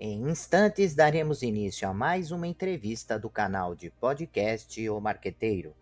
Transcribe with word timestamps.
Em 0.00 0.30
instantes, 0.30 0.94
daremos 0.94 1.42
início 1.42 1.88
a 1.88 1.92
mais 1.92 2.30
uma 2.30 2.46
entrevista 2.46 3.18
do 3.18 3.28
canal 3.28 3.74
de 3.74 3.90
podcast 3.90 4.88
O 4.88 5.00
Marqueteiro. 5.00 5.74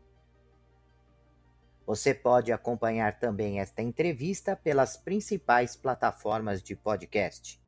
Você 1.84 2.14
pode 2.14 2.50
acompanhar 2.50 3.18
também 3.18 3.60
esta 3.60 3.82
entrevista 3.82 4.56
pelas 4.56 4.96
principais 4.96 5.76
plataformas 5.76 6.62
de 6.62 6.74
podcast. 6.74 7.62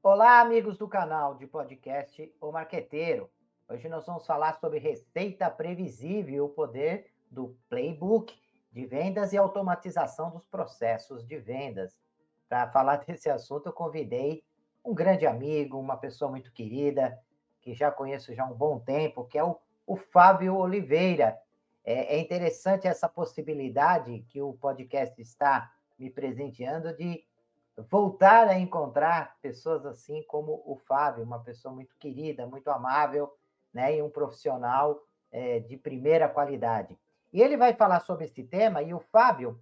Olá, 0.00 0.40
amigos 0.40 0.78
do 0.78 0.86
canal 0.86 1.34
de 1.34 1.48
podcast 1.48 2.32
O 2.40 2.52
Marqueteiro. 2.52 3.28
Hoje 3.68 3.88
nós 3.88 4.06
vamos 4.06 4.24
falar 4.24 4.60
sobre 4.60 4.78
receita 4.78 5.50
previsível 5.50 6.44
o 6.44 6.50
poder 6.50 7.10
do 7.28 7.58
playbook 7.68 8.32
de 8.70 8.86
vendas 8.86 9.32
e 9.32 9.36
automatização 9.36 10.30
dos 10.30 10.46
processos 10.46 11.26
de 11.26 11.38
vendas. 11.38 12.05
Para 12.48 12.68
falar 12.70 12.96
desse 13.06 13.28
assunto, 13.28 13.66
eu 13.66 13.72
convidei 13.72 14.42
um 14.84 14.94
grande 14.94 15.26
amigo, 15.26 15.78
uma 15.78 15.96
pessoa 15.96 16.30
muito 16.30 16.52
querida, 16.52 17.18
que 17.60 17.74
já 17.74 17.90
conheço 17.90 18.34
já 18.34 18.44
há 18.44 18.46
um 18.46 18.54
bom 18.54 18.78
tempo, 18.78 19.24
que 19.24 19.36
é 19.36 19.42
o, 19.42 19.58
o 19.86 19.96
Fábio 19.96 20.56
Oliveira. 20.56 21.38
É, 21.84 22.16
é 22.16 22.20
interessante 22.20 22.86
essa 22.86 23.08
possibilidade 23.08 24.24
que 24.28 24.40
o 24.40 24.52
podcast 24.54 25.20
está 25.20 25.72
me 25.98 26.10
presenteando 26.10 26.96
de 26.96 27.24
voltar 27.90 28.48
a 28.48 28.58
encontrar 28.58 29.36
pessoas 29.42 29.84
assim 29.84 30.22
como 30.22 30.62
o 30.64 30.76
Fábio, 30.76 31.24
uma 31.24 31.40
pessoa 31.40 31.74
muito 31.74 31.94
querida, 31.96 32.46
muito 32.46 32.68
amável, 32.68 33.32
né, 33.72 33.96
e 33.96 34.02
um 34.02 34.08
profissional 34.08 35.02
é, 35.30 35.60
de 35.60 35.76
primeira 35.76 36.28
qualidade. 36.28 36.96
E 37.32 37.42
ele 37.42 37.56
vai 37.56 37.74
falar 37.74 38.00
sobre 38.00 38.24
esse 38.24 38.42
tema, 38.42 38.82
e 38.82 38.94
o 38.94 39.00
Fábio, 39.00 39.60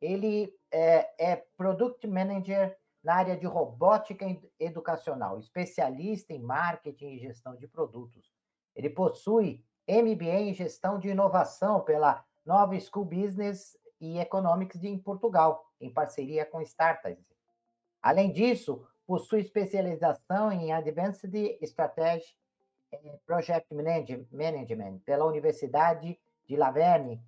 ele 0.00 0.52
é, 0.72 1.32
é 1.32 1.36
Product 1.56 2.06
Manager 2.06 2.76
na 3.02 3.16
área 3.16 3.36
de 3.36 3.46
robótica 3.46 4.24
educacional, 4.58 5.38
especialista 5.38 6.32
em 6.32 6.40
marketing 6.40 7.14
e 7.14 7.18
gestão 7.18 7.56
de 7.56 7.66
produtos. 7.66 8.32
Ele 8.74 8.88
possui 8.88 9.64
MBA 9.88 10.40
em 10.40 10.54
gestão 10.54 10.98
de 10.98 11.08
inovação 11.08 11.80
pela 11.80 12.24
Nova 12.44 12.78
School 12.78 13.04
Business 13.04 13.76
e 14.00 14.18
Economics 14.18 14.80
de, 14.80 14.88
em 14.88 14.98
Portugal, 14.98 15.64
em 15.80 15.92
parceria 15.92 16.46
com 16.46 16.60
Startups. 16.62 17.24
Além 18.00 18.32
disso, 18.32 18.86
possui 19.06 19.40
especialização 19.40 20.50
em 20.50 20.72
Advanced 20.72 21.34
Strategy 21.62 22.34
Project 23.26 23.68
Management 23.74 24.98
pela 25.04 25.24
Universidade 25.24 26.18
de 26.46 26.56
Laverne, 26.56 27.22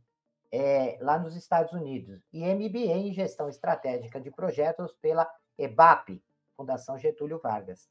é, 0.55 0.97
lá 1.01 1.19
nos 1.19 1.35
Estados 1.35 1.73
Unidos, 1.73 2.23
e 2.33 2.45
MBA 2.45 2.95
em 2.95 3.13
Gestão 3.13 3.49
Estratégica 3.49 4.21
de 4.21 4.31
Projetos 4.31 4.95
pela 5.03 5.29
EBAP, 5.59 6.23
Fundação 6.57 6.97
Getúlio 6.97 7.41
Vargas. 7.41 7.91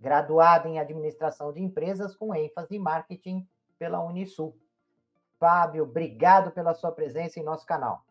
Graduado 0.00 0.68
em 0.68 0.78
Administração 0.78 1.52
de 1.52 1.60
Empresas 1.60 2.16
com 2.16 2.34
ênfase 2.34 2.76
em 2.76 2.78
Marketing 2.78 3.46
pela 3.78 4.02
Unisul. 4.02 4.58
Fábio, 5.38 5.82
obrigado 5.82 6.50
pela 6.50 6.72
sua 6.72 6.90
presença 6.92 7.38
em 7.38 7.44
nosso 7.44 7.66
canal. 7.66 8.02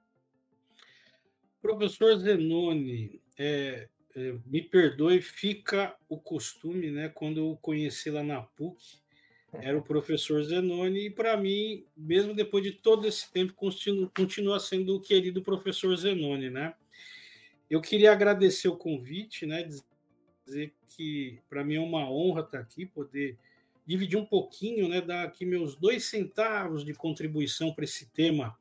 Professor 1.60 2.16
Zenoni, 2.18 3.20
é, 3.36 3.90
é, 4.16 4.38
me 4.46 4.62
perdoe, 4.62 5.24
fica 5.24 5.96
o 6.08 6.20
costume, 6.20 6.92
né? 6.92 7.10
Quando 7.10 7.40
eu 7.40 7.58
conheci 7.64 8.12
lá 8.12 8.22
na 8.22 8.44
PUC, 8.44 9.02
era 9.62 9.78
o 9.78 9.82
professor 9.82 10.44
Zenoni, 10.44 11.08
e 11.08 11.10
para 11.10 11.36
mim, 11.38 11.86
mesmo 11.96 12.34
depois 12.34 12.64
de 12.64 12.72
todo 12.72 13.08
esse 13.08 13.32
tempo, 13.32 13.54
continua, 13.54 14.12
continua 14.16 14.60
sendo 14.60 14.96
o 14.96 15.02
querido 15.02 15.42
professor 15.42 15.96
Zenoni, 15.96 16.50
né? 16.50 16.74
Eu 17.70 17.82
queria 17.82 18.12
agradecer 18.12 18.68
o 18.68 18.78
convite, 18.78 19.46
né? 19.46 19.68
Dizer 20.46 20.74
que 20.96 21.40
para 21.50 21.64
mim 21.64 21.76
é 21.76 21.80
uma 21.80 22.10
honra 22.10 22.42
estar 22.42 22.60
aqui, 22.60 22.86
poder 22.86 23.38
dividir 23.86 24.18
um 24.18 24.26
pouquinho, 24.26 24.88
né? 24.88 25.02
Dar 25.02 25.24
aqui 25.24 25.46
meus 25.46 25.76
dois 25.76 26.06
centavos 26.06 26.86
de 26.86 26.94
contribuição 26.94 27.74
para 27.74 27.84
esse 27.84 28.08
tema 28.12 28.58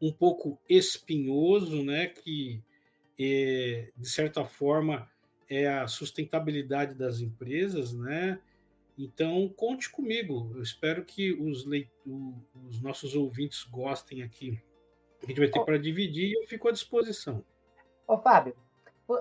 um 0.00 0.12
pouco 0.12 0.58
espinhoso, 0.68 1.82
né? 1.82 2.06
Que 2.06 2.62
é, 3.18 3.90
de 3.96 4.08
certa 4.08 4.44
forma 4.44 5.08
é 5.48 5.68
a 5.68 5.86
sustentabilidade 5.86 6.94
das 6.94 7.20
empresas, 7.20 7.92
né? 7.92 8.38
Então, 8.96 9.48
conte 9.56 9.90
comigo. 9.90 10.50
Eu 10.54 10.62
espero 10.62 11.04
que 11.04 11.32
os, 11.32 11.66
os 12.68 12.80
nossos 12.80 13.14
ouvintes 13.14 13.64
gostem 13.64 14.22
aqui. 14.22 14.62
A 15.22 15.26
gente 15.26 15.38
vai 15.38 15.48
ter 15.48 15.58
oh. 15.58 15.64
para 15.64 15.78
dividir 15.78 16.28
e 16.28 16.34
eu 16.34 16.46
fico 16.46 16.68
à 16.68 16.72
disposição. 16.72 17.44
Ô, 18.06 18.18
Fábio, 18.18 18.54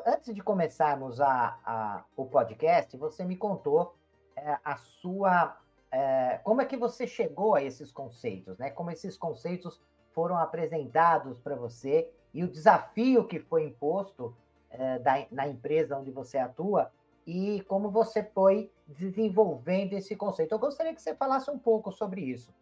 antes 0.05 0.33
de 0.33 0.41
começarmos 0.41 1.19
a, 1.19 1.59
a 1.65 2.05
o 2.15 2.25
podcast, 2.25 2.95
você 2.97 3.23
me 3.25 3.35
contou 3.35 3.95
é, 4.35 4.57
a 4.63 4.75
sua. 4.75 5.57
É, 5.91 6.39
como 6.43 6.61
é 6.61 6.65
que 6.65 6.77
você 6.77 7.07
chegou 7.07 7.55
a 7.55 7.63
esses 7.63 7.91
conceitos, 7.91 8.57
né? 8.57 8.69
Como 8.69 8.91
esses 8.91 9.17
conceitos 9.17 9.81
foram 10.11 10.37
apresentados 10.37 11.39
para 11.39 11.55
você 11.55 12.09
e 12.33 12.43
o 12.43 12.47
desafio 12.47 13.25
que 13.27 13.39
foi 13.39 13.63
imposto 13.63 14.35
é, 14.69 14.99
da, 14.99 15.25
na 15.31 15.47
empresa 15.47 15.97
onde 15.97 16.11
você 16.11 16.37
atua 16.37 16.91
e 17.25 17.61
como 17.67 17.89
você 17.89 18.23
foi 18.23 18.71
desenvolvendo 18.87 19.93
esse 19.93 20.15
conceito. 20.15 20.51
Eu 20.51 20.59
gostaria 20.59 20.93
que 20.93 21.01
você 21.01 21.15
falasse 21.15 21.49
um 21.49 21.57
pouco 21.57 21.91
sobre 21.91 22.21
isso. 22.21 22.53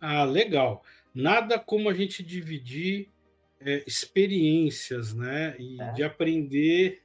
Ah, 0.00 0.24
legal. 0.24 0.82
Nada 1.14 1.58
como 1.58 1.88
a 1.88 1.94
gente 1.94 2.22
dividir 2.22 3.10
é, 3.60 3.84
experiências, 3.86 5.14
né? 5.14 5.54
E 5.58 5.80
é. 5.80 5.92
de 5.92 6.02
aprender 6.02 7.02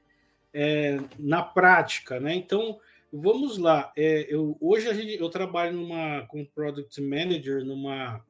é, 0.54 0.98
na 1.20 1.44
prática, 1.44 2.20
né? 2.20 2.34
Então, 2.34 2.80
vamos 3.12 3.58
lá. 3.58 3.92
É, 3.96 4.26
eu, 4.34 4.58
hoje 4.62 4.88
a 4.88 4.94
gente, 4.94 5.20
eu 5.20 5.30
trabalho 5.30 5.74
numa, 5.74 6.26
como 6.28 6.46
Product 6.48 7.02
Manager 7.02 7.64
numa 7.66 8.26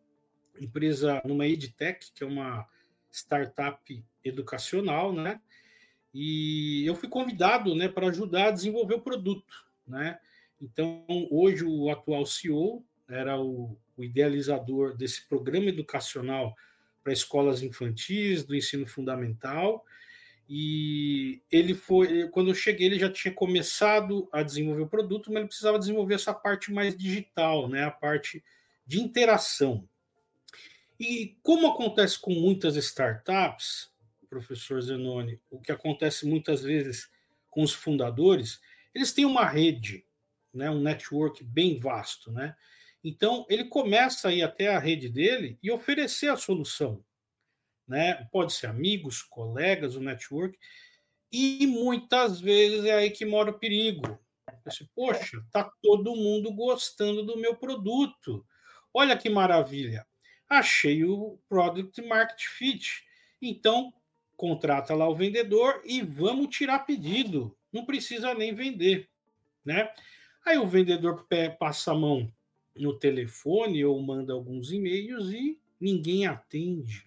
empresa, 0.59 1.21
numa 1.25 1.47
EdTech, 1.47 2.11
que 2.13 2.23
é 2.23 2.27
uma 2.27 2.67
startup 3.11 4.03
educacional, 4.23 5.13
né? 5.13 5.39
E 6.17 6.85
eu 6.85 6.95
fui 6.95 7.09
convidado 7.09 7.75
né, 7.75 7.89
para 7.89 8.07
ajudar 8.07 8.47
a 8.47 8.51
desenvolver 8.51 8.95
o 8.95 9.01
produto. 9.01 9.53
Né? 9.85 10.17
Então, 10.61 11.05
hoje, 11.29 11.65
o 11.65 11.91
atual 11.91 12.25
CEO 12.25 12.85
era 13.09 13.37
o, 13.37 13.77
o 13.97 14.03
idealizador 14.03 14.95
desse 14.95 15.27
programa 15.27 15.65
educacional 15.65 16.55
para 17.03 17.11
escolas 17.11 17.61
infantis, 17.61 18.45
do 18.45 18.55
ensino 18.55 18.87
fundamental. 18.87 19.85
E 20.47 21.41
ele 21.51 21.73
foi, 21.73 22.29
quando 22.29 22.51
eu 22.51 22.55
cheguei, 22.55 22.87
ele 22.87 22.97
já 22.97 23.11
tinha 23.11 23.33
começado 23.33 24.29
a 24.31 24.41
desenvolver 24.41 24.83
o 24.83 24.87
produto, 24.87 25.27
mas 25.27 25.39
ele 25.39 25.47
precisava 25.47 25.77
desenvolver 25.77 26.13
essa 26.13 26.33
parte 26.33 26.71
mais 26.71 26.95
digital, 26.95 27.67
né? 27.67 27.83
a 27.83 27.91
parte 27.91 28.41
de 28.87 29.01
interação. 29.01 29.85
E 30.97 31.35
como 31.43 31.67
acontece 31.67 32.17
com 32.17 32.31
muitas 32.31 32.77
startups, 32.77 33.93
professor 34.35 34.81
Zenoni, 34.81 35.39
o 35.49 35.61
que 35.61 35.71
acontece 35.71 36.25
muitas 36.25 36.61
vezes 36.61 37.09
com 37.49 37.63
os 37.63 37.71
fundadores, 37.71 38.59
eles 38.93 39.13
têm 39.13 39.23
uma 39.23 39.45
rede, 39.45 40.05
né, 40.53 40.69
um 40.69 40.81
network 40.81 41.41
bem 41.41 41.79
vasto, 41.79 42.31
né? 42.31 42.53
Então 43.01 43.45
ele 43.49 43.65
começa 43.65 44.27
a 44.27 44.33
ir 44.33 44.43
até 44.43 44.75
a 44.75 44.79
rede 44.79 45.07
dele 45.07 45.57
e 45.63 45.71
oferecer 45.71 46.27
a 46.27 46.35
solução, 46.35 47.01
né? 47.87 48.27
Pode 48.29 48.51
ser 48.51 48.67
amigos, 48.67 49.21
colegas, 49.21 49.95
o 49.95 50.01
network, 50.01 50.57
e 51.31 51.65
muitas 51.65 52.41
vezes 52.41 52.83
é 52.83 52.93
aí 52.93 53.09
que 53.09 53.25
mora 53.25 53.51
o 53.51 53.59
perigo. 53.59 54.19
Poxa, 54.93 55.41
tá 55.51 55.71
todo 55.81 56.15
mundo 56.15 56.51
gostando 56.51 57.23
do 57.23 57.37
meu 57.37 57.55
produto. 57.55 58.45
Olha 58.93 59.17
que 59.17 59.29
maravilha. 59.29 60.05
Achei 60.49 61.05
o 61.05 61.39
product 61.47 62.01
market 62.01 62.41
fit. 62.41 63.03
Então 63.41 63.93
contrata 64.35 64.93
lá 64.93 65.07
o 65.07 65.15
vendedor 65.15 65.81
e 65.85 66.01
vamos 66.01 66.55
tirar 66.55 66.79
pedido. 66.79 67.55
Não 67.71 67.85
precisa 67.85 68.33
nem 68.33 68.53
vender, 68.53 69.07
né? 69.63 69.89
Aí 70.45 70.57
o 70.57 70.67
vendedor 70.67 71.25
passa 71.59 71.91
a 71.91 71.95
mão 71.95 72.31
no 72.75 72.97
telefone 72.97 73.83
ou 73.83 74.01
manda 74.01 74.33
alguns 74.33 74.71
e-mails 74.71 75.31
e 75.31 75.57
ninguém 75.79 76.27
atende. 76.27 77.05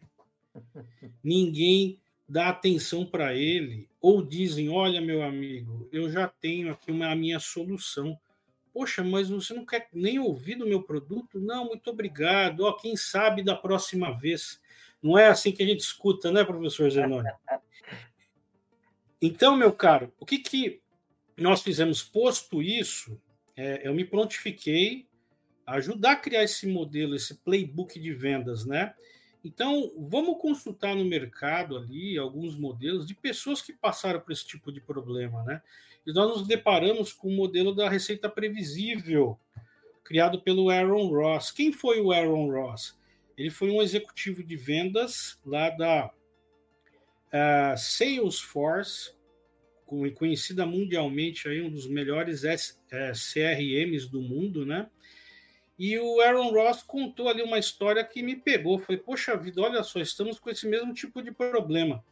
Ninguém 1.22 2.00
dá 2.28 2.48
atenção 2.48 3.06
para 3.06 3.34
ele 3.34 3.88
ou 4.00 4.22
dizem: 4.22 4.68
"Olha, 4.68 5.00
meu 5.00 5.22
amigo, 5.22 5.88
eu 5.92 6.10
já 6.10 6.26
tenho 6.26 6.70
aqui 6.70 6.90
uma 6.90 7.10
a 7.10 7.14
minha 7.16 7.38
solução. 7.38 8.18
Poxa, 8.72 9.02
mas 9.02 9.28
você 9.28 9.54
não 9.54 9.64
quer 9.66 9.88
nem 9.92 10.18
ouvir 10.18 10.56
do 10.56 10.66
meu 10.66 10.82
produto? 10.82 11.40
Não, 11.40 11.66
muito 11.66 11.90
obrigado. 11.90 12.60
Ó, 12.60 12.72
quem 12.72 12.96
sabe 12.96 13.42
da 13.42 13.56
próxima 13.56 14.16
vez. 14.16 14.60
Não 15.02 15.18
é 15.18 15.28
assim 15.28 15.52
que 15.52 15.62
a 15.62 15.66
gente 15.66 15.80
escuta, 15.80 16.30
né, 16.32 16.44
professor 16.44 16.90
Zenoni? 16.90 17.28
Então, 19.20 19.56
meu 19.56 19.72
caro, 19.72 20.12
o 20.20 20.24
que, 20.24 20.38
que 20.38 20.80
nós 21.36 21.60
fizemos? 21.60 22.04
Posto 22.04 22.62
isso, 22.62 23.20
é, 23.56 23.84
eu 23.84 23.92
me 23.92 24.04
prontifiquei 24.04 25.08
a 25.66 25.74
ajudar 25.74 26.12
a 26.12 26.16
criar 26.16 26.44
esse 26.44 26.68
modelo, 26.68 27.16
esse 27.16 27.34
playbook 27.34 27.98
de 27.98 28.12
vendas, 28.12 28.64
né? 28.64 28.94
Então, 29.44 29.92
vamos 29.96 30.40
consultar 30.40 30.94
no 30.94 31.04
mercado 31.04 31.76
ali 31.76 32.16
alguns 32.16 32.56
modelos 32.56 33.06
de 33.06 33.14
pessoas 33.14 33.60
que 33.60 33.72
passaram 33.72 34.20
por 34.20 34.32
esse 34.32 34.46
tipo 34.46 34.72
de 34.72 34.80
problema, 34.80 35.42
né? 35.42 35.62
E 36.06 36.12
nós 36.12 36.28
nos 36.28 36.46
deparamos 36.46 37.12
com 37.12 37.28
o 37.28 37.36
modelo 37.36 37.74
da 37.74 37.88
receita 37.88 38.28
previsível, 38.28 39.38
criado 40.02 40.40
pelo 40.40 40.70
Aaron 40.70 41.08
Ross. 41.08 41.50
Quem 41.50 41.72
foi 41.72 42.00
o 42.00 42.12
Aaron 42.12 42.50
Ross? 42.50 42.97
Ele 43.38 43.50
foi 43.50 43.70
um 43.70 43.80
executivo 43.80 44.42
de 44.42 44.56
vendas 44.56 45.38
lá 45.46 45.70
da 45.70 46.10
uh, 47.28 47.78
Salesforce, 47.78 49.12
conhecida 50.16 50.66
mundialmente 50.66 51.48
aí 51.48 51.62
um 51.62 51.70
dos 51.70 51.86
melhores 51.86 52.44
é, 52.44 52.56
CRMs 53.12 54.06
do 54.10 54.20
mundo, 54.20 54.66
né? 54.66 54.86
E 55.78 55.96
o 55.98 56.20
Aaron 56.20 56.50
Ross 56.50 56.82
contou 56.82 57.28
ali 57.28 57.40
uma 57.40 57.58
história 57.58 58.04
que 58.04 58.22
me 58.22 58.34
pegou. 58.34 58.80
Falei, 58.80 59.00
poxa 59.00 59.36
vida, 59.36 59.62
olha 59.62 59.82
só, 59.84 60.00
estamos 60.00 60.38
com 60.38 60.50
esse 60.50 60.66
mesmo 60.66 60.92
tipo 60.92 61.22
de 61.22 61.30
problema. 61.30 62.04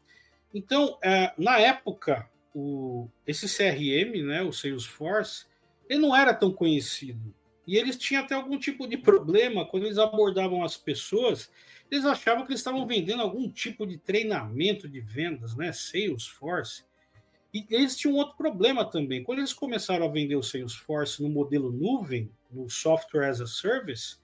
Então, 0.54 0.96
é, 1.02 1.34
na 1.36 1.58
época, 1.58 2.30
o, 2.54 3.08
esse 3.26 3.46
CRM, 3.46 4.24
né, 4.24 4.42
o 4.42 4.52
Salesforce, 4.52 5.46
ele 5.88 6.00
não 6.00 6.16
era 6.16 6.32
tão 6.32 6.52
conhecido. 6.52 7.34
E 7.66 7.76
eles 7.76 7.96
tinham 7.96 8.22
até 8.22 8.34
algum 8.34 8.58
tipo 8.58 8.86
de 8.86 8.96
problema 8.96 9.66
quando 9.66 9.86
eles 9.86 9.98
abordavam 9.98 10.62
as 10.62 10.76
pessoas. 10.76 11.50
Eles 11.90 12.04
achavam 12.04 12.44
que 12.44 12.52
eles 12.52 12.60
estavam 12.60 12.86
vendendo 12.86 13.22
algum 13.22 13.50
tipo 13.50 13.86
de 13.86 13.98
treinamento 13.98 14.88
de 14.88 15.00
vendas, 15.00 15.56
né? 15.56 15.72
Salesforce. 15.72 16.84
E 17.52 17.66
eles 17.70 17.96
tinham 17.96 18.16
outro 18.16 18.36
problema 18.36 18.84
também. 18.84 19.24
Quando 19.24 19.38
eles 19.38 19.52
começaram 19.52 20.04
a 20.04 20.10
vender 20.10 20.36
o 20.36 20.42
Salesforce 20.42 21.22
no 21.22 21.28
modelo 21.28 21.72
nuvem, 21.72 22.30
no 22.50 22.68
software 22.68 23.28
as 23.28 23.40
a 23.40 23.46
service, 23.46 24.18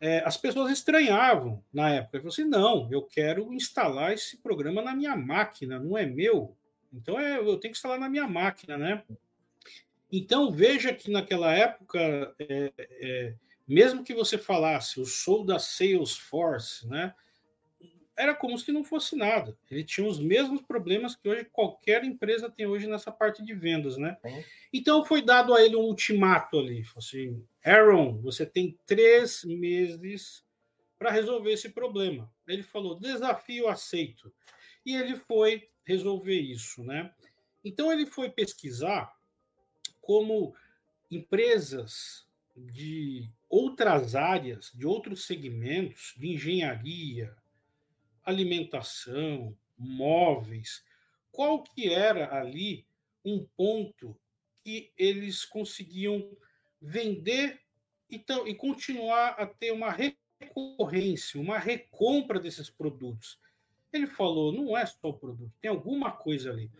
é, 0.00 0.22
as 0.26 0.36
pessoas 0.36 0.72
estranhavam 0.72 1.62
na 1.72 1.88
época. 1.90 2.18
Falaram 2.18 2.28
assim: 2.28 2.44
não, 2.44 2.88
eu 2.90 3.02
quero 3.02 3.52
instalar 3.54 4.12
esse 4.12 4.36
programa 4.38 4.82
na 4.82 4.94
minha 4.94 5.16
máquina, 5.16 5.78
não 5.78 5.96
é 5.96 6.04
meu. 6.04 6.56
Então 6.92 7.18
é, 7.18 7.38
eu 7.38 7.56
tenho 7.58 7.72
que 7.72 7.78
instalar 7.78 7.98
na 7.98 8.08
minha 8.08 8.26
máquina, 8.26 8.76
né? 8.76 9.02
Então 10.12 10.52
veja 10.52 10.92
que 10.92 11.10
naquela 11.10 11.52
época, 11.52 12.34
é, 12.38 12.72
é, 12.78 13.34
mesmo 13.66 14.04
que 14.04 14.12
você 14.12 14.36
falasse, 14.36 14.98
eu 14.98 15.06
sou 15.06 15.42
da 15.44 15.58
Salesforce, 15.58 16.86
né? 16.86 17.14
era 18.16 18.34
como 18.34 18.58
se 18.58 18.70
não 18.70 18.84
fosse 18.84 19.16
nada. 19.16 19.56
Ele 19.70 19.82
tinha 19.82 20.06
os 20.06 20.20
mesmos 20.20 20.62
problemas 20.62 21.16
que 21.16 21.28
hoje 21.28 21.44
qualquer 21.46 22.04
empresa 22.04 22.50
tem 22.50 22.66
hoje 22.66 22.86
nessa 22.86 23.10
parte 23.10 23.42
de 23.42 23.54
vendas, 23.54 23.96
né? 23.96 24.16
Então 24.72 25.04
foi 25.04 25.22
dado 25.22 25.54
a 25.54 25.62
ele 25.62 25.76
um 25.76 25.82
ultimato 25.82 26.58
ali, 26.58 26.84
assim, 26.96 27.44
Aaron, 27.64 28.20
você 28.20 28.44
tem 28.44 28.78
três 28.86 29.44
meses 29.44 30.44
para 30.98 31.10
resolver 31.10 31.52
esse 31.52 31.70
problema. 31.70 32.30
Ele 32.46 32.62
falou, 32.62 32.98
desafio 32.98 33.68
aceito. 33.68 34.32
E 34.84 34.94
ele 34.94 35.16
foi 35.16 35.68
resolver 35.84 36.38
isso, 36.38 36.84
né? 36.84 37.12
Então 37.64 37.92
ele 37.92 38.06
foi 38.06 38.30
pesquisar 38.30 39.12
como 40.02 40.54
empresas 41.10 42.26
de 42.54 43.30
outras 43.48 44.14
áreas, 44.14 44.70
de 44.74 44.86
outros 44.86 45.24
segmentos, 45.24 46.14
de 46.18 46.32
engenharia, 46.32 47.34
alimentação, 48.22 49.56
móveis, 49.78 50.84
qual 51.30 51.62
que 51.62 51.92
era 51.92 52.38
ali 52.38 52.86
um 53.24 53.46
ponto 53.56 54.16
que 54.62 54.92
eles 54.96 55.44
conseguiam 55.44 56.36
vender 56.80 57.60
e, 58.10 58.54
continuar 58.54 59.30
a 59.30 59.46
ter 59.46 59.72
uma 59.72 59.90
recorrência, 59.90 61.40
uma 61.40 61.58
recompra 61.58 62.38
desses 62.38 62.68
produtos. 62.68 63.38
Ele 63.92 64.06
falou, 64.06 64.52
não 64.52 64.76
é 64.76 64.84
só 64.84 65.08
o 65.08 65.14
produto, 65.14 65.52
tem 65.60 65.70
alguma 65.70 66.10
coisa 66.10 66.50
ali. 66.50 66.70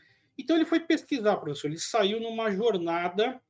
Então 0.42 0.56
ele 0.56 0.64
foi 0.64 0.80
pesquisar, 0.80 1.36
professor, 1.36 1.68
ele 1.68 1.78
saiu 1.78 2.20
numa 2.20 2.50
jornada, 2.50 3.40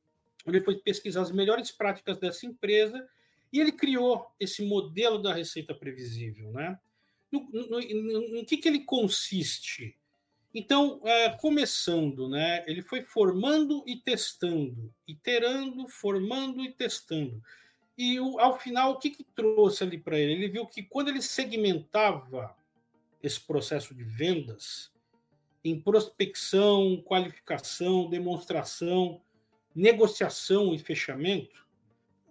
ele 0.45 0.61
foi 0.61 0.77
pesquisar 0.77 1.21
as 1.21 1.31
melhores 1.31 1.71
práticas 1.71 2.17
dessa 2.17 2.45
empresa 2.45 3.07
e 3.51 3.59
ele 3.59 3.71
criou 3.71 4.27
esse 4.39 4.63
modelo 4.65 5.21
da 5.21 5.33
receita 5.33 5.73
previsível, 5.73 6.51
né? 6.51 6.77
no, 7.33 7.49
no, 7.51 7.79
no, 7.79 8.29
no 8.35 8.45
que, 8.45 8.57
que 8.57 8.67
ele 8.67 8.81
consiste? 8.81 9.97
Então, 10.53 11.01
é, 11.03 11.29
começando, 11.31 12.29
né, 12.29 12.63
ele 12.67 12.83
foi 12.83 13.01
formando 13.01 13.83
e 13.87 13.95
testando, 13.95 14.93
iterando, 15.07 15.87
formando 15.87 16.63
e 16.63 16.71
testando. 16.71 17.41
E 17.97 18.19
o, 18.19 18.39
ao 18.39 18.59
final, 18.59 18.91
o 18.91 18.99
que, 18.99 19.09
que 19.09 19.23
trouxe 19.23 19.83
ali 19.83 19.97
para 19.97 20.19
ele? 20.19 20.33
Ele 20.33 20.47
viu 20.49 20.67
que 20.67 20.83
quando 20.83 21.09
ele 21.09 21.23
segmentava 21.23 22.55
esse 23.21 23.39
processo 23.39 23.95
de 23.95 24.03
vendas 24.03 24.91
em 25.63 25.79
prospecção, 25.79 27.01
qualificação, 27.05 28.09
demonstração, 28.09 29.21
negociação 29.75 30.73
e 30.73 30.79
fechamento, 30.79 31.65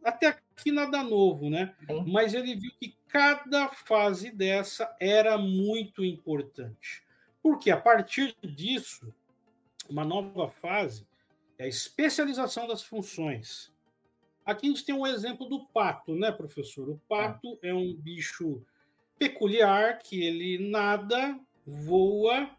até 0.05 0.29
aqui 0.29 0.71
nada 0.71 1.03
novo, 1.03 1.49
né? 1.49 1.75
Mas 2.07 2.35
ele 2.35 2.55
viu 2.55 2.73
que 2.79 2.97
cada 3.09 3.69
fase 3.69 4.31
dessa 4.31 4.95
era 5.01 5.39
muito 5.39 6.05
importante. 6.05 7.03
Porque 7.43 7.71
a 7.71 7.81
partir 7.81 8.37
disso, 8.43 9.13
uma 9.89 10.05
nova 10.05 10.49
fase 10.49 11.07
é 11.59 11.65
a 11.65 11.69
especialização 11.69 12.67
das 12.67 12.83
funções. 12.83 13.73
Aqui 14.45 14.67
a 14.67 14.71
gente 14.71 14.85
tem 14.85 14.95
um 14.95 15.07
exemplo 15.07 15.49
do 15.49 15.67
pato, 15.67 16.15
né, 16.15 16.33
professor? 16.33 16.89
O 16.89 17.01
pato 17.09 17.59
é 17.63 17.73
um 17.73 17.95
bicho 17.95 18.65
peculiar 19.19 20.01
que 20.01 20.21
ele 20.21 20.69
nada, 20.71 21.39
voa 21.65 22.51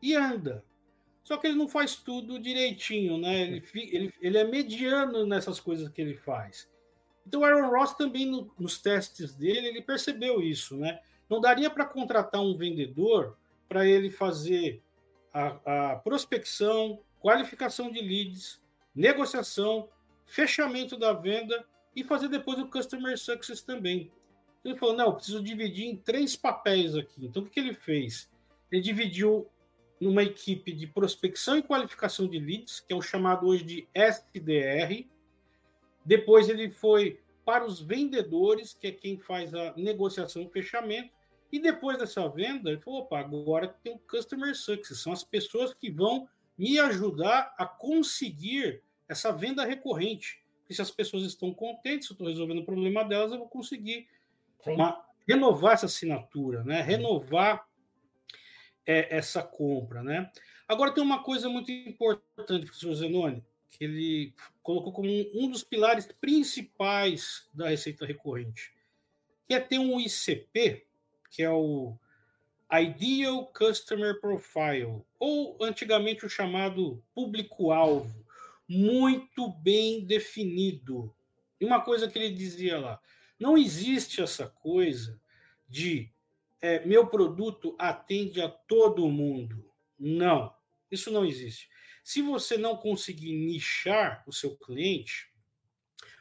e 0.00 0.14
anda. 0.14 0.64
Só 1.22 1.36
que 1.36 1.46
ele 1.46 1.56
não 1.56 1.68
faz 1.68 1.96
tudo 1.96 2.38
direitinho, 2.38 3.18
né? 3.18 3.42
Ele, 3.42 3.62
ele, 3.74 4.14
ele 4.20 4.38
é 4.38 4.44
mediano 4.44 5.26
nessas 5.26 5.60
coisas 5.60 5.88
que 5.90 6.00
ele 6.00 6.14
faz. 6.14 6.68
Então, 7.26 7.42
o 7.42 7.44
Aaron 7.44 7.68
Ross 7.68 7.92
também, 7.92 8.24
no, 8.24 8.50
nos 8.58 8.80
testes 8.80 9.34
dele, 9.34 9.68
ele 9.68 9.82
percebeu 9.82 10.40
isso, 10.40 10.76
né? 10.76 11.00
Não 11.28 11.38
daria 11.40 11.68
para 11.68 11.84
contratar 11.84 12.40
um 12.40 12.56
vendedor 12.56 13.36
para 13.68 13.86
ele 13.86 14.08
fazer 14.08 14.82
a, 15.30 15.90
a, 15.92 15.96
prospecção, 15.96 17.00
qualificação 17.20 17.90
de 17.90 18.00
leads, 18.00 18.58
negociação, 18.94 19.90
fechamento 20.24 20.96
da 20.96 21.12
venda 21.12 21.66
e 21.94 22.02
fazer 22.02 22.28
depois 22.28 22.58
o 22.58 22.68
Customer 22.68 23.18
Success 23.18 23.60
também. 23.60 24.10
Ele 24.64 24.74
falou: 24.74 24.96
não, 24.96 25.14
preciso 25.14 25.42
dividir 25.42 25.84
em 25.84 25.96
três 25.96 26.34
papéis 26.34 26.96
aqui. 26.96 27.26
Então, 27.26 27.42
o 27.42 27.44
que, 27.44 27.52
que 27.52 27.60
ele 27.60 27.74
fez? 27.74 28.30
Ele 28.72 28.80
dividiu 28.80 29.46
numa 30.00 30.22
equipe 30.22 30.72
de 30.72 30.86
prospecção 30.86 31.56
e 31.58 31.62
qualificação 31.62 32.26
de 32.26 32.38
leads, 32.38 32.80
que 32.80 32.92
é 32.92 32.96
o 32.96 33.02
chamado 33.02 33.46
hoje 33.46 33.64
de 33.64 33.88
SDR, 33.94 35.06
depois 36.04 36.48
ele 36.48 36.70
foi 36.70 37.20
para 37.44 37.64
os 37.66 37.80
vendedores, 37.80 38.74
que 38.74 38.86
é 38.86 38.92
quem 38.92 39.18
faz 39.18 39.54
a 39.54 39.74
negociação 39.76 40.42
e 40.42 40.48
fechamento. 40.48 41.10
E 41.50 41.58
depois 41.58 41.98
dessa 41.98 42.28
venda, 42.28 42.70
ele 42.70 42.80
falou: 42.80 43.00
opa, 43.00 43.18
agora 43.18 43.68
tem 43.82 43.92
o 43.92 43.98
Customer 43.98 44.54
Success, 44.54 45.00
são 45.00 45.12
as 45.12 45.24
pessoas 45.24 45.74
que 45.74 45.90
vão 45.90 46.28
me 46.56 46.78
ajudar 46.78 47.54
a 47.58 47.66
conseguir 47.66 48.82
essa 49.08 49.32
venda 49.32 49.64
recorrente. 49.64 50.42
E 50.68 50.74
se 50.74 50.82
as 50.82 50.90
pessoas 50.90 51.24
estão 51.24 51.52
contentes, 51.52 52.06
se 52.06 52.12
eu 52.12 52.14
estou 52.14 52.28
resolvendo 52.28 52.58
o 52.58 52.64
problema 52.64 53.04
delas, 53.04 53.32
eu 53.32 53.38
vou 53.38 53.48
conseguir 53.48 54.06
uma, 54.66 55.02
renovar 55.26 55.74
essa 55.74 55.86
assinatura, 55.86 56.64
né? 56.64 56.80
renovar 56.80 57.67
é, 58.88 59.16
essa 59.16 59.42
compra. 59.42 60.02
Né? 60.02 60.30
Agora 60.66 60.92
tem 60.92 61.02
uma 61.02 61.22
coisa 61.22 61.48
muito 61.48 61.70
importante, 61.70 62.66
professor 62.66 62.94
Zenoni 62.94 63.44
que 63.70 63.84
ele 63.84 64.34
colocou 64.62 64.92
como 64.92 65.08
um 65.34 65.48
dos 65.48 65.62
pilares 65.62 66.06
principais 66.20 67.48
da 67.52 67.68
receita 67.68 68.06
recorrente, 68.06 68.72
que 69.46 69.54
é 69.54 69.60
ter 69.60 69.78
um 69.78 70.00
ICP, 70.00 70.86
que 71.30 71.42
é 71.42 71.50
o 71.50 71.96
Ideal 72.72 73.46
Customer 73.46 74.20
Profile, 74.20 75.02
ou 75.18 75.58
antigamente 75.62 76.26
o 76.26 76.30
chamado 76.30 77.02
público-alvo, 77.14 78.26
muito 78.68 79.48
bem 79.48 80.04
definido. 80.04 81.14
E 81.60 81.64
uma 81.64 81.80
coisa 81.80 82.08
que 82.08 82.18
ele 82.18 82.34
dizia 82.34 82.78
lá: 82.78 83.00
não 83.38 83.56
existe 83.56 84.20
essa 84.20 84.46
coisa 84.46 85.20
de 85.68 86.10
é, 86.60 86.84
meu 86.84 87.06
produto 87.06 87.74
atende 87.78 88.40
a 88.40 88.48
todo 88.48 89.08
mundo. 89.08 89.64
Não, 89.98 90.54
isso 90.90 91.10
não 91.10 91.24
existe. 91.24 91.68
Se 92.02 92.22
você 92.22 92.56
não 92.56 92.76
conseguir 92.76 93.32
nichar 93.32 94.24
o 94.26 94.32
seu 94.32 94.56
cliente, 94.56 95.30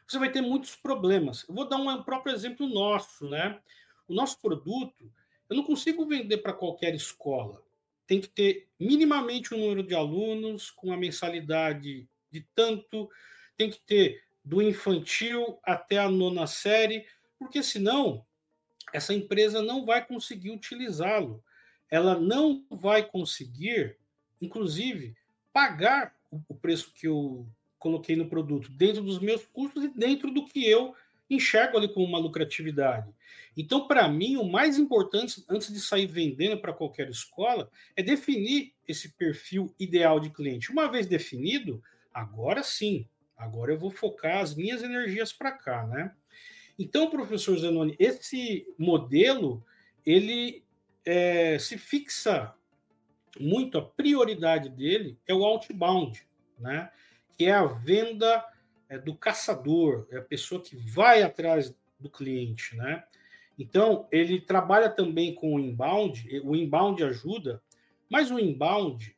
você 0.08 0.20
vai 0.20 0.32
ter 0.32 0.41
muitos 0.41 0.75
problemas. 0.75 1.46
Eu 1.48 1.56
vou 1.56 1.67
dar 1.67 1.77
um 1.77 2.03
próprio 2.03 2.34
exemplo 2.34 2.67
nosso, 2.67 3.29
né? 3.29 3.62
O 4.08 4.13
nosso 4.13 4.39
produto, 4.39 5.12
eu 5.50 5.56
não 5.56 5.63
consigo 5.63 6.06
vender 6.06 6.38
para 6.38 6.53
qualquer 6.53 6.94
escola. 6.94 7.63
Tem 8.06 8.22
que 8.22 8.27
ter 8.27 8.67
minimamente 8.79 9.53
um 9.53 9.60
número 9.60 9.84
de 9.84 9.96
alunos 9.96 10.70
com 10.70 10.94
a 10.94 10.98
mensalidade 10.98 12.08
de 12.32 12.41
tanto, 12.53 13.10
tem 13.56 13.70
que 13.70 13.79
ter 13.79 14.24
do 14.44 14.62
infantil 14.62 15.60
até 15.63 15.98
a 15.98 16.10
nona 16.10 16.48
série, 16.48 17.06
porque 17.38 17.62
senão 17.62 18.25
essa 18.97 19.13
empresa 19.13 19.61
não 19.61 19.85
vai 19.85 20.05
conseguir 20.05 20.49
utilizá-lo. 20.49 21.43
Ela 21.89 22.19
não 22.19 22.65
vai 22.69 23.03
conseguir, 23.03 23.95
inclusive, 24.41 25.15
pagar 25.53 26.15
o 26.49 26.55
preço 26.55 26.91
que 26.93 27.07
eu 27.07 27.47
coloquei 27.79 28.15
no 28.15 28.27
produto 28.27 28.69
dentro 28.71 29.03
dos 29.03 29.19
meus 29.19 29.45
custos 29.45 29.83
e 29.83 29.87
dentro 29.87 30.31
do 30.31 30.45
que 30.45 30.67
eu 30.67 30.95
enxergo 31.29 31.77
ali 31.77 31.93
como 31.93 32.05
uma 32.05 32.17
lucratividade. 32.17 33.13
Então, 33.55 33.87
para 33.87 34.07
mim, 34.07 34.35
o 34.37 34.43
mais 34.43 34.79
importante, 34.79 35.43
antes 35.47 35.71
de 35.71 35.79
sair 35.79 36.07
vendendo 36.07 36.59
para 36.59 36.73
qualquer 36.73 37.07
escola, 37.09 37.69
é 37.95 38.01
definir 38.01 38.73
esse 38.87 39.09
perfil 39.09 39.73
ideal 39.79 40.19
de 40.19 40.31
cliente. 40.31 40.71
Uma 40.71 40.89
vez 40.89 41.05
definido, 41.05 41.83
agora 42.11 42.63
sim, 42.63 43.07
agora 43.35 43.71
eu 43.71 43.77
vou 43.77 43.91
focar 43.91 44.39
as 44.39 44.55
minhas 44.55 44.81
energias 44.81 45.31
para 45.31 45.51
cá, 45.51 45.85
né? 45.85 46.13
Então, 46.77 47.10
professor 47.10 47.57
Zanoni, 47.57 47.96
esse 47.98 48.67
modelo, 48.77 49.63
ele 50.05 50.63
é, 51.03 51.57
se 51.57 51.77
fixa 51.77 52.53
muito, 53.39 53.77
a 53.77 53.81
prioridade 53.81 54.69
dele 54.69 55.17
é 55.27 55.34
o 55.34 55.43
outbound, 55.43 56.25
né? 56.60 56.91
Que 57.38 57.46
é 57.46 57.53
a 57.53 57.65
venda 57.65 58.43
é, 58.89 58.98
do 58.98 59.15
caçador, 59.15 60.07
é 60.12 60.17
a 60.17 60.22
pessoa 60.22 60.62
que 60.62 60.75
vai 60.75 61.24
atrás 61.24 61.74
do 62.00 62.10
cliente, 62.10 62.75
né? 62.75 63.03
Então, 63.57 64.07
ele 64.12 64.39
trabalha 64.39 64.89
também 64.89 65.34
com 65.34 65.55
o 65.55 65.60
inbound, 65.60 66.41
o 66.43 66.55
inbound 66.55 67.03
ajuda, 67.03 67.62
mas 68.10 68.29
o 68.29 68.39
inbound, 68.39 69.15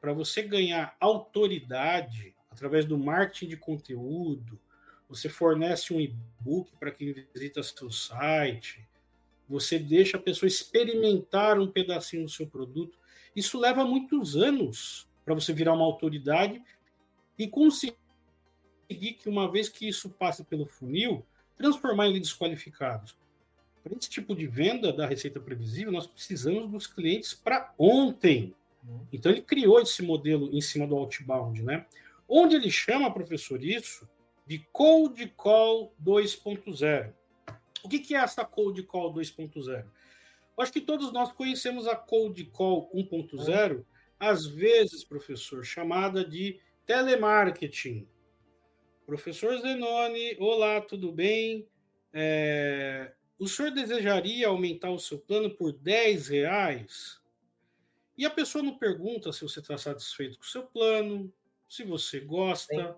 para 0.00 0.12
você 0.12 0.42
ganhar 0.42 0.96
autoridade 1.00 2.34
através 2.48 2.84
do 2.84 2.96
marketing 2.96 3.48
de 3.48 3.56
conteúdo, 3.56 4.60
você 5.12 5.28
fornece 5.28 5.92
um 5.92 6.00
e-book 6.00 6.72
para 6.80 6.90
quem 6.90 7.12
visita 7.12 7.62
seu 7.62 7.90
site, 7.90 8.82
você 9.46 9.78
deixa 9.78 10.16
a 10.16 10.20
pessoa 10.20 10.48
experimentar 10.48 11.60
um 11.60 11.70
pedacinho 11.70 12.24
do 12.24 12.30
seu 12.30 12.46
produto. 12.46 12.98
Isso 13.36 13.58
leva 13.58 13.84
muitos 13.84 14.36
anos 14.36 15.06
para 15.22 15.34
você 15.34 15.52
virar 15.52 15.74
uma 15.74 15.84
autoridade 15.84 16.62
e 17.38 17.46
conseguir 17.46 17.94
que, 18.88 19.28
uma 19.28 19.52
vez 19.52 19.68
que 19.68 19.86
isso 19.86 20.08
passe 20.08 20.44
pelo 20.44 20.64
funil, 20.64 21.26
transformar 21.58 22.06
em 22.06 22.14
leads 22.14 22.32
qualificados. 22.32 23.14
Para 23.84 23.94
esse 23.94 24.08
tipo 24.08 24.34
de 24.34 24.46
venda 24.46 24.94
da 24.94 25.06
receita 25.06 25.38
previsível, 25.38 25.92
nós 25.92 26.06
precisamos 26.06 26.70
dos 26.70 26.86
clientes 26.86 27.34
para 27.34 27.74
ontem. 27.78 28.54
Uhum. 28.82 29.06
Então, 29.12 29.30
ele 29.30 29.42
criou 29.42 29.78
esse 29.78 30.02
modelo 30.02 30.48
em 30.56 30.60
cima 30.62 30.86
do 30.86 30.96
outbound, 30.96 31.62
né? 31.62 31.84
Onde 32.26 32.56
ele 32.56 32.70
chama, 32.70 33.12
professor, 33.12 33.62
isso 33.62 34.08
de 34.46 34.58
Cold 34.72 35.26
Call 35.36 35.94
2.0. 36.02 37.12
O 37.82 37.88
que, 37.88 37.98
que 37.98 38.14
é 38.14 38.18
essa 38.18 38.44
Cold 38.44 38.82
Call 38.84 39.12
2.0? 39.12 39.84
Acho 40.58 40.72
que 40.72 40.80
todos 40.80 41.12
nós 41.12 41.32
conhecemos 41.32 41.88
a 41.88 41.96
Cold 41.96 42.44
Call 42.46 42.90
1.0, 42.94 43.76
uhum. 43.76 43.84
às 44.18 44.46
vezes, 44.46 45.02
professor, 45.02 45.64
chamada 45.64 46.24
de 46.24 46.60
telemarketing. 46.86 48.06
Professor 49.06 49.58
Zenoni, 49.58 50.36
olá, 50.38 50.80
tudo 50.80 51.10
bem? 51.10 51.66
É, 52.12 53.12
o 53.38 53.48
senhor 53.48 53.72
desejaria 53.72 54.46
aumentar 54.46 54.90
o 54.90 54.98
seu 54.98 55.18
plano 55.18 55.50
por 55.50 55.72
10 55.72 56.28
reais? 56.28 57.20
E 58.16 58.24
a 58.24 58.30
pessoa 58.30 58.62
não 58.62 58.78
pergunta 58.78 59.32
se 59.32 59.42
você 59.42 59.60
está 59.60 59.76
satisfeito 59.76 60.38
com 60.38 60.44
o 60.44 60.48
seu 60.48 60.62
plano, 60.64 61.32
se 61.68 61.82
você 61.82 62.20
gosta. 62.20 62.96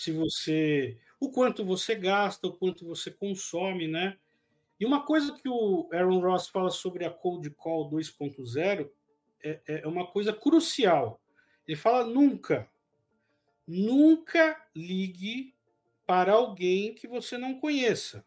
Se 0.00 0.12
você. 0.12 0.96
o 1.20 1.30
quanto 1.30 1.62
você 1.62 1.94
gasta, 1.94 2.46
o 2.46 2.56
quanto 2.56 2.86
você 2.86 3.10
consome, 3.10 3.86
né? 3.86 4.16
E 4.78 4.86
uma 4.86 5.04
coisa 5.04 5.34
que 5.34 5.46
o 5.46 5.90
Aaron 5.92 6.20
Ross 6.20 6.48
fala 6.48 6.70
sobre 6.70 7.04
a 7.04 7.10
Cold 7.10 7.50
Call 7.50 7.90
2.0 7.90 8.90
é, 9.42 9.60
é 9.66 9.86
uma 9.86 10.06
coisa 10.06 10.32
crucial. 10.32 11.20
Ele 11.68 11.76
fala 11.76 12.06
nunca, 12.06 12.66
nunca 13.66 14.66
ligue 14.74 15.54
para 16.06 16.32
alguém 16.32 16.94
que 16.94 17.06
você 17.06 17.36
não 17.36 17.60
conheça. 17.60 18.24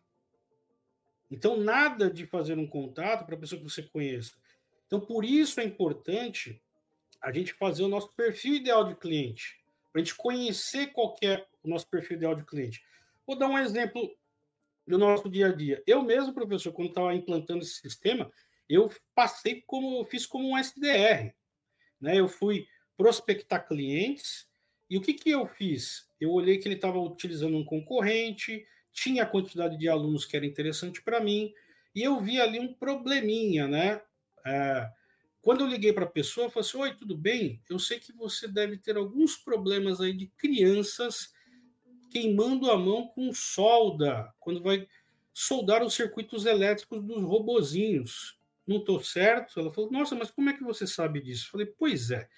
Então, 1.31 1.57
nada 1.57 2.07
de 2.11 2.27
fazer 2.27 2.59
um 2.59 2.67
contato 2.67 3.25
para 3.25 3.33
a 3.33 3.39
pessoa 3.39 3.59
que 3.59 3.67
você 3.67 3.81
conheça. 3.81 4.35
Então, 4.85 5.01
por 5.01 5.25
isso 5.25 5.59
é 5.59 5.63
importante 5.63 6.61
a 7.19 7.31
gente 7.31 7.51
fazer 7.53 7.81
o 7.81 7.87
nosso 7.87 8.13
perfil 8.13 8.53
ideal 8.53 8.85
de 8.85 8.95
cliente, 8.95 9.59
para 9.91 10.01
a 10.01 10.03
gente 10.03 10.15
conhecer 10.15 10.93
qual 10.93 11.15
é 11.23 11.43
o 11.63 11.69
nosso 11.69 11.87
perfil 11.87 12.17
ideal 12.17 12.35
de 12.35 12.43
cliente. 12.43 12.83
Vou 13.25 13.37
dar 13.37 13.47
um 13.47 13.57
exemplo 13.57 14.15
do 14.85 14.97
nosso 14.97 15.29
dia 15.29 15.47
a 15.47 15.55
dia. 15.55 15.81
Eu 15.87 16.03
mesmo, 16.03 16.33
professor, 16.33 16.73
quando 16.73 16.89
estava 16.89 17.13
implantando 17.15 17.63
esse 17.63 17.75
sistema, 17.75 18.31
eu 18.67 18.91
passei 19.15 19.63
como, 19.65 20.03
fiz 20.05 20.25
como 20.25 20.49
um 20.49 20.57
SDR. 20.57 21.33
Né? 21.99 22.19
Eu 22.19 22.27
fui 22.27 22.67
prospectar 22.97 23.67
clientes 23.67 24.47
e 24.89 24.97
o 24.97 25.01
que, 25.01 25.13
que 25.13 25.31
eu 25.31 25.45
fiz? 25.45 26.09
Eu 26.19 26.31
olhei 26.31 26.57
que 26.57 26.67
ele 26.67 26.75
estava 26.75 26.99
utilizando 26.99 27.57
um 27.57 27.63
concorrente, 27.63 28.65
tinha 28.91 29.23
a 29.23 29.27
quantidade 29.27 29.77
de 29.77 29.89
alunos 29.89 30.25
que 30.25 30.37
era 30.37 30.45
interessante 30.45 31.01
para 31.01 31.19
mim, 31.19 31.53
e 31.95 32.03
eu 32.03 32.19
vi 32.19 32.39
ali 32.39 32.59
um 32.59 32.73
probleminha, 32.73 33.67
né? 33.67 34.01
É, 34.45 34.89
quando 35.41 35.61
eu 35.61 35.67
liguei 35.67 35.91
para 35.93 36.05
a 36.05 36.09
pessoa, 36.09 36.47
eu 36.47 36.51
falei 36.51 36.67
assim: 36.67 36.77
Oi, 36.77 36.95
tudo 36.95 37.17
bem? 37.17 37.61
Eu 37.69 37.79
sei 37.79 37.99
que 37.99 38.11
você 38.11 38.47
deve 38.47 38.77
ter 38.77 38.95
alguns 38.95 39.35
problemas 39.35 39.99
aí 39.99 40.13
de 40.13 40.27
crianças 40.27 41.33
queimando 42.13 42.71
a 42.71 42.77
mão 42.77 43.07
com 43.07 43.33
solda, 43.33 44.31
quando 44.39 44.61
vai 44.61 44.87
soldar 45.33 45.83
os 45.83 45.95
circuitos 45.95 46.45
elétricos 46.45 47.03
dos 47.03 47.23
robozinhos. 47.23 48.37
Não 48.65 48.77
estou 48.77 49.03
certo? 49.03 49.59
Ela 49.59 49.71
falou: 49.71 49.91
Nossa, 49.91 50.15
mas 50.15 50.31
como 50.31 50.49
é 50.49 50.53
que 50.53 50.63
você 50.63 50.87
sabe 50.87 51.19
disso? 51.19 51.47
Eu 51.47 51.51
falei: 51.51 51.73
Pois 51.77 52.11
é 52.11 52.29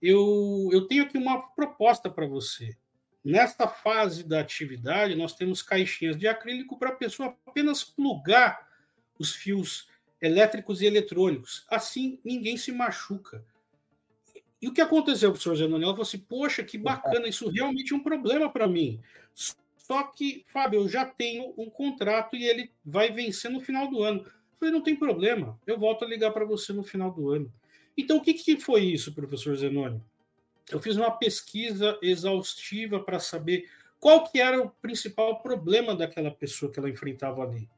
eu, 0.00 0.68
eu 0.72 0.86
tenho 0.86 1.04
aqui 1.04 1.18
uma 1.18 1.40
proposta 1.40 2.10
para 2.10 2.26
você. 2.26 2.76
Nesta 3.24 3.66
fase 3.66 4.22
da 4.22 4.40
atividade, 4.40 5.16
nós 5.16 5.34
temos 5.34 5.62
caixinhas 5.62 6.16
de 6.16 6.28
acrílico 6.28 6.78
para 6.78 6.90
a 6.90 6.96
pessoa 6.96 7.36
apenas 7.46 7.82
plugar 7.82 8.68
os 9.18 9.32
fios 9.32 9.88
elétricos 10.20 10.80
e 10.80 10.86
eletrônicos. 10.86 11.66
Assim, 11.68 12.20
ninguém 12.24 12.56
se 12.56 12.70
machuca. 12.70 13.44
E 14.60 14.68
o 14.68 14.72
que 14.72 14.80
aconteceu, 14.80 15.30
professor 15.30 15.56
Zanoni? 15.56 15.84
Ela 15.84 15.92
falou 15.92 16.02
assim: 16.02 16.18
Poxa, 16.18 16.62
que 16.62 16.78
bacana, 16.78 17.28
isso 17.28 17.48
realmente 17.48 17.92
é 17.92 17.96
um 17.96 18.02
problema 18.02 18.50
para 18.50 18.66
mim. 18.66 19.00
Só 19.76 20.02
que, 20.02 20.44
Fábio, 20.48 20.80
eu 20.80 20.88
já 20.88 21.04
tenho 21.04 21.54
um 21.56 21.70
contrato 21.70 22.34
e 22.36 22.44
ele 22.44 22.72
vai 22.84 23.12
vencer 23.12 23.50
no 23.50 23.60
final 23.60 23.88
do 23.88 24.02
ano. 24.02 24.20
Eu 24.20 24.32
falei: 24.58 24.74
Não 24.74 24.82
tem 24.82 24.96
problema, 24.96 25.58
eu 25.66 25.78
volto 25.78 26.04
a 26.04 26.08
ligar 26.08 26.32
para 26.32 26.44
você 26.44 26.72
no 26.72 26.82
final 26.82 27.10
do 27.10 27.30
ano. 27.30 27.52
Então, 27.96 28.18
o 28.18 28.20
que, 28.20 28.34
que 28.34 28.60
foi 28.60 28.82
isso, 28.82 29.14
professor 29.14 29.56
Zenoni? 29.56 30.02
Eu 30.70 30.80
fiz 30.80 30.96
uma 30.96 31.10
pesquisa 31.10 31.98
exaustiva 32.02 32.98
para 33.00 33.18
saber 33.18 33.68
qual 34.00 34.24
que 34.24 34.40
era 34.40 34.60
o 34.60 34.70
principal 34.70 35.40
problema 35.40 35.94
daquela 35.94 36.30
pessoa 36.30 36.70
que 36.70 36.78
ela 36.78 36.90
enfrentava 36.90 37.42
ali. 37.42 37.68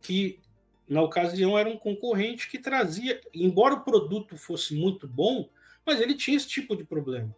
Que, 0.00 0.40
na 0.88 1.02
ocasião, 1.02 1.58
era 1.58 1.68
um 1.68 1.76
concorrente 1.76 2.50
que 2.50 2.58
trazia, 2.58 3.20
embora 3.32 3.74
o 3.74 3.84
produto 3.84 4.36
fosse 4.36 4.74
muito 4.74 5.06
bom, 5.06 5.48
mas 5.84 6.00
ele 6.00 6.14
tinha 6.14 6.36
esse 6.36 6.48
tipo 6.48 6.76
de 6.76 6.84
problema. 6.84 7.34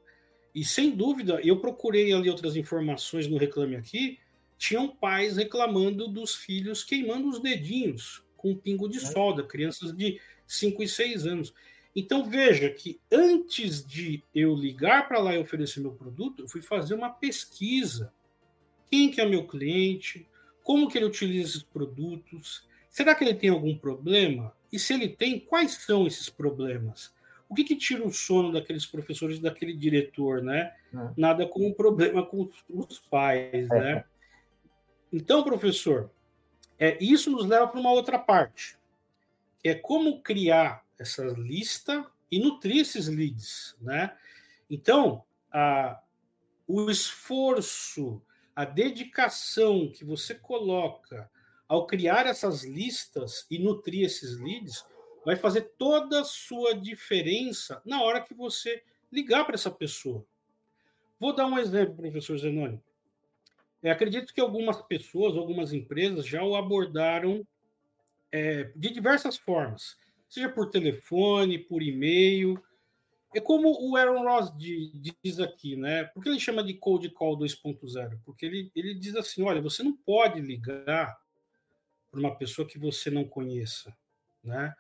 E, 0.55 0.65
sem 0.65 0.91
dúvida, 0.91 1.41
eu 1.43 1.61
procurei 1.61 2.13
ali 2.13 2.31
outras 2.31 2.57
informações 2.57 3.27
no 3.27 3.37
Reclame 3.37 3.77
Aqui, 3.77 4.19
tinham 4.57 4.89
pais 4.89 5.37
reclamando 5.37 6.09
dos 6.09 6.35
filhos 6.35 6.83
queimando 6.83 7.29
os 7.29 7.41
dedinhos 7.41 8.25
com 8.37 8.53
um 8.53 8.57
pingo 8.57 8.89
de 8.89 9.01
solda, 9.01 9.43
crianças 9.43 9.93
de 9.93 10.21
5 10.47 10.83
e 10.83 10.89
6 10.89 11.27
anos. 11.27 11.55
Então 11.95 12.25
veja 12.25 12.69
que 12.71 13.01
antes 13.11 13.85
de 13.85 14.23
eu 14.35 14.55
ligar 14.55 15.09
para 15.09 15.19
lá 15.19 15.35
e 15.35 15.39
oferecer 15.39 15.81
meu 15.81 15.93
produto, 15.93 16.43
eu 16.43 16.49
fui 16.49 16.61
fazer 16.61 16.95
uma 16.95 17.11
pesquisa. 17.11 18.13
Quem 18.91 19.11
que 19.11 19.21
é 19.21 19.27
meu 19.27 19.47
cliente? 19.47 20.27
Como 20.63 20.89
que 20.89 20.99
ele 20.99 21.07
utiliza 21.07 21.51
esses 21.51 21.63
produtos? 21.63 22.67
Será 22.91 23.15
que 23.15 23.25
ele 23.25 23.35
tem 23.35 23.51
algum 23.51 23.77
problema? 23.77 24.55
E 24.73 24.79
se 24.79 24.93
ele 24.95 25.09
tem, 25.09 25.41
quais 25.41 25.73
são 25.73 26.07
esses 26.07 26.29
problemas? 26.29 27.13
O 27.49 27.55
que, 27.55 27.65
que 27.65 27.77
tira 27.77 28.05
o 28.05 28.13
sono 28.13 28.53
daqueles 28.53 28.85
professores, 28.85 29.39
daquele 29.39 29.75
diretor, 29.75 30.43
né? 30.43 30.75
É. 30.93 31.11
Nada 31.17 31.47
como 31.47 31.69
um 31.69 31.73
problema 31.73 32.25
com 32.25 32.51
os 32.69 32.99
pais, 32.99 33.71
é. 33.71 33.81
né? 33.81 34.05
Então, 35.13 35.45
professor, 35.45 36.11
é, 36.79 37.03
isso 37.03 37.31
nos 37.31 37.47
leva 37.47 37.69
para 37.69 37.81
uma 37.81 37.93
outra 37.93 38.19
parte, 38.19 38.77
que 39.61 39.69
é 39.69 39.75
como 39.75 40.21
criar 40.21 40.85
essa 40.99 41.25
lista 41.25 42.05
e 42.31 42.39
nutrir 42.39 42.83
esses 42.83 43.07
leads, 43.07 43.77
né? 43.81 44.17
Então, 44.69 45.25
a, 45.53 46.01
o 46.67 46.91
esforço, 46.91 48.21
a 48.55 48.65
dedicação 48.65 49.91
que 49.91 50.05
você 50.05 50.35
coloca 50.35 51.31
ao 51.69 51.87
criar 51.87 52.27
essas 52.27 52.65
listas 52.65 53.47
e 53.51 53.59
nutrir 53.59 54.05
esses 54.05 54.39
leads 54.39 54.85
vai 55.27 55.35
fazer 55.35 55.73
toda 55.77 56.21
a 56.21 56.25
sua 56.25 56.73
diferença 56.73 57.83
na 57.85 58.01
hora 58.01 58.23
que 58.23 58.33
você 58.33 58.85
ligar 59.11 59.45
para 59.45 59.57
essa 59.57 59.73
pessoa. 59.73 60.25
Vou 61.19 61.35
dar 61.35 61.47
um 61.47 61.59
exemplo, 61.59 61.97
professor 61.97 62.39
Zenoni. 62.39 62.81
Eu 63.83 63.91
acredito 63.91 64.33
que 64.33 64.41
algumas 64.41 64.81
pessoas, 64.83 65.37
algumas 65.37 65.73
empresas 65.73 66.25
já 66.25 66.45
o 66.45 66.55
abordaram 66.55 67.45
é, 68.31 68.71
de 68.77 68.91
diversas 68.91 69.37
formas, 69.37 69.99
seja 70.29 70.49
por 70.49 70.71
telefone, 70.71 71.59
por 71.59 71.83
e-mail. 71.83 72.63
É 73.35 73.41
como 73.41 73.77
o 73.85 73.97
Aaron 73.97 74.23
Ross 74.23 74.53
diz 74.57 75.41
aqui, 75.41 75.75
né? 75.75 76.05
Por 76.05 76.23
que 76.23 76.29
ele 76.29 76.39
chama 76.39 76.63
de 76.63 76.75
Cold 76.75 77.11
Call 77.11 77.37
2.0? 77.37 78.21
Porque 78.25 78.47
ele, 78.47 78.71
ele 78.77 78.95
diz 78.95 79.17
assim: 79.17 79.43
olha, 79.43 79.61
você 79.61 79.83
não 79.83 79.97
pode 79.97 80.41
ligar 80.41 81.19
para 82.13 82.21
uma 82.21 82.37
pessoa 82.39 82.67
que 82.67 82.79
você 82.79 83.11
não 83.11 83.25
conheça, 83.25 83.93
né? 84.45 84.73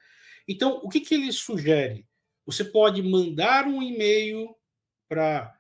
Então, 0.49 0.81
o 0.83 0.89
que, 0.89 1.01
que 1.01 1.15
ele 1.15 1.33
sugere? 1.33 2.07
Você 2.45 2.65
pode 2.65 3.03
mandar 3.03 3.67
um 3.67 3.83
e-mail 3.83 4.55
para 5.09 5.59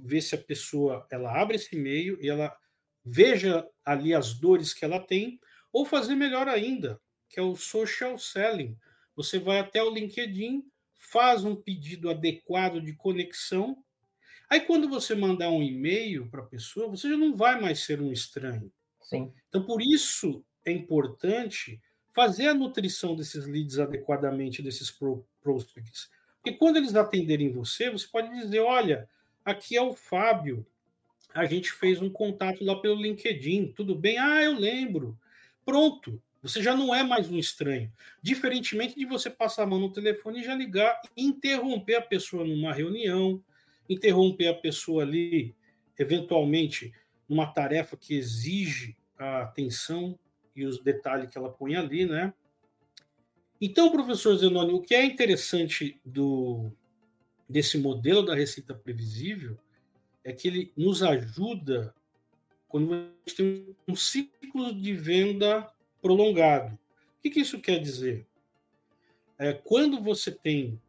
ver 0.00 0.20
se 0.20 0.34
a 0.34 0.38
pessoa 0.38 1.06
ela 1.10 1.40
abre 1.40 1.56
esse 1.56 1.74
e-mail 1.74 2.16
e 2.22 2.28
ela 2.28 2.56
veja 3.04 3.68
ali 3.84 4.14
as 4.14 4.34
dores 4.34 4.72
que 4.72 4.84
ela 4.84 5.00
tem, 5.00 5.38
ou 5.72 5.84
fazer 5.84 6.14
melhor 6.14 6.48
ainda, 6.48 7.00
que 7.28 7.38
é 7.38 7.42
o 7.42 7.56
social 7.56 8.16
selling. 8.16 8.78
Você 9.16 9.38
vai 9.38 9.58
até 9.58 9.82
o 9.82 9.90
LinkedIn, 9.90 10.64
faz 10.96 11.44
um 11.44 11.56
pedido 11.56 12.08
adequado 12.08 12.80
de 12.80 12.94
conexão. 12.94 13.84
Aí, 14.48 14.60
quando 14.60 14.88
você 14.88 15.14
mandar 15.14 15.50
um 15.50 15.62
e-mail 15.62 16.30
para 16.30 16.42
a 16.42 16.46
pessoa, 16.46 16.88
você 16.88 17.08
já 17.08 17.16
não 17.16 17.36
vai 17.36 17.60
mais 17.60 17.80
ser 17.80 18.00
um 18.00 18.12
estranho. 18.12 18.72
Sim. 19.02 19.32
Então, 19.48 19.64
por 19.66 19.82
isso 19.82 20.44
é 20.64 20.72
importante 20.72 21.80
fazer 22.14 22.46
a 22.48 22.54
nutrição 22.54 23.16
desses 23.16 23.46
leads 23.46 23.78
adequadamente, 23.78 24.62
desses 24.62 24.90
prospects. 25.42 26.08
Porque 26.36 26.56
quando 26.56 26.76
eles 26.76 26.94
atenderem 26.94 27.52
você, 27.52 27.90
você 27.90 28.06
pode 28.06 28.30
dizer: 28.38 28.60
olha, 28.60 29.08
aqui 29.44 29.76
é 29.76 29.82
o 29.82 29.92
Fábio, 29.92 30.64
a 31.34 31.44
gente 31.44 31.72
fez 31.72 32.00
um 32.00 32.08
contato 32.08 32.64
lá 32.64 32.76
pelo 32.76 33.02
LinkedIn, 33.02 33.72
tudo 33.76 33.94
bem? 33.94 34.18
Ah, 34.18 34.42
eu 34.42 34.54
lembro. 34.54 35.18
Pronto, 35.64 36.22
você 36.40 36.62
já 36.62 36.76
não 36.76 36.94
é 36.94 37.02
mais 37.02 37.28
um 37.30 37.38
estranho. 37.38 37.90
Diferentemente 38.22 38.94
de 38.94 39.04
você 39.04 39.28
passar 39.28 39.64
a 39.64 39.66
mão 39.66 39.80
no 39.80 39.92
telefone 39.92 40.40
e 40.40 40.44
já 40.44 40.54
ligar 40.54 41.00
e 41.16 41.24
interromper 41.24 41.96
a 41.96 42.02
pessoa 42.02 42.44
numa 42.44 42.72
reunião, 42.72 43.42
interromper 43.88 44.48
a 44.48 44.54
pessoa 44.54 45.02
ali, 45.02 45.54
eventualmente, 45.98 46.92
numa 47.28 47.46
tarefa 47.46 47.96
que 47.96 48.14
exige 48.14 48.96
a 49.18 49.42
atenção 49.42 50.18
e 50.54 50.64
os 50.64 50.78
detalhes 50.78 51.30
que 51.30 51.38
ela 51.38 51.50
põe 51.50 51.76
ali, 51.76 52.06
né? 52.06 52.32
Então, 53.60 53.90
professor 53.90 54.36
Zenoni, 54.36 54.72
o 54.72 54.80
que 54.80 54.94
é 54.94 55.04
interessante 55.04 56.00
do 56.04 56.70
desse 57.48 57.78
modelo 57.78 58.22
da 58.22 58.34
receita 58.34 58.74
previsível 58.74 59.56
é 60.24 60.32
que 60.32 60.48
ele 60.48 60.72
nos 60.76 61.02
ajuda 61.02 61.94
quando 62.68 62.94
a 62.94 62.96
gente 63.26 63.36
tem 63.36 63.76
um 63.86 63.94
ciclo 63.94 64.74
de 64.74 64.94
venda 64.94 65.70
prolongado. 66.00 66.74
O 66.74 67.22
que, 67.22 67.30
que 67.30 67.40
isso 67.40 67.60
quer 67.60 67.78
dizer? 67.78 68.26
É, 69.38 69.52
quando 69.52 70.00
você 70.02 70.30
tem 70.30 70.80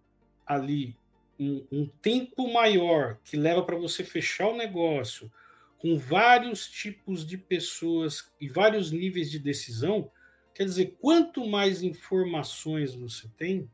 ali 0.46 0.96
um, 1.40 1.66
um 1.72 1.86
tempo 2.02 2.52
maior 2.52 3.18
que 3.24 3.38
leva 3.38 3.64
para 3.64 3.76
você 3.76 4.04
fechar 4.04 4.48
o 4.48 4.58
negócio, 4.58 5.32
com 5.80 5.98
vários 5.98 6.68
tipos 6.68 7.26
de 7.26 7.38
pessoas 7.38 8.32
e 8.40 8.48
vários 8.48 8.92
níveis 8.92 9.30
de 9.30 9.40
decisão, 9.40 10.10
quer 10.54 10.66
dizer, 10.66 10.96
quanto 11.00 11.46
mais 11.46 11.84
informações 11.84 12.96
você 12.96 13.28
tem, 13.38 13.70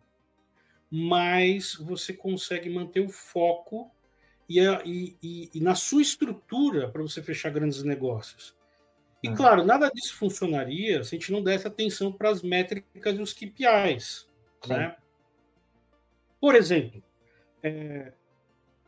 mais 0.90 1.76
você 1.76 2.14
consegue 2.14 2.70
manter 2.70 3.00
o 3.00 3.10
foco 3.10 3.90
e, 4.50 4.60
a, 4.60 4.82
e, 4.84 5.16
e, 5.24 5.50
e 5.54 5.60
na 5.62 5.76
sua 5.76 6.02
estrutura 6.02 6.90
para 6.90 7.02
você 7.02 7.24
fechar 7.24 7.50
grandes 7.52 7.84
negócios. 7.84 8.54
E 9.24 9.30
uhum. 9.30 9.36
claro, 9.36 9.64
nada 9.64 9.90
disso 9.90 10.16
funcionaria 10.16 11.04
se 11.04 11.16
a 11.16 11.20
gente 11.20 11.32
não 11.32 11.44
desse 11.44 11.68
atenção 11.68 12.12
para 12.12 12.30
as 12.30 12.42
métricas 12.42 13.18
e 13.18 13.22
os 13.22 13.34
KPIs. 13.34 14.28
Né? 14.68 14.96
Por 16.40 16.56
exemplo, 16.56 17.02
é, 17.64 18.12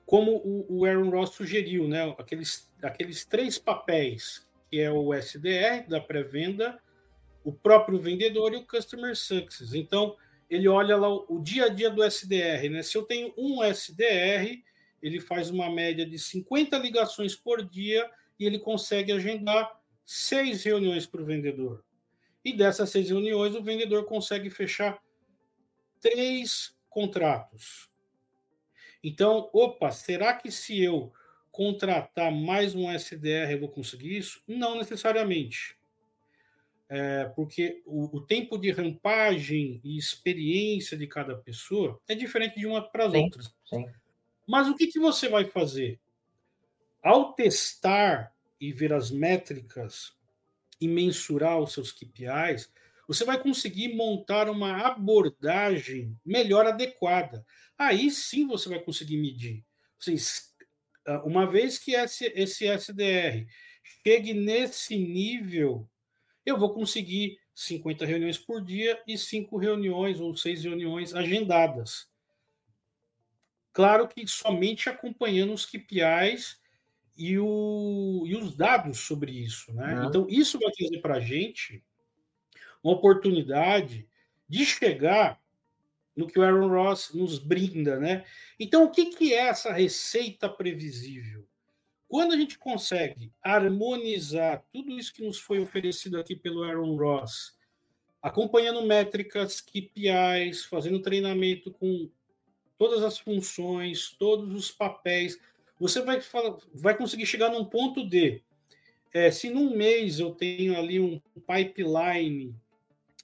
como 0.06 0.38
o, 0.38 0.66
o, 0.70 0.86
Aaron 0.86 1.10
Ross 1.10 1.32
sugeriu, 1.32 1.88
né, 1.88 2.14
aqueles, 2.18 2.72
aqueles 2.82 3.26
três 3.26 3.58
papéis, 3.58 4.48
que 4.70 4.80
é 4.80 4.92
o 4.92 5.14
SDR 5.14 5.88
da 5.88 6.00
pré-venda, 6.00 6.80
o 7.44 7.52
próprio 7.52 8.00
vendedor 8.00 8.54
e 8.54 8.58
o 8.58 8.66
Customer 8.66 9.16
Success. 9.16 9.74
Então, 9.74 10.16
ele 10.50 10.68
olha 10.68 10.96
lá 10.96 11.10
o, 11.10 11.26
o 11.30 11.42
dia 11.42 11.66
a 11.66 11.70
dia 11.70 11.90
do 11.90 12.04
SDR. 12.04 12.70
Né? 12.70 12.84
Se 12.84 12.98
eu 12.98 13.04
tenho 13.04 13.34
um 13.38 13.64
SDR, 13.64 14.62
ele 15.02 15.20
faz 15.20 15.50
uma 15.50 15.70
média 15.70 16.06
de 16.06 16.18
50 16.18 16.78
ligações 16.78 17.36
por 17.36 17.64
dia 17.64 18.10
e 18.40 18.46
ele 18.46 18.60
consegue 18.60 19.12
agendar 19.12 19.80
seis 20.06 20.64
reuniões 20.64 21.06
para 21.06 21.22
o 21.22 21.26
vendedor. 21.26 21.84
E 22.44 22.54
dessas 22.54 22.90
seis 22.90 23.10
reuniões, 23.10 23.56
o 23.56 23.64
vendedor 23.64 24.06
consegue 24.06 24.50
fechar 24.50 25.02
três 26.00 26.76
contratos. 26.90 27.90
Então, 29.04 29.50
opa, 29.52 29.92
será 29.92 30.34
que 30.34 30.50
se 30.50 30.82
eu 30.82 31.12
contratar 31.52 32.32
mais 32.32 32.74
um 32.74 32.90
SDR 32.90 33.52
eu 33.52 33.60
vou 33.60 33.70
conseguir 33.70 34.18
isso? 34.18 34.42
Não 34.48 34.78
necessariamente. 34.78 35.78
É, 36.90 37.26
porque 37.36 37.82
o, 37.86 38.18
o, 38.18 38.22
tempo 38.22 38.58
de 38.58 38.72
rampagem 38.72 39.82
e 39.84 39.98
experiência 39.98 40.96
de 40.96 41.08
cada 41.08 41.36
pessoa 41.36 42.00
é 42.08 42.16
diferente 42.16 42.60
de 42.60 42.68
uma 42.68 42.82
para 42.82 43.06
as 43.06 43.14
outras. 43.14 43.56
Sim. 43.66 43.86
Mas 44.48 44.68
o 44.68 44.76
que, 44.76 44.88
que 44.88 45.00
você 45.00 45.28
vai 45.28 45.46
fazer? 45.46 46.00
Ao 47.02 47.34
testar 47.34 48.34
e 48.60 48.72
ver 48.72 48.94
as 48.94 49.12
métricas 49.12 50.14
e 50.80 50.88
mensurar 50.88 51.60
os 51.60 51.74
seus 51.74 51.92
KPIs, 51.92 52.72
você 53.08 53.26
vai 53.26 53.42
conseguir 53.42 53.96
montar 53.96 54.50
uma 54.50 54.88
abordagem 54.88 56.18
melhor 56.26 56.66
adequada. 56.66 57.46
Aí 57.78 58.10
sim 58.10 58.48
você 58.48 58.70
vai 58.70 58.80
conseguir 58.80 59.18
medir. 59.18 59.64
Uma 61.26 61.46
vez 61.46 61.78
que 61.78 61.94
esse, 61.96 62.26
esse 62.36 62.66
SDR 62.66 63.46
chegue 64.06 64.34
nesse 64.34 64.98
nível, 64.98 65.90
eu 66.46 66.58
vou 66.58 66.74
conseguir 66.74 67.38
50 67.54 68.06
reuniões 68.06 68.38
por 68.38 68.64
dia 68.64 69.02
e 69.08 69.18
5 69.18 69.58
reuniões 69.58 70.20
ou 70.20 70.36
6 70.36 70.64
reuniões 70.64 71.14
agendadas. 71.14 72.08
Claro 73.72 74.08
que 74.08 74.26
somente 74.28 74.90
acompanhando 74.90 75.54
os 75.54 75.66
KPIs 75.66 76.58
e, 77.18 77.38
o, 77.40 78.24
e 78.26 78.36
os 78.36 78.56
dados 78.56 79.00
sobre 79.00 79.32
isso. 79.32 79.74
Né? 79.74 79.96
Uhum. 79.96 80.08
Então, 80.08 80.28
isso 80.30 80.60
vai 80.60 80.72
trazer 80.72 81.00
para 81.00 81.16
a 81.16 81.20
gente 81.20 81.84
uma 82.84 82.94
oportunidade 82.94 84.08
de 84.48 84.66
chegar 84.66 85.42
no 86.16 86.28
que 86.28 86.38
o 86.38 86.44
Aaron 86.44 86.68
Ross 86.68 87.14
nos 87.14 87.40
brinda. 87.40 88.00
Né? 88.00 88.26
Então, 88.60 88.84
o 88.84 88.92
que, 88.92 89.08
que 89.08 89.34
é 89.34 89.48
essa 89.48 89.72
receita 89.72 90.50
previsível? 90.50 91.46
Quando 92.08 92.34
a 92.34 92.38
gente 92.38 92.60
consegue 92.60 93.32
harmonizar 93.42 94.64
tudo 94.72 94.92
isso 94.92 95.14
que 95.14 95.26
nos 95.26 95.40
foi 95.40 95.60
oferecido 95.60 96.20
aqui 96.20 96.36
pelo 96.36 96.64
Aaron 96.64 96.96
Ross, 96.96 97.58
acompanhando 98.22 98.86
métricas, 98.86 99.60
KPIs, 99.60 100.66
fazendo 100.66 101.02
treinamento 101.02 101.72
com 101.72 102.08
todas 102.78 103.02
as 103.04 103.18
funções, 103.18 104.12
todos 104.12 104.54
os 104.54 104.72
papéis. 104.72 105.40
Você 105.80 106.02
vai, 106.02 106.22
vai 106.74 106.96
conseguir 106.96 107.26
chegar 107.26 107.50
num 107.50 107.66
ponto 107.66 108.08
de 108.08 108.44
é, 109.14 109.30
se 109.30 109.50
num 109.50 109.76
mês 109.76 110.20
eu 110.20 110.32
tenho 110.32 110.78
ali 110.78 111.00
um 111.00 111.20
pipeline 111.48 112.56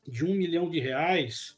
de 0.09 0.25
um 0.25 0.33
milhão 0.33 0.69
de 0.69 0.79
reais, 0.79 1.57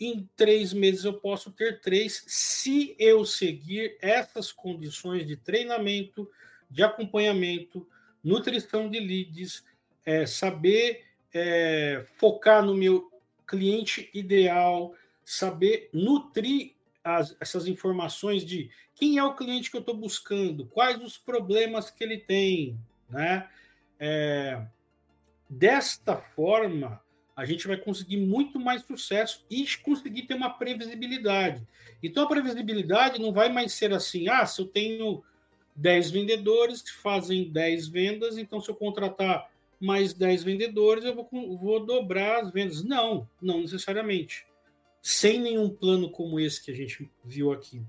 em 0.00 0.28
três 0.34 0.72
meses 0.72 1.04
eu 1.04 1.14
posso 1.14 1.50
ter 1.50 1.80
três, 1.80 2.24
se 2.26 2.96
eu 2.98 3.24
seguir 3.24 3.98
essas 4.00 4.50
condições 4.50 5.26
de 5.26 5.36
treinamento, 5.36 6.30
de 6.70 6.82
acompanhamento, 6.82 7.86
nutrição 8.24 8.88
de 8.88 8.98
leads, 8.98 9.64
é, 10.04 10.24
saber 10.24 11.04
é, 11.34 12.06
focar 12.16 12.64
no 12.64 12.74
meu 12.74 13.10
cliente 13.46 14.08
ideal, 14.14 14.94
saber 15.24 15.90
nutrir 15.92 16.72
as, 17.04 17.36
essas 17.40 17.66
informações 17.66 18.44
de 18.44 18.70
quem 18.94 19.18
é 19.18 19.24
o 19.24 19.34
cliente 19.34 19.70
que 19.70 19.76
eu 19.76 19.80
estou 19.80 19.96
buscando, 19.96 20.66
quais 20.66 21.02
os 21.02 21.16
problemas 21.16 21.90
que 21.90 22.04
ele 22.04 22.18
tem, 22.18 22.78
né? 23.08 23.48
É, 23.98 24.62
desta 25.48 26.16
forma, 26.16 27.02
a 27.40 27.46
gente 27.46 27.66
vai 27.66 27.78
conseguir 27.78 28.18
muito 28.18 28.60
mais 28.60 28.82
sucesso 28.82 29.44
e 29.48 29.64
conseguir 29.82 30.22
ter 30.22 30.34
uma 30.34 30.50
previsibilidade. 30.50 31.66
Então, 32.02 32.24
a 32.24 32.28
previsibilidade 32.28 33.18
não 33.18 33.32
vai 33.32 33.48
mais 33.48 33.72
ser 33.72 33.94
assim, 33.94 34.28
ah, 34.28 34.44
se 34.44 34.60
eu 34.60 34.66
tenho 34.66 35.24
10 35.74 36.10
vendedores 36.10 36.82
que 36.82 36.92
fazem 36.92 37.50
10 37.50 37.88
vendas, 37.88 38.36
então 38.36 38.60
se 38.60 38.68
eu 38.68 38.74
contratar 38.74 39.50
mais 39.80 40.12
10 40.12 40.44
vendedores, 40.44 41.02
eu 41.02 41.14
vou, 41.14 41.26
vou 41.56 41.80
dobrar 41.80 42.42
as 42.44 42.52
vendas. 42.52 42.84
Não, 42.84 43.26
não 43.40 43.62
necessariamente 43.62 44.44
sem 45.00 45.40
nenhum 45.40 45.70
plano 45.70 46.10
como 46.10 46.38
esse 46.38 46.62
que 46.62 46.70
a 46.70 46.74
gente 46.74 47.10
viu 47.24 47.52
aqui. 47.52 47.80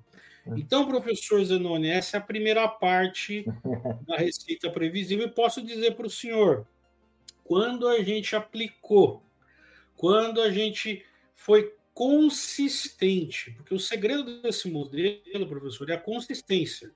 Hum. 0.48 0.56
Então, 0.56 0.88
professor 0.88 1.44
Zanoni, 1.44 1.90
essa 1.90 2.16
é 2.16 2.20
a 2.22 2.24
primeira 2.24 2.66
parte 2.70 3.44
da 4.08 4.16
receita 4.16 4.70
previsível. 4.70 5.28
E 5.28 5.32
posso 5.32 5.62
dizer 5.62 5.94
para 5.96 6.08
o 6.08 6.10
senhor, 6.10 6.66
quando 7.44 7.86
a 7.86 8.02
gente 8.02 8.34
aplicou, 8.34 9.22
quando 10.02 10.42
a 10.42 10.50
gente 10.50 11.06
foi 11.36 11.76
consistente, 11.94 13.52
porque 13.52 13.76
o 13.76 13.80
segredo 13.80 14.42
desse 14.42 14.68
modelo, 14.68 15.48
professor, 15.48 15.88
é 15.92 15.94
a 15.94 16.00
consistência. 16.00 16.92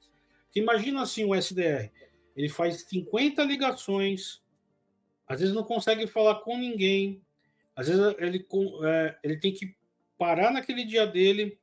imagina 0.55 1.03
assim 1.03 1.23
o 1.23 1.35
SDR, 1.35 1.91
ele 2.35 2.49
faz 2.49 2.81
50 2.81 3.43
ligações, 3.43 4.41
às 5.27 5.39
vezes 5.39 5.53
não 5.53 5.63
consegue 5.63 6.07
falar 6.07 6.39
com 6.39 6.57
ninguém, 6.57 7.21
às 7.75 7.89
vezes 7.89 8.15
ele, 8.17 8.43
é, 8.83 9.15
ele 9.23 9.37
tem 9.37 9.53
que 9.53 9.75
parar 10.17 10.49
naquele 10.49 10.83
dia 10.83 11.05
dele, 11.05 11.59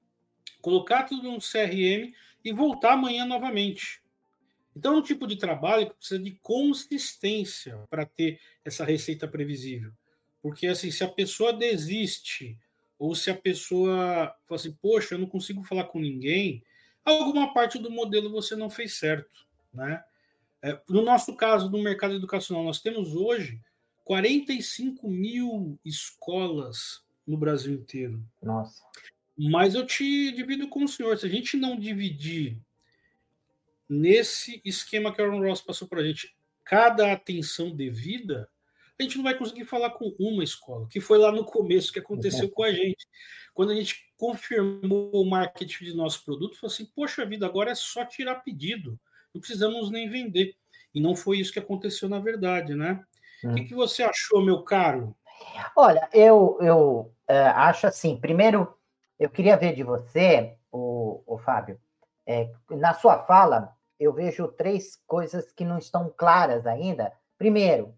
colocar 0.61 1.03
tudo 1.03 1.29
no 1.29 1.39
CRM 1.39 2.15
e 2.45 2.53
voltar 2.53 2.93
amanhã 2.93 3.25
novamente. 3.25 4.01
Então, 4.77 4.95
é 4.95 4.99
um 4.99 5.03
tipo 5.03 5.27
de 5.27 5.35
trabalho 5.35 5.89
que 5.89 5.97
precisa 5.97 6.23
de 6.23 6.31
consistência 6.41 7.77
para 7.91 8.07
ter 8.07 8.39
essa 8.65 8.85
receita 8.85 9.27
previsível. 9.27 9.93
Porque, 10.43 10.67
assim, 10.67 10.91
se 10.91 11.05
a 11.05 11.09
pessoa 11.09 11.53
desiste, 11.53 12.59
ou 12.99 13.15
se 13.15 13.31
a 13.31 13.35
pessoa 13.35 14.35
fala 14.47 14.61
assim, 14.61 14.73
poxa, 14.73 15.15
eu 15.15 15.19
não 15.19 15.27
consigo 15.27 15.63
falar 15.63 15.85
com 15.85 16.01
ninguém, 16.01 16.63
alguma 17.05 17.55
parte 17.55 17.79
do 17.79 17.91
modelo 17.91 18.31
você 18.31 18.57
não 18.57 18.69
fez 18.69 18.99
certo, 18.99 19.47
né? 19.73 20.03
É, 20.61 20.81
no 20.89 21.03
nosso 21.03 21.35
caso, 21.35 21.69
no 21.71 21.83
mercado 21.83 22.15
educacional, 22.15 22.63
nós 22.63 22.81
temos 22.81 23.15
hoje 23.15 23.61
45 24.05 25.09
mil 25.09 25.79
escolas 25.85 27.03
no 27.27 27.37
Brasil 27.37 27.75
inteiro. 27.75 28.23
Nossa. 28.41 28.83
Mas 29.37 29.75
eu 29.75 29.85
te 29.87 30.31
divido 30.33 30.69
com 30.69 30.85
o 30.85 30.89
senhor, 30.89 31.19
se 31.19 31.27
a 31.27 31.29
gente 31.29 31.57
não 31.57 31.79
dividir 31.79 32.61
nesse 33.89 34.61
esquema 34.65 35.13
que 35.13 35.21
a 35.21 35.25
Aaron 35.25 35.41
Ross 35.41 35.61
passou 35.61 35.89
para 35.89 36.01
a 36.01 36.05
gente, 36.05 36.37
cada 36.65 37.13
atenção 37.13 37.75
devida, 37.75 38.49
a 39.03 39.05
gente 39.05 39.17
não 39.17 39.25
vai 39.25 39.37
conseguir 39.37 39.65
falar 39.65 39.91
com 39.91 40.15
uma 40.19 40.43
escola, 40.43 40.87
que 40.89 41.01
foi 41.01 41.19
lá 41.19 41.31
no 41.31 41.45
começo 41.45 41.93
que 41.93 41.99
aconteceu 41.99 42.49
com 42.51 42.63
a 42.63 42.73
gente. 42.73 43.07
Quando 43.53 43.71
a 43.71 43.75
gente 43.75 43.97
confirmou 44.17 45.11
o 45.13 45.29
marketing 45.29 45.85
de 45.85 45.95
nosso 45.95 46.25
produto, 46.25 46.59
falou 46.59 46.73
assim: 46.73 46.87
poxa 46.95 47.27
vida, 47.27 47.45
agora 47.45 47.71
é 47.71 47.75
só 47.75 48.05
tirar 48.05 48.37
pedido, 48.37 48.99
não 49.35 49.41
precisamos 49.41 49.91
nem 49.91 50.09
vender. 50.09 50.55
E 50.95 51.01
não 51.01 51.17
foi 51.17 51.39
isso 51.39 51.53
que 51.53 51.59
aconteceu 51.59 52.09
na 52.09 52.21
verdade, 52.21 52.75
né? 52.75 53.03
Hum. 53.45 53.53
O 53.53 53.55
que, 53.55 53.65
que, 53.65 53.75
você 53.75 54.03
achou, 54.03 54.45
meu 54.45 54.63
caro? 54.63 55.17
Olha, 55.77 56.09
eu, 56.13 56.59
eu 56.61 57.13
é, 57.27 57.41
acho 57.41 57.87
assim, 57.87 58.21
primeiro, 58.21 58.73
eu 59.19 59.31
queria 59.31 59.57
ver 59.57 59.75
de 59.75 59.83
você, 59.83 60.57
o, 60.71 61.23
o 61.27 61.39
Fábio, 61.39 61.81
é, 62.27 62.51
na 62.71 62.95
sua 62.95 63.25
fala, 63.25 63.75
eu 63.99 64.13
vejo 64.13 64.49
três 64.49 64.97
coisas 65.07 65.51
que 65.53 65.65
não 65.65 65.79
estão 65.79 66.13
claras 66.17 66.67
ainda. 66.67 67.13
Primeiro, 67.39 67.95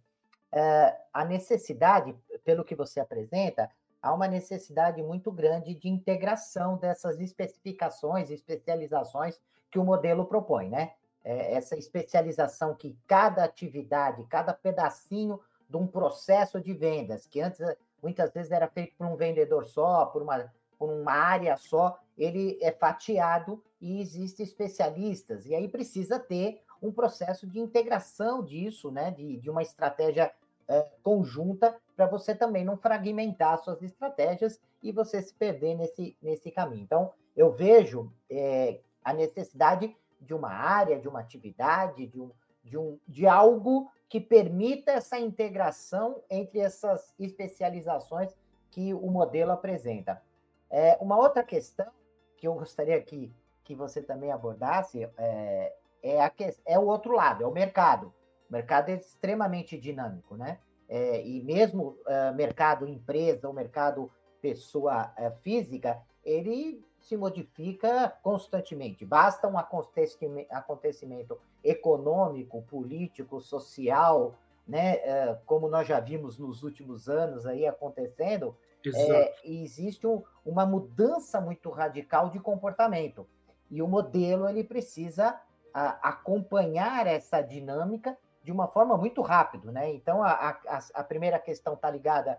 é, 0.54 0.96
a 1.12 1.24
necessidade, 1.24 2.14
pelo 2.44 2.64
que 2.64 2.76
você 2.76 3.00
apresenta, 3.00 3.68
há 4.00 4.14
uma 4.14 4.28
necessidade 4.28 5.02
muito 5.02 5.32
grande 5.32 5.74
de 5.74 5.88
integração 5.88 6.76
dessas 6.76 7.20
especificações, 7.20 8.30
especializações 8.30 9.40
que 9.68 9.78
o 9.80 9.84
modelo 9.84 10.24
propõe, 10.26 10.68
né? 10.68 10.92
É, 11.24 11.54
essa 11.54 11.76
especialização 11.76 12.74
que 12.74 12.96
cada 13.08 13.42
atividade, 13.42 14.24
cada 14.28 14.52
pedacinho 14.52 15.40
de 15.68 15.76
um 15.76 15.86
processo 15.86 16.60
de 16.60 16.72
vendas, 16.72 17.26
que 17.26 17.40
antes 17.40 17.60
muitas 18.00 18.32
vezes 18.32 18.52
era 18.52 18.68
feito 18.68 18.94
por 18.96 19.06
um 19.06 19.16
vendedor 19.16 19.64
só, 19.64 20.06
por 20.06 20.22
uma, 20.22 20.52
por 20.78 20.90
uma 20.90 21.12
área 21.12 21.56
só, 21.56 21.98
ele 22.16 22.58
é 22.62 22.70
fatiado 22.70 23.60
e 23.80 24.00
existem 24.00 24.44
especialistas, 24.44 25.46
e 25.46 25.54
aí 25.54 25.66
precisa 25.66 26.18
ter 26.18 26.62
um 26.80 26.92
processo 26.92 27.46
de 27.46 27.58
integração 27.58 28.44
disso, 28.44 28.90
né, 28.90 29.10
de, 29.10 29.38
de 29.38 29.50
uma 29.50 29.62
estratégia 29.62 30.30
é, 30.68 30.86
conjunta, 31.02 31.76
para 31.96 32.06
você 32.06 32.34
também 32.34 32.64
não 32.64 32.76
fragmentar 32.76 33.62
suas 33.62 33.82
estratégias 33.82 34.60
e 34.82 34.92
você 34.92 35.22
se 35.22 35.32
perder 35.34 35.74
nesse, 35.76 36.16
nesse 36.20 36.50
caminho. 36.50 36.82
Então, 36.82 37.12
eu 37.36 37.52
vejo 37.52 38.12
é, 38.30 38.80
a 39.04 39.12
necessidade 39.12 39.96
de 40.20 40.34
uma 40.34 40.50
área, 40.50 40.98
de 40.98 41.08
uma 41.08 41.20
atividade, 41.20 42.06
de, 42.06 42.20
um, 42.20 42.30
de, 42.62 42.78
um, 42.78 42.98
de 43.06 43.26
algo 43.26 43.90
que 44.08 44.20
permita 44.20 44.92
essa 44.92 45.18
integração 45.18 46.22
entre 46.30 46.60
essas 46.60 47.12
especializações 47.18 48.34
que 48.70 48.94
o 48.94 49.10
modelo 49.10 49.52
apresenta. 49.52 50.22
É, 50.70 50.96
uma 51.00 51.16
outra 51.16 51.42
questão 51.44 51.90
que 52.36 52.48
eu 52.48 52.54
gostaria 52.54 53.00
que, 53.00 53.32
que 53.62 53.74
você 53.74 54.02
também 54.02 54.32
abordasse 54.32 55.08
é, 55.16 55.74
é, 56.02 56.20
a, 56.20 56.32
é 56.66 56.78
o 56.78 56.86
outro 56.86 57.12
lado, 57.12 57.44
é 57.44 57.46
o 57.46 57.52
mercado. 57.52 58.12
O 58.54 58.56
mercado 58.56 58.90
é 58.90 58.94
extremamente 58.94 59.76
dinâmico, 59.76 60.36
né? 60.36 60.60
É, 60.88 61.26
e 61.26 61.42
mesmo 61.42 61.98
uh, 62.06 62.32
mercado 62.36 62.86
empresa 62.86 63.48
ou 63.48 63.52
mercado 63.52 64.08
pessoa 64.40 65.12
uh, 65.18 65.32
física, 65.42 66.00
ele 66.24 66.80
se 67.00 67.16
modifica 67.16 68.16
constantemente. 68.22 69.04
Basta 69.04 69.48
um 69.48 69.58
acontecimento 69.58 71.40
econômico, 71.64 72.62
político, 72.62 73.40
social, 73.40 74.36
né, 74.68 74.98
uh, 74.98 75.38
como 75.44 75.68
nós 75.68 75.88
já 75.88 75.98
vimos 75.98 76.38
nos 76.38 76.62
últimos 76.62 77.08
anos 77.08 77.46
aí 77.46 77.66
acontecendo, 77.66 78.56
é, 78.86 79.34
existe 79.44 80.06
um, 80.06 80.22
uma 80.46 80.64
mudança 80.64 81.40
muito 81.40 81.70
radical 81.70 82.30
de 82.30 82.38
comportamento. 82.38 83.26
E 83.68 83.82
o 83.82 83.88
modelo 83.88 84.48
ele 84.48 84.62
precisa 84.62 85.40
a, 85.72 86.08
acompanhar 86.10 87.06
essa 87.08 87.40
dinâmica 87.40 88.16
de 88.44 88.52
uma 88.52 88.68
forma 88.68 88.96
muito 88.96 89.22
rápida. 89.22 89.72
Né? 89.72 89.92
Então, 89.92 90.22
a, 90.22 90.50
a, 90.68 90.78
a 90.94 91.02
primeira 91.02 91.38
questão 91.38 91.74
está 91.74 91.90
ligada 91.90 92.38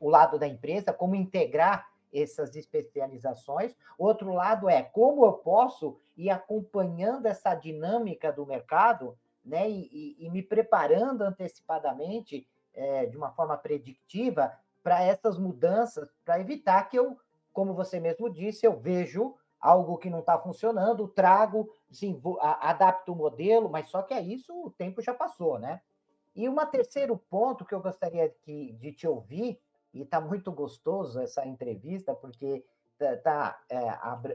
ao 0.00 0.08
lado 0.08 0.38
da 0.38 0.46
empresa, 0.46 0.92
como 0.92 1.16
integrar 1.16 1.88
essas 2.12 2.54
especializações. 2.54 3.74
Outro 3.98 4.32
lado 4.32 4.68
é 4.68 4.82
como 4.82 5.24
eu 5.24 5.32
posso 5.32 5.98
ir 6.16 6.30
acompanhando 6.30 7.26
essa 7.26 7.54
dinâmica 7.54 8.30
do 8.32 8.46
mercado 8.46 9.18
né, 9.44 9.68
e, 9.68 9.88
e, 10.20 10.26
e 10.26 10.30
me 10.30 10.42
preparando 10.42 11.22
antecipadamente, 11.22 12.46
é, 12.72 13.06
de 13.06 13.16
uma 13.16 13.32
forma 13.32 13.56
predictiva, 13.56 14.52
para 14.82 15.02
essas 15.02 15.38
mudanças, 15.38 16.08
para 16.24 16.38
evitar 16.38 16.88
que 16.88 16.98
eu, 16.98 17.18
como 17.52 17.74
você 17.74 17.98
mesmo 17.98 18.30
disse, 18.30 18.66
eu 18.66 18.78
vejo 18.78 19.34
algo 19.60 19.96
que 19.96 20.10
não 20.10 20.20
está 20.20 20.38
funcionando, 20.38 21.08
trago, 21.08 21.68
sim, 21.92 22.20
adapto 22.40 23.12
o 23.12 23.16
modelo, 23.16 23.68
mas 23.68 23.88
só 23.88 24.02
que 24.02 24.14
é 24.14 24.20
isso, 24.20 24.52
o 24.64 24.70
tempo 24.70 25.02
já 25.02 25.14
passou, 25.14 25.58
né? 25.58 25.80
E 26.34 26.48
um 26.48 26.56
terceiro 26.66 27.16
ponto 27.28 27.64
que 27.64 27.74
eu 27.74 27.80
gostaria 27.80 28.34
de, 28.46 28.72
de 28.72 28.92
te 28.92 29.06
ouvir, 29.06 29.60
e 29.92 30.02
está 30.02 30.20
muito 30.20 30.50
gostoso 30.50 31.20
essa 31.20 31.46
entrevista, 31.46 32.14
porque 32.14 32.64
está 32.98 33.16
tá, 33.18 33.62
é, 33.68 33.88
ab, 34.00 34.34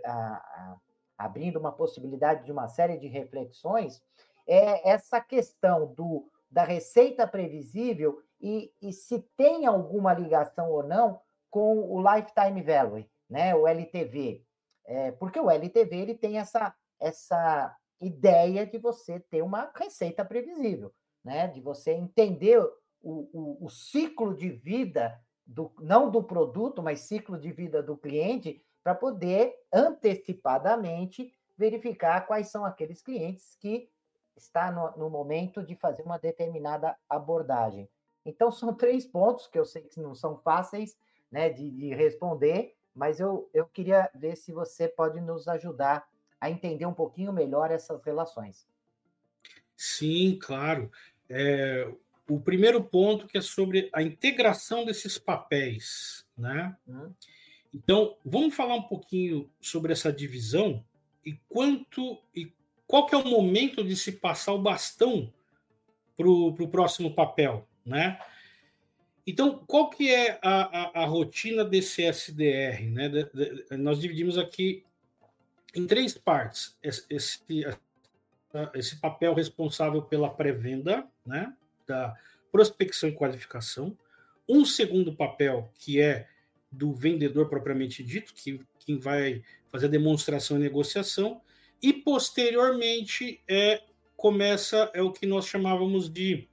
abrindo 1.18 1.58
uma 1.58 1.72
possibilidade 1.72 2.46
de 2.46 2.52
uma 2.52 2.68
série 2.68 2.98
de 2.98 3.08
reflexões, 3.08 4.04
é 4.46 4.90
essa 4.90 5.20
questão 5.20 5.88
do, 5.94 6.30
da 6.50 6.64
receita 6.64 7.28
previsível 7.28 8.22
e, 8.40 8.72
e 8.82 8.94
se 8.94 9.20
tem 9.36 9.66
alguma 9.66 10.14
ligação 10.14 10.70
ou 10.72 10.84
não 10.84 11.20
com 11.50 11.80
o 11.80 12.02
Lifetime 12.02 12.62
Value, 12.62 13.10
né, 13.30 13.56
o 13.56 13.68
LTV. 13.68 14.44
É, 14.86 15.12
porque 15.12 15.40
o 15.40 15.50
LTV 15.50 15.96
ele 15.98 16.16
tem 16.16 16.38
essa, 16.38 16.74
essa 17.00 17.76
ideia 18.00 18.66
de 18.66 18.78
você 18.78 19.20
ter 19.20 19.42
uma 19.42 19.72
receita 19.76 20.24
previsível, 20.24 20.94
né, 21.24 21.48
de 21.48 21.62
você 21.62 21.92
entender 21.92 22.60
o, 23.02 23.30
o, 23.34 23.66
o 23.66 23.70
ciclo 23.70 24.36
de 24.36 24.50
vida, 24.50 25.20
do, 25.46 25.72
não 25.80 26.12
do 26.12 26.24
produto, 26.24 26.84
mas 26.84 27.02
ciclo 27.02 27.38
de 27.38 27.52
vida 27.52 27.82
do 27.82 27.98
cliente, 27.98 28.62
para 28.84 28.94
poder 28.94 29.56
antecipadamente 29.74 31.34
verificar 31.58 32.28
quais 32.28 32.50
são 32.50 32.64
aqueles 32.64 33.02
clientes 33.02 33.56
que 33.60 33.90
está 34.36 34.72
no, 34.72 34.96
no 34.98 35.10
momento 35.10 35.64
de 35.64 35.76
fazer 35.76 36.04
uma 36.04 36.20
determinada 36.20 36.96
abordagem. 37.10 37.90
Então, 38.26 38.52
são 38.52 38.74
três 38.74 39.06
pontos 39.06 39.48
que 39.48 39.58
eu 39.58 39.66
sei 39.66 39.84
que 39.84 40.00
não 40.00 40.14
são 40.14 40.38
fáceis 40.38 40.96
né, 41.32 41.50
de, 41.50 41.70
de 41.72 41.94
responder, 41.94 42.76
mas 42.94 43.20
eu, 43.20 43.50
eu 43.54 43.66
queria 43.66 44.10
ver 44.16 44.36
se 44.36 44.52
você 44.52 44.88
pode 44.88 45.20
nos 45.22 45.48
ajudar 45.48 46.08
a 46.40 46.50
entender 46.50 46.86
um 46.86 46.94
pouquinho 46.94 47.34
melhor 47.34 47.72
essas 47.72 48.04
relações. 48.04 48.68
Sim, 49.76 50.38
claro. 50.42 50.92
É, 51.30 51.90
o 52.30 52.40
primeiro 52.40 52.84
ponto 52.84 53.28
que 53.28 53.38
é 53.38 53.42
sobre 53.42 53.90
a 53.94 54.02
integração 54.02 54.86
desses 54.86 55.18
papéis, 55.18 56.26
né? 56.38 56.76
Hum. 56.88 57.12
Então, 57.74 58.18
vamos 58.26 58.56
falar 58.56 58.76
um 58.76 58.84
pouquinho 58.84 59.50
sobre 59.62 59.92
essa 59.92 60.12
divisão 60.12 60.84
e 61.26 61.34
quanto 61.48 62.18
e 62.36 62.52
qual 62.88 63.06
que 63.06 63.14
é 63.14 63.18
o 63.18 63.28
momento 63.28 63.84
de 63.84 63.96
se 63.96 64.14
passar 64.14 64.54
o 64.54 64.62
bastão 64.62 65.32
para 66.16 66.28
o 66.28 66.68
próximo 66.70 67.14
papel, 67.14 67.68
né? 67.86 68.20
Então, 69.28 69.62
qual 69.68 69.90
que 69.90 70.10
é 70.10 70.40
a, 70.42 71.02
a, 71.02 71.04
a 71.04 71.06
rotina 71.06 71.66
desse 71.66 72.02
SDR? 72.02 72.90
Né? 72.90 73.10
De, 73.10 73.26
de, 73.26 73.78
nós 73.78 74.00
dividimos 74.00 74.38
aqui 74.38 74.86
em 75.76 75.86
três 75.86 76.18
partes 76.18 76.78
esse, 76.82 77.06
esse, 78.74 79.00
papel 79.02 79.34
responsável 79.34 80.02
pela 80.02 80.30
pré-venda, 80.30 81.08
né? 81.26 81.54
da 81.86 82.16
prospecção 82.52 83.10
e 83.10 83.14
qualificação, 83.14 83.98
um 84.48 84.66
segundo 84.66 85.16
papel, 85.16 85.72
que 85.80 86.00
é 86.00 86.28
do 86.72 86.94
vendedor 86.94 87.50
propriamente 87.50 88.04
dito, 88.04 88.34
que 88.34 88.62
quem 88.80 88.98
vai 88.98 89.44
fazer 89.72 89.88
a 89.88 89.90
demonstração 89.90 90.58
e 90.58 90.62
negociação, 90.62 91.42
e 91.82 91.94
posteriormente 91.94 93.42
é, 93.48 93.84
começa 94.16 94.90
é 94.94 95.02
o 95.02 95.12
que 95.12 95.26
nós 95.26 95.46
chamávamos 95.46 96.12
de 96.12 96.48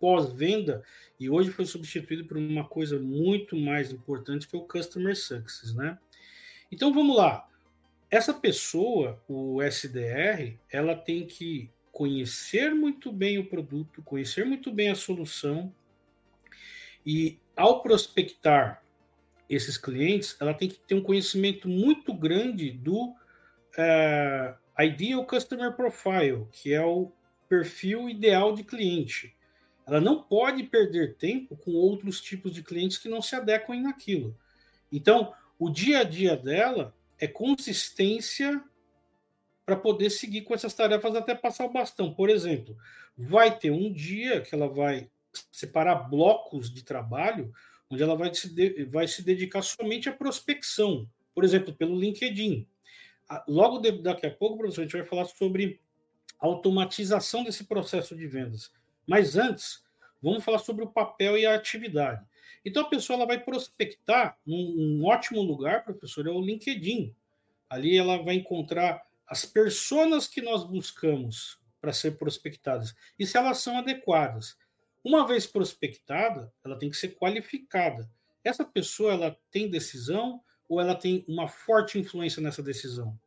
pós-venda, 0.00 0.82
e 1.20 1.28
hoje 1.28 1.50
foi 1.50 1.66
substituído 1.66 2.24
por 2.24 2.36
uma 2.36 2.64
coisa 2.64 2.98
muito 2.98 3.56
mais 3.56 3.90
importante 3.90 4.46
que 4.46 4.56
é 4.56 4.58
o 4.58 4.62
Customer 4.62 5.16
Success, 5.16 5.74
né? 5.74 5.98
Então 6.70 6.92
vamos 6.92 7.16
lá. 7.16 7.48
Essa 8.10 8.32
pessoa, 8.32 9.22
o 9.28 9.62
SDR, 9.62 10.56
ela 10.70 10.96
tem 10.96 11.26
que 11.26 11.70
conhecer 11.92 12.74
muito 12.74 13.12
bem 13.12 13.38
o 13.38 13.46
produto, 13.46 14.02
conhecer 14.02 14.46
muito 14.46 14.72
bem 14.72 14.88
a 14.90 14.94
solução, 14.94 15.72
e 17.04 17.38
ao 17.56 17.82
prospectar 17.82 18.82
esses 19.48 19.76
clientes, 19.76 20.36
ela 20.40 20.54
tem 20.54 20.68
que 20.68 20.78
ter 20.78 20.94
um 20.94 21.02
conhecimento 21.02 21.68
muito 21.68 22.12
grande 22.14 22.70
do 22.70 23.08
uh, 23.08 24.82
Ideal 24.82 25.24
Customer 25.24 25.72
Profile, 25.72 26.46
que 26.52 26.72
é 26.72 26.84
o 26.84 27.10
perfil 27.48 28.08
ideal 28.08 28.54
de 28.54 28.62
cliente. 28.62 29.34
Ela 29.86 30.00
não 30.00 30.22
pode 30.22 30.62
perder 30.64 31.16
tempo 31.16 31.56
com 31.56 31.72
outros 31.72 32.20
tipos 32.20 32.52
de 32.52 32.62
clientes 32.62 32.98
que 32.98 33.08
não 33.08 33.22
se 33.22 33.34
adequem 33.34 33.82
naquilo. 33.82 34.36
Então, 34.92 35.32
o 35.58 35.70
dia 35.70 36.00
a 36.00 36.04
dia 36.04 36.36
dela 36.36 36.94
é 37.18 37.26
consistência 37.26 38.62
para 39.64 39.76
poder 39.76 40.10
seguir 40.10 40.42
com 40.42 40.54
essas 40.54 40.72
tarefas 40.72 41.14
até 41.14 41.34
passar 41.34 41.66
o 41.66 41.72
bastão. 41.72 42.14
Por 42.14 42.30
exemplo, 42.30 42.76
vai 43.16 43.56
ter 43.58 43.70
um 43.70 43.92
dia 43.92 44.40
que 44.40 44.54
ela 44.54 44.68
vai 44.68 45.10
separar 45.52 46.08
blocos 46.08 46.72
de 46.72 46.82
trabalho 46.82 47.52
onde 47.90 48.02
ela 48.02 48.16
vai 48.16 48.32
se, 48.34 48.48
de, 48.54 48.84
vai 48.84 49.08
se 49.08 49.22
dedicar 49.22 49.62
somente 49.62 50.08
à 50.08 50.12
prospecção, 50.12 51.08
por 51.34 51.44
exemplo, 51.44 51.74
pelo 51.74 51.98
LinkedIn. 51.98 52.66
Logo 53.46 53.78
de, 53.78 53.92
daqui 53.92 54.26
a 54.26 54.30
pouco, 54.30 54.58
professor, 54.58 54.82
a 54.82 54.84
gente 54.84 54.96
vai 54.96 55.04
falar 55.04 55.24
sobre 55.24 55.80
automatização 56.38 57.44
desse 57.44 57.64
processo 57.64 58.14
de 58.16 58.26
vendas. 58.26 58.70
Mas 59.06 59.36
antes, 59.36 59.82
vamos 60.22 60.44
falar 60.44 60.58
sobre 60.58 60.84
o 60.84 60.90
papel 60.90 61.36
e 61.36 61.46
a 61.46 61.54
atividade. 61.54 62.24
Então, 62.64 62.82
a 62.82 62.88
pessoa 62.88 63.16
ela 63.16 63.26
vai 63.26 63.40
prospectar 63.40 64.38
um, 64.46 65.00
um 65.00 65.04
ótimo 65.04 65.42
lugar, 65.42 65.84
professor, 65.84 66.26
é 66.26 66.30
o 66.30 66.40
LinkedIn. 66.40 67.14
Ali 67.68 67.96
ela 67.96 68.22
vai 68.22 68.34
encontrar 68.34 69.02
as 69.26 69.44
pessoas 69.44 70.26
que 70.26 70.40
nós 70.40 70.64
buscamos 70.64 71.58
para 71.80 71.92
ser 71.92 72.12
prospectadas 72.18 72.94
e 73.18 73.26
se 73.26 73.36
elas 73.36 73.58
são 73.58 73.78
adequadas. 73.78 74.56
Uma 75.04 75.26
vez 75.26 75.46
prospectada, 75.46 76.52
ela 76.64 76.78
tem 76.78 76.90
que 76.90 76.96
ser 76.96 77.14
qualificada. 77.14 78.10
Essa 78.42 78.64
pessoa 78.64 79.12
ela 79.12 79.38
tem 79.50 79.70
decisão 79.70 80.42
ou 80.68 80.80
ela 80.80 80.94
tem 80.94 81.24
uma 81.28 81.48
forte 81.48 81.98
influência 81.98 82.42
nessa 82.42 82.62
decisão? 82.62 83.18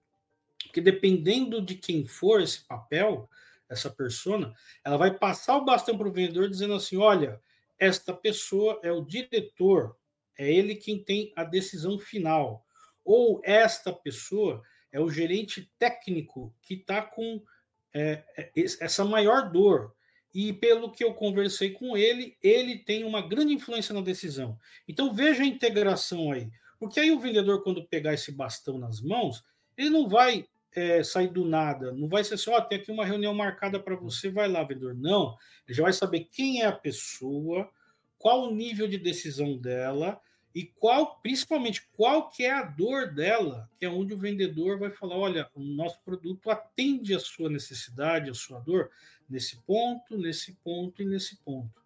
Porque 0.64 0.82
dependendo 0.82 1.62
de 1.62 1.76
quem 1.76 2.06
for 2.06 2.42
esse 2.42 2.62
papel, 2.66 3.30
essa 3.70 3.90
persona, 3.90 4.54
ela 4.84 4.98
vai 4.98 5.12
passar 5.18 5.58
o 5.58 5.66
bastão 5.66 5.98
para 5.98 6.08
o 6.08 6.12
vendedor 6.12 6.50
dizendo 6.50 6.74
assim: 6.76 6.98
olha, 6.98 7.42
esta 7.82 8.14
pessoa 8.14 8.80
é 8.84 8.92
o 8.92 9.04
diretor, 9.04 9.98
é 10.38 10.54
ele 10.54 10.76
quem 10.76 11.04
tem 11.04 11.34
a 11.36 11.44
decisão 11.44 11.98
final. 11.98 12.64
Ou 13.04 13.42
esta 13.44 13.92
pessoa 13.92 14.62
é 14.92 15.00
o 15.00 15.10
gerente 15.10 15.68
técnico 15.80 16.56
que 16.62 16.76
está 16.76 17.02
com 17.02 17.44
é, 17.92 18.24
é 18.38 18.52
essa 18.56 19.04
maior 19.04 19.52
dor 19.52 19.96
e 20.34 20.54
pelo 20.54 20.92
que 20.92 21.04
eu 21.04 21.14
conversei 21.16 21.72
com 21.72 21.98
ele, 21.98 22.38
ele 22.42 22.78
tem 22.78 23.04
uma 23.04 23.20
grande 23.20 23.54
influência 23.54 23.96
na 23.96 24.02
decisão. 24.02 24.58
Então 24.88 25.14
veja 25.14 25.42
a 25.42 25.48
integração 25.48 26.32
aí. 26.32 26.52
Porque 26.80 27.00
aí 27.00 27.12
o 27.12 27.20
vendedor, 27.20 27.64
quando 27.64 27.88
pegar 27.88 28.14
esse 28.14 28.32
bastão 28.32 28.78
nas 28.78 29.02
mãos, 29.02 29.44
ele 29.76 29.90
não 29.90 30.08
vai 30.08 30.48
é, 30.74 31.04
sair 31.04 31.28
do 31.28 31.46
nada, 31.46 31.92
não 31.92 32.08
vai 32.08 32.24
ser 32.24 32.38
só, 32.38 32.58
oh, 32.58 32.62
tem 32.62 32.80
aqui 32.80 32.92
uma 32.92 33.06
reunião 33.06 33.34
marcada 33.34 33.80
para 33.80 33.96
você, 33.96 34.30
vai 34.30 34.48
lá, 34.48 34.64
vendedor. 34.64 34.96
Não, 34.96 35.38
ele 35.68 35.76
já 35.76 35.84
vai 35.84 35.94
saber 35.94 36.28
quem 36.32 36.62
é 36.62 36.66
a 36.66 36.72
pessoa, 36.72 37.70
qual 38.18 38.44
o 38.44 38.56
nível 38.56 38.88
de 38.88 38.98
decisão 38.98 39.58
dela 39.58 40.20
e 40.54 40.64
qual, 40.64 41.20
principalmente, 41.22 41.88
qual 41.96 42.30
que 42.30 42.44
é 42.44 42.52
a 42.52 42.64
dor 42.64 43.14
dela, 43.14 43.70
que 43.78 43.86
é 43.86 43.90
onde 43.90 44.14
o 44.14 44.18
vendedor 44.18 44.78
vai 44.78 44.92
falar, 44.92 45.16
olha, 45.16 45.50
o 45.56 45.62
nosso 45.62 46.02
produto 46.04 46.50
atende 46.50 47.16
a 47.16 47.20
sua 47.20 47.50
necessidade, 47.50 48.30
a 48.30 48.34
sua 48.34 48.60
dor, 48.60 48.92
nesse 49.30 49.58
ponto, 49.64 50.18
nesse 50.18 50.54
ponto 50.64 51.02
e 51.02 51.06
nesse 51.06 51.38
ponto. 51.38 51.82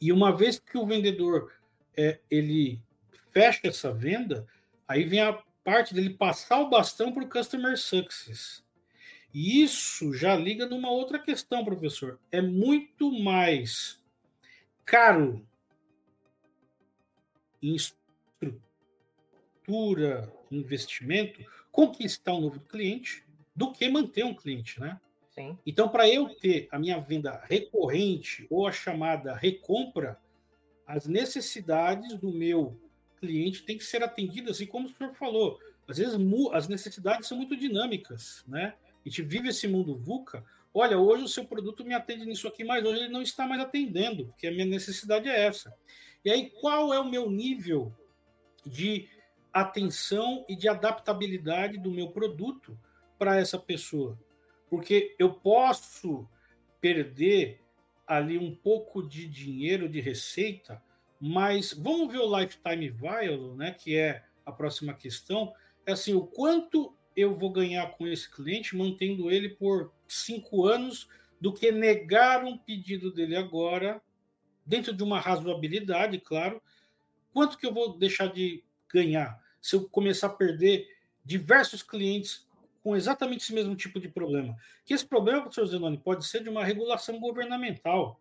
E 0.00 0.10
uma 0.10 0.34
vez 0.34 0.58
que 0.58 0.76
o 0.76 0.86
vendedor 0.86 1.52
é, 1.96 2.18
ele 2.30 2.82
fecha 3.30 3.68
essa 3.68 3.92
venda, 3.92 4.46
aí 4.88 5.04
vem 5.04 5.20
a 5.20 5.42
parte 5.64 5.94
dele 5.94 6.10
passar 6.10 6.60
o 6.60 6.68
bastão 6.68 7.12
para 7.12 7.24
o 7.24 7.28
customer 7.28 7.78
success. 7.78 8.62
E 9.32 9.62
isso 9.62 10.12
já 10.12 10.36
liga 10.36 10.66
numa 10.66 10.90
outra 10.90 11.18
questão, 11.18 11.64
professor. 11.64 12.20
É 12.30 12.40
muito 12.40 13.10
mais 13.10 14.00
caro 14.84 15.44
em 17.60 17.74
estrutura, 17.74 18.62
investimento, 20.52 21.44
conquistar 21.72 22.34
um 22.34 22.42
novo 22.42 22.60
cliente 22.60 23.24
do 23.56 23.72
que 23.72 23.88
manter 23.88 24.24
um 24.24 24.34
cliente, 24.34 24.78
né? 24.78 25.00
Sim. 25.30 25.58
Então, 25.66 25.88
para 25.88 26.08
eu 26.08 26.28
ter 26.28 26.68
a 26.70 26.78
minha 26.78 27.00
venda 27.00 27.42
recorrente 27.48 28.46
ou 28.48 28.68
a 28.68 28.72
chamada 28.72 29.34
recompra, 29.34 30.20
as 30.86 31.06
necessidades 31.06 32.16
do 32.18 32.30
meu 32.30 32.78
cliente 33.24 33.62
têm 33.62 33.78
que 33.78 33.84
ser 33.84 34.02
atendidas, 34.02 34.60
e 34.60 34.66
como 34.66 34.86
o 34.86 34.92
senhor 34.92 35.14
falou, 35.14 35.58
às 35.88 35.98
vezes 35.98 36.14
as 36.52 36.68
necessidades 36.68 37.28
são 37.28 37.36
muito 37.36 37.56
dinâmicas, 37.56 38.44
né? 38.46 38.74
A 39.04 39.08
gente 39.08 39.22
vive 39.22 39.48
esse 39.48 39.68
mundo 39.68 39.96
VUCA. 39.96 40.44
Olha, 40.72 40.98
hoje 40.98 41.24
o 41.24 41.28
seu 41.28 41.44
produto 41.44 41.84
me 41.84 41.94
atende 41.94 42.24
nisso 42.26 42.48
aqui, 42.48 42.64
mas 42.64 42.84
hoje 42.84 43.02
ele 43.02 43.12
não 43.12 43.22
está 43.22 43.46
mais 43.46 43.60
atendendo, 43.60 44.26
porque 44.26 44.46
a 44.46 44.50
minha 44.50 44.64
necessidade 44.64 45.28
é 45.28 45.46
essa. 45.46 45.74
E 46.24 46.30
aí, 46.30 46.50
qual 46.50 46.92
é 46.92 46.98
o 46.98 47.08
meu 47.08 47.30
nível 47.30 47.92
de 48.64 49.08
atenção 49.52 50.44
e 50.48 50.56
de 50.56 50.68
adaptabilidade 50.68 51.78
do 51.78 51.90
meu 51.90 52.08
produto 52.08 52.78
para 53.18 53.38
essa 53.38 53.58
pessoa? 53.58 54.18
Porque 54.70 55.14
eu 55.18 55.34
posso 55.34 56.26
perder 56.80 57.60
ali 58.06 58.38
um 58.38 58.54
pouco 58.54 59.06
de 59.06 59.28
dinheiro 59.28 59.88
de 59.88 60.00
receita, 60.00 60.82
mas 61.26 61.72
vamos 61.72 62.12
ver 62.12 62.18
o 62.18 62.38
lifetime 62.38 62.90
value, 62.90 63.56
né, 63.56 63.70
que 63.72 63.96
é 63.96 64.22
a 64.44 64.52
próxima 64.52 64.92
questão, 64.92 65.54
é 65.86 65.92
assim, 65.92 66.12
o 66.12 66.26
quanto 66.26 66.94
eu 67.16 67.34
vou 67.34 67.50
ganhar 67.50 67.92
com 67.92 68.06
esse 68.06 68.30
cliente 68.30 68.76
mantendo 68.76 69.30
ele 69.30 69.48
por 69.48 69.90
cinco 70.06 70.66
anos 70.66 71.08
do 71.40 71.50
que 71.50 71.72
negar 71.72 72.44
um 72.44 72.58
pedido 72.58 73.10
dele 73.10 73.36
agora, 73.36 74.02
dentro 74.66 74.92
de 74.92 75.02
uma 75.02 75.18
razoabilidade, 75.18 76.20
claro, 76.20 76.60
quanto 77.32 77.56
que 77.56 77.64
eu 77.64 77.72
vou 77.72 77.96
deixar 77.96 78.26
de 78.26 78.62
ganhar 78.92 79.42
se 79.62 79.76
eu 79.76 79.88
começar 79.88 80.26
a 80.26 80.30
perder 80.30 80.86
diversos 81.24 81.82
clientes 81.82 82.46
com 82.82 82.94
exatamente 82.94 83.44
esse 83.44 83.54
mesmo 83.54 83.74
tipo 83.74 83.98
de 83.98 84.10
problema. 84.10 84.54
Que 84.84 84.92
esse 84.92 85.06
problema, 85.06 85.40
professor 85.40 85.64
Zenoni, 85.64 85.96
pode 85.96 86.26
ser 86.26 86.42
de 86.42 86.50
uma 86.50 86.62
regulação 86.62 87.18
governamental. 87.18 88.20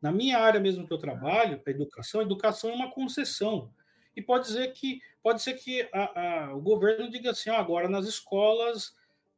Na 0.00 0.12
minha 0.12 0.38
área 0.38 0.60
mesmo 0.60 0.86
que 0.86 0.92
eu 0.92 0.98
trabalho, 0.98 1.60
a 1.64 1.70
educação, 1.70 2.20
a 2.20 2.24
educação 2.24 2.70
é 2.70 2.74
uma 2.74 2.90
concessão. 2.90 3.72
E 4.16 4.22
pode 4.22 4.46
dizer 4.46 4.72
que 4.72 5.00
pode 5.22 5.42
ser 5.42 5.54
que 5.54 5.88
a, 5.92 6.20
a, 6.20 6.54
o 6.54 6.60
governo 6.60 7.10
diga 7.10 7.30
assim, 7.30 7.50
ah, 7.50 7.58
agora 7.58 7.88
nas 7.88 8.06
escolas 8.06 8.96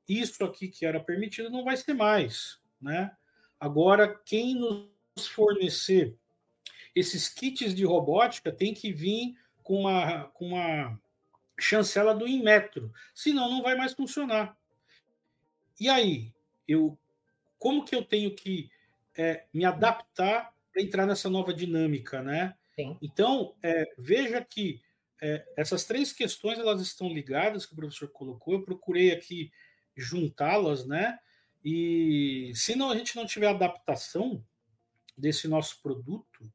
isso 0.09 0.45
aqui 0.45 0.69
que 0.69 0.85
era 0.85 0.99
permitido 0.99 1.51
não 1.51 1.65
vai 1.65 1.77
ser 1.77 1.95
mais, 1.95 2.59
né? 2.81 3.17
Agora 3.59 4.09
quem 4.25 4.55
nos 4.55 5.27
fornecer 5.27 6.17
esses 6.95 7.29
kits 7.29 7.75
de 7.75 7.85
robótica 7.85 8.51
tem 8.51 8.75
que 8.75 8.93
vir 8.93 9.37
com 9.63 9.83
uma, 9.83 10.25
com 10.29 10.49
uma 10.49 10.99
chancela 11.59 12.15
do 12.15 12.27
Inmetro, 12.27 12.93
senão 13.15 13.49
não 13.49 13.63
vai 13.63 13.77
mais 13.77 13.93
funcionar. 13.93 14.57
E 15.79 15.89
aí, 15.89 16.33
eu, 16.67 16.99
como 17.59 17.85
que 17.85 17.95
eu 17.95 18.05
tenho 18.05 18.35
que 18.35 18.71
é, 19.21 19.45
me 19.53 19.67
adaptar 19.67 20.51
para 20.73 20.83
entrar 20.83 21.05
nessa 21.05 21.29
nova 21.29 21.53
dinâmica, 21.53 22.23
né? 22.23 22.57
Sim. 22.75 22.97
Então, 23.03 23.55
é, 23.63 23.85
veja 23.99 24.43
que 24.43 24.81
é, 25.21 25.45
essas 25.59 25.85
três 25.85 26.11
questões 26.11 26.59
elas 26.59 26.81
estão 26.81 27.09
ligadas 27.13 27.67
que 27.67 27.75
o 27.75 27.77
professor 27.77 28.09
colocou. 28.09 28.55
Eu 28.55 28.63
procurei 28.63 29.13
aqui 29.13 29.53
juntá-las, 29.95 30.87
né? 30.87 31.19
E 31.63 32.51
se 32.55 32.75
não, 32.75 32.91
a 32.91 32.97
gente 32.97 33.15
não 33.15 33.27
tiver 33.27 33.49
adaptação 33.49 34.43
desse 35.19 35.47
nosso 35.47 35.83
produto, 35.83 36.51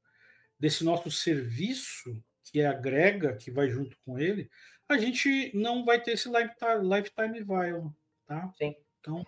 desse 0.60 0.84
nosso 0.84 1.12
serviço 1.12 2.20
que 2.44 2.64
agrega, 2.64 3.36
que 3.36 3.52
vai 3.52 3.70
junto 3.70 3.96
com 4.04 4.18
ele, 4.18 4.50
a 4.90 4.98
gente 4.98 5.52
não 5.54 5.86
vai 5.86 6.02
ter 6.02 6.14
esse 6.14 6.28
lifetime, 6.28 6.82
lifetime 6.82 7.44
value, 7.44 7.94
tá? 8.26 8.52
Sim. 8.58 8.76
Então, 9.00 9.24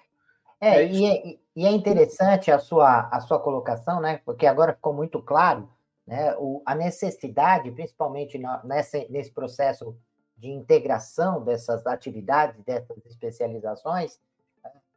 é, 0.60 0.82
é 0.82 0.88
e, 0.88 1.06
é, 1.06 1.40
e 1.56 1.66
é 1.66 1.72
interessante 1.72 2.52
a 2.52 2.60
sua, 2.60 3.08
a 3.10 3.20
sua 3.22 3.40
colocação, 3.40 4.00
né? 4.00 4.22
Porque 4.26 4.46
agora 4.46 4.74
ficou 4.74 4.94
muito 4.94 5.22
claro 5.22 5.70
né, 6.06 6.36
o, 6.38 6.62
a 6.66 6.74
necessidade, 6.74 7.72
principalmente 7.72 8.38
na, 8.38 8.64
nessa, 8.64 9.06
nesse 9.10 9.32
processo 9.32 9.96
de 10.38 10.50
integração 10.50 11.44
dessas 11.44 11.86
atividades, 11.86 12.64
dessas 12.64 12.98
especializações, 13.06 14.20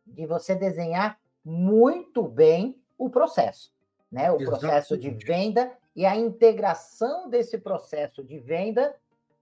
de 0.07 0.27
você 0.27 0.55
desenhar 0.55 1.19
muito 1.45 2.23
bem 2.23 2.81
o 2.99 3.09
processo, 3.09 3.73
né? 4.11 4.31
O 4.31 4.37
Exatamente. 4.37 4.61
processo 4.61 4.99
de 4.99 5.11
venda 5.11 5.73
e 5.97 6.05
a 6.05 6.15
integração 6.17 7.29
desse 7.29 7.59
processo 7.59 8.23
de 8.23 8.39
venda 8.39 8.95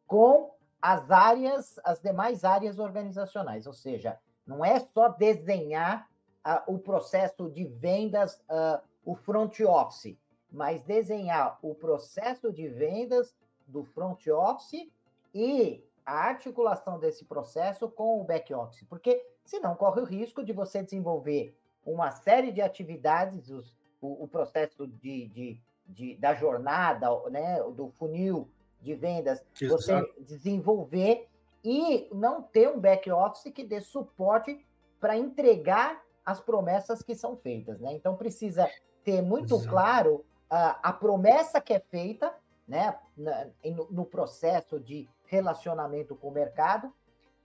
com 0.07 0.55
as 0.81 1.11
áreas, 1.11 1.79
as 1.85 2.01
demais 2.01 2.45
áreas 2.45 2.79
organizacionais, 2.79 3.67
ou 3.67 3.73
seja, 3.73 4.19
não 4.49 4.65
é 4.65 4.81
só 4.81 5.11
desenhar 5.11 6.09
uh, 6.45 6.75
o 6.75 6.79
processo 6.79 7.51
de 7.51 7.65
vendas, 7.65 8.41
uh, 8.49 8.81
o 9.05 9.15
front 9.15 9.61
office, 9.61 10.17
mas 10.51 10.83
desenhar 10.83 11.59
o 11.61 11.75
processo 11.75 12.51
de 12.51 12.67
vendas 12.67 13.37
do 13.67 13.85
front 13.85 14.27
office 14.29 14.91
e 15.35 15.85
a 16.05 16.15
articulação 16.15 16.99
desse 16.99 17.27
processo 17.27 17.87
com 17.91 18.19
o 18.19 18.25
back 18.25 18.53
office, 18.55 18.83
porque 18.89 19.23
senão 19.45 19.77
corre 19.77 20.01
o 20.01 20.05
risco 20.05 20.43
de 20.43 20.55
você 20.55 20.83
desenvolver 20.83 21.55
uma 21.85 22.11
série 22.11 22.51
de 22.51 22.63
atividades, 22.63 23.51
os, 23.51 23.77
o, 24.01 24.25
o, 24.25 24.29
processo 24.29 24.87
de, 24.87 25.29
de, 25.29 25.61
de, 25.87 26.17
da 26.17 26.35
jornada, 26.35 27.09
né, 27.29 27.63
do 27.75 27.91
funil 27.99 28.49
de 28.81 28.95
vendas, 28.95 29.45
Exato. 29.61 29.83
você 29.83 30.15
desenvolver 30.21 31.28
e 31.65 32.09
não 32.13 32.43
ter 32.43 32.69
um 32.69 32.79
back 32.79 33.11
office 33.11 33.53
que 33.53 33.65
dê 33.65 33.81
suporte 33.81 34.65
para 35.01 35.17
entregar 35.17 36.03
as 36.25 36.41
promessas 36.41 37.03
que 37.03 37.15
são 37.15 37.37
feitas, 37.37 37.81
né? 37.81 37.93
Então 37.95 38.17
precisa 38.17 38.69
ter 39.03 39.23
muito 39.23 39.55
Exato. 39.55 39.71
claro 39.71 40.25
a, 40.51 40.91
a 40.91 40.93
promessa 40.93 41.61
que 41.61 41.73
é 41.73 41.81
feita, 41.81 42.35
né, 42.67 42.99
na, 43.17 43.47
no, 43.65 43.89
no 43.91 44.05
processo 44.05 44.79
de 44.79 45.09
relacionamento 45.25 46.15
com 46.15 46.29
o 46.29 46.33
mercado 46.33 46.93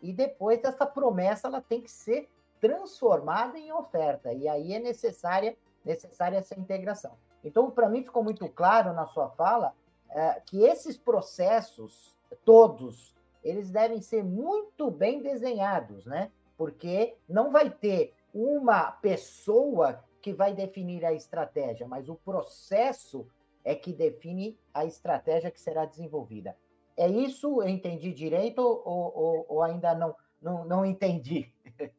e 0.02 0.12
depois 0.12 0.62
essa 0.64 0.86
promessa 0.86 1.48
ela 1.48 1.62
tem 1.62 1.82
que 1.82 1.92
ser 1.92 2.30
transformada 2.60 3.58
em 3.58 3.72
oferta 3.72 4.34
e 4.34 4.48
aí 4.48 4.74
é 4.74 4.80
necessária 4.80 5.56
necessária 5.86 6.38
essa 6.38 6.58
integração. 6.58 7.18
Então 7.44 7.72
para 7.72 7.90
mim 7.90 8.04
ficou 8.04 8.24
muito 8.24 8.48
claro 8.50 8.94
na 8.94 9.06
sua 9.06 9.30
fala 9.30 9.74
é, 10.10 10.42
que 10.46 10.62
esses 10.64 10.98
processos 10.98 12.18
todos 12.44 13.16
eles 13.44 13.70
devem 13.70 14.02
ser 14.02 14.24
muito 14.24 14.90
bem 14.90 15.22
desenhados, 15.22 16.06
né? 16.06 16.32
Porque 16.58 17.16
não 17.28 17.52
vai 17.52 17.70
ter 17.70 18.14
uma 18.34 18.92
pessoa 18.92 20.04
que 20.22 20.34
vai 20.34 20.54
definir 20.54 21.04
a 21.04 21.14
estratégia, 21.14 21.88
mas 21.88 22.08
o 22.08 22.16
processo 22.16 23.28
é 23.64 23.76
que 23.76 23.92
define 23.92 24.58
a 24.74 24.86
estratégia 24.86 25.52
que 25.52 25.60
será 25.60 25.86
desenvolvida. 25.86 26.56
É 26.96 27.08
isso? 27.08 27.62
Eu 27.62 27.68
entendi 27.68 28.14
direito 28.14 28.60
ou, 28.60 29.12
ou, 29.16 29.46
ou 29.50 29.64
ainda 29.64 29.94
não, 29.96 30.16
não, 30.42 30.66
não 30.66 30.86
entendi? 30.86 31.52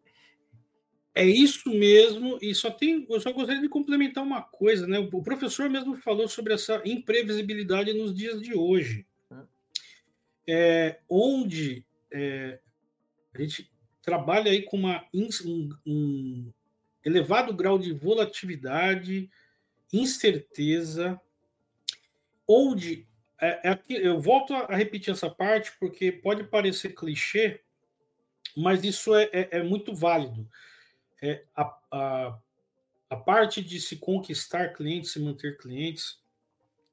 É 1.17 1.25
isso 1.25 1.71
mesmo, 1.71 2.41
e 2.43 2.53
só 2.57 2.73
tem, 2.73 3.07
eu 3.09 3.21
só 3.21 3.33
gostaria 3.33 3.63
de 3.63 3.69
complementar 3.69 4.25
uma 4.25 4.43
coisa, 4.43 4.85
né? 4.85 4.99
O 4.99 5.23
professor 5.23 5.71
mesmo 5.71 5.95
falou 5.95 6.27
sobre 6.27 6.53
essa 6.53 6.83
imprevisibilidade 6.85 7.93
nos 7.93 8.13
dias 8.13 8.43
de 8.43 8.53
hoje. 8.53 9.07
É, 10.47 10.99
onde 11.09 11.85
é, 12.13 12.59
a 13.35 13.41
gente 13.41 13.71
trabalha 14.03 14.51
aí 14.51 14.63
com 14.63 14.77
uma, 14.77 15.05
um, 15.13 15.29
um 15.87 16.53
elevado 17.05 17.55
grau 17.55 17.79
de 17.79 17.93
volatilidade, 17.93 19.31
incerteza, 19.93 21.21
onde 22.47 23.07
é, 23.41 23.71
é 23.71 23.81
eu 23.89 24.21
volto 24.21 24.55
a 24.55 24.75
repetir 24.75 25.13
essa 25.13 25.31
parte 25.31 25.73
porque 25.79 26.13
pode 26.13 26.45
parecer 26.45 26.95
clichê, 26.95 27.61
mas 28.57 28.85
isso 28.85 29.15
é, 29.15 29.25
é, 29.33 29.49
é 29.59 29.63
muito 29.63 29.95
válido. 29.95 30.49
É 31.23 31.45
a, 31.57 31.79
a, 31.91 32.39
a 33.11 33.17
parte 33.17 33.63
de 33.63 33.81
se 33.81 33.97
conquistar 33.97 34.75
clientes, 34.75 35.13
se 35.13 35.21
manter 35.21 35.57
clientes 35.57 36.19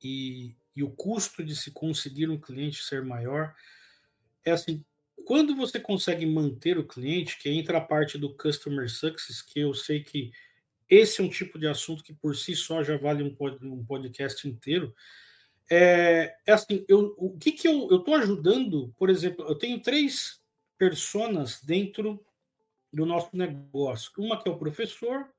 e, 0.03 0.55
e 0.75 0.84
o 0.84 0.89
custo 0.89 1.43
de 1.43 1.55
se 1.55 1.71
conseguir 1.71 2.29
um 2.29 2.39
cliente 2.39 2.84
ser 2.84 3.03
maior 3.03 3.53
é 4.43 4.51
assim, 4.51 4.84
quando 5.25 5.55
você 5.55 5.79
consegue 5.79 6.25
manter 6.25 6.77
o 6.77 6.88
cliente, 6.88 7.38
que 7.38 7.49
entra 7.49 7.77
a 7.77 7.81
parte 7.81 8.17
do 8.17 8.34
customer 8.36 8.89
success, 8.89 9.41
que 9.41 9.60
eu 9.60 9.73
sei 9.73 10.03
que 10.03 10.31
esse 10.89 11.21
é 11.21 11.23
um 11.23 11.29
tipo 11.29 11.57
de 11.57 11.67
assunto 11.67 12.03
que 12.03 12.13
por 12.13 12.36
si 12.36 12.55
só 12.55 12.84
já 12.84 12.97
vale 12.97 13.23
um, 13.23 13.86
podcast 13.86 14.47
inteiro. 14.47 14.93
É, 15.69 16.36
é 16.45 16.51
assim, 16.51 16.84
eu, 16.88 17.15
o 17.17 17.38
que, 17.38 17.53
que 17.53 17.67
eu 17.67 17.95
estou 17.95 18.15
ajudando, 18.15 18.93
por 18.97 19.10
exemplo, 19.10 19.45
eu 19.45 19.55
tenho 19.55 19.81
três 19.81 20.41
personas 20.77 21.62
dentro 21.63 22.25
do 22.91 23.05
nosso 23.05 23.29
negócio. 23.31 24.12
Uma 24.17 24.41
que 24.41 24.49
é 24.49 24.51
o 24.51 24.57
professor, 24.57 25.29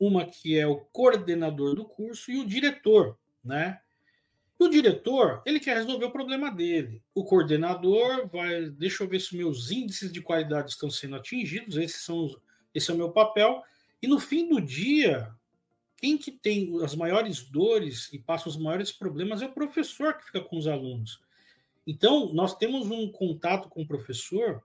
uma 0.00 0.24
que 0.24 0.58
é 0.58 0.66
o 0.66 0.78
coordenador 0.78 1.76
do 1.76 1.84
curso 1.84 2.32
e 2.32 2.40
o 2.40 2.46
diretor, 2.46 3.16
né? 3.44 3.80
O 4.62 4.68
diretor, 4.68 5.42
ele 5.44 5.58
quer 5.58 5.76
resolver 5.76 6.04
o 6.04 6.10
problema 6.10 6.50
dele. 6.50 7.02
O 7.14 7.24
coordenador 7.24 8.28
vai, 8.28 8.70
deixa 8.70 9.02
eu 9.02 9.08
ver 9.08 9.20
se 9.20 9.36
meus 9.36 9.70
índices 9.70 10.12
de 10.12 10.20
qualidade 10.20 10.70
estão 10.70 10.90
sendo 10.90 11.16
atingidos, 11.16 11.76
esses 11.76 12.04
são 12.04 12.26
os, 12.26 12.38
esse 12.74 12.90
é 12.90 12.94
o 12.94 12.96
meu 12.96 13.10
papel. 13.10 13.62
E 14.00 14.06
no 14.06 14.18
fim 14.18 14.48
do 14.48 14.60
dia, 14.60 15.34
quem 15.96 16.16
que 16.16 16.30
tem 16.30 16.82
as 16.82 16.94
maiores 16.94 17.42
dores 17.42 18.12
e 18.12 18.18
passa 18.18 18.48
os 18.48 18.56
maiores 18.56 18.92
problemas 18.92 19.42
é 19.42 19.46
o 19.46 19.52
professor 19.52 20.14
que 20.14 20.26
fica 20.26 20.40
com 20.40 20.56
os 20.56 20.66
alunos. 20.66 21.20
Então, 21.86 22.32
nós 22.32 22.56
temos 22.56 22.90
um 22.90 23.10
contato 23.10 23.68
com 23.68 23.82
o 23.82 23.86
professor 23.86 24.62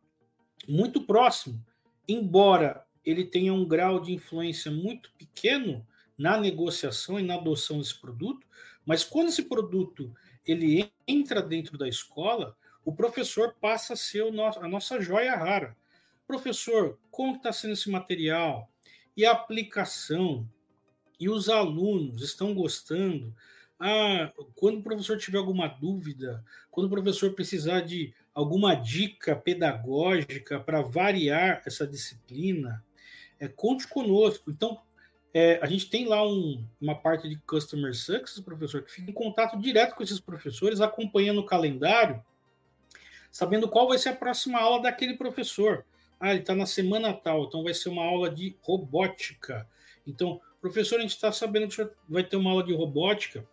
muito 0.67 1.01
próximo 1.01 1.63
embora 2.07 2.86
ele 3.05 3.25
tenha 3.25 3.53
um 3.53 3.65
grau 3.65 3.99
de 3.99 4.13
influência 4.13 4.71
muito 4.71 5.12
pequeno 5.17 5.86
na 6.17 6.38
negociação 6.38 7.19
e 7.19 7.23
na 7.23 7.36
adoção 7.36 7.79
desse 7.79 7.99
produto, 7.99 8.45
mas 8.88 9.04
quando 9.04 9.28
esse 9.28 9.43
produto 9.43 10.15
ele 10.45 10.89
entra 11.06 11.41
dentro 11.41 11.78
da 11.78 11.89
escola, 11.89 12.56
o 12.86 12.93
professor 12.93 13.54
passa 13.60 13.93
a 13.93 13.97
ser 13.97 14.32
nosso, 14.32 14.60
a 14.62 14.67
nossa 14.67 15.02
joia 15.02 15.36
rara. 15.36 15.76
Professor, 16.26 16.97
como 17.12 17.36
está 17.36 17.52
sendo 17.52 17.73
esse 17.73 17.91
material? 17.91 18.71
E 19.15 19.26
a 19.26 19.34
aplicação? 19.34 20.50
E 21.19 21.28
os 21.30 21.50
alunos 21.50 22.21
estão 22.21 22.54
gostando? 22.54 23.36
Ah, 23.78 24.32
quando 24.56 24.80
o 24.80 24.84
professor 24.84 25.17
tiver 25.17 25.38
alguma 25.38 25.67
dúvida, 25.67 26.41
quando 26.71 26.88
o 26.88 26.89
professor 26.89 27.34
precisar 27.34 27.82
de 27.82 28.13
alguma 28.34 28.73
dica 28.73 29.36
pedagógica 29.36 30.62
para 30.62 30.82
variar 30.82 31.62
essa 31.65 31.86
disciplina, 31.86 32.82
é, 33.38 33.50
conte 33.50 33.86
conosco. 33.86 34.50
Então, 34.50 34.82
é, 35.38 35.60
a 35.62 35.67
gente 35.67 35.88
tem 35.88 36.08
lá 36.08 36.28
um, 36.28 36.65
uma 36.82 36.95
parte 36.95 37.30
de 37.30 37.38
Customer 37.45 37.93
Success, 37.93 38.39
professor, 38.39 38.82
que 38.82 38.91
fica 38.91 39.12
em 39.12 39.13
contato 39.13 39.56
direto 39.60 39.93
com 39.93 40.02
esses 40.02 40.19
professores, 40.19 40.82
acompanhando 40.82 41.41
o 41.41 41.45
calendário, 41.45 42.26
sabendo 43.30 43.69
qual 43.69 43.88
vai 43.88 44.00
ser 44.00 44.10
a 44.10 44.15
próxima 44.15 44.58
aula 44.60 44.82
daquele 44.82 45.15
professor. 45.15 45.86
Ah, 46.19 46.32
ele 46.32 46.39
está 46.39 46.56
na 46.56 46.65
semana 46.65 47.13
tal, 47.13 47.43
então 47.43 47.63
vai 47.63 47.76
ser 47.76 47.89
uma 47.89 48.04
aula 48.04 48.32
de 48.32 48.58
robótica. 48.63 49.69
Então, 50.08 50.41
professor, 50.60 50.97
a 50.97 51.02
gente 51.04 51.12
está 51.12 51.32
sabendo 51.32 51.67
que 51.67 51.88
vai 52.10 52.23
ter 52.23 52.36
uma 52.36 52.50
aula 52.50 52.63
de 52.63 52.73
robótica. 52.73 53.47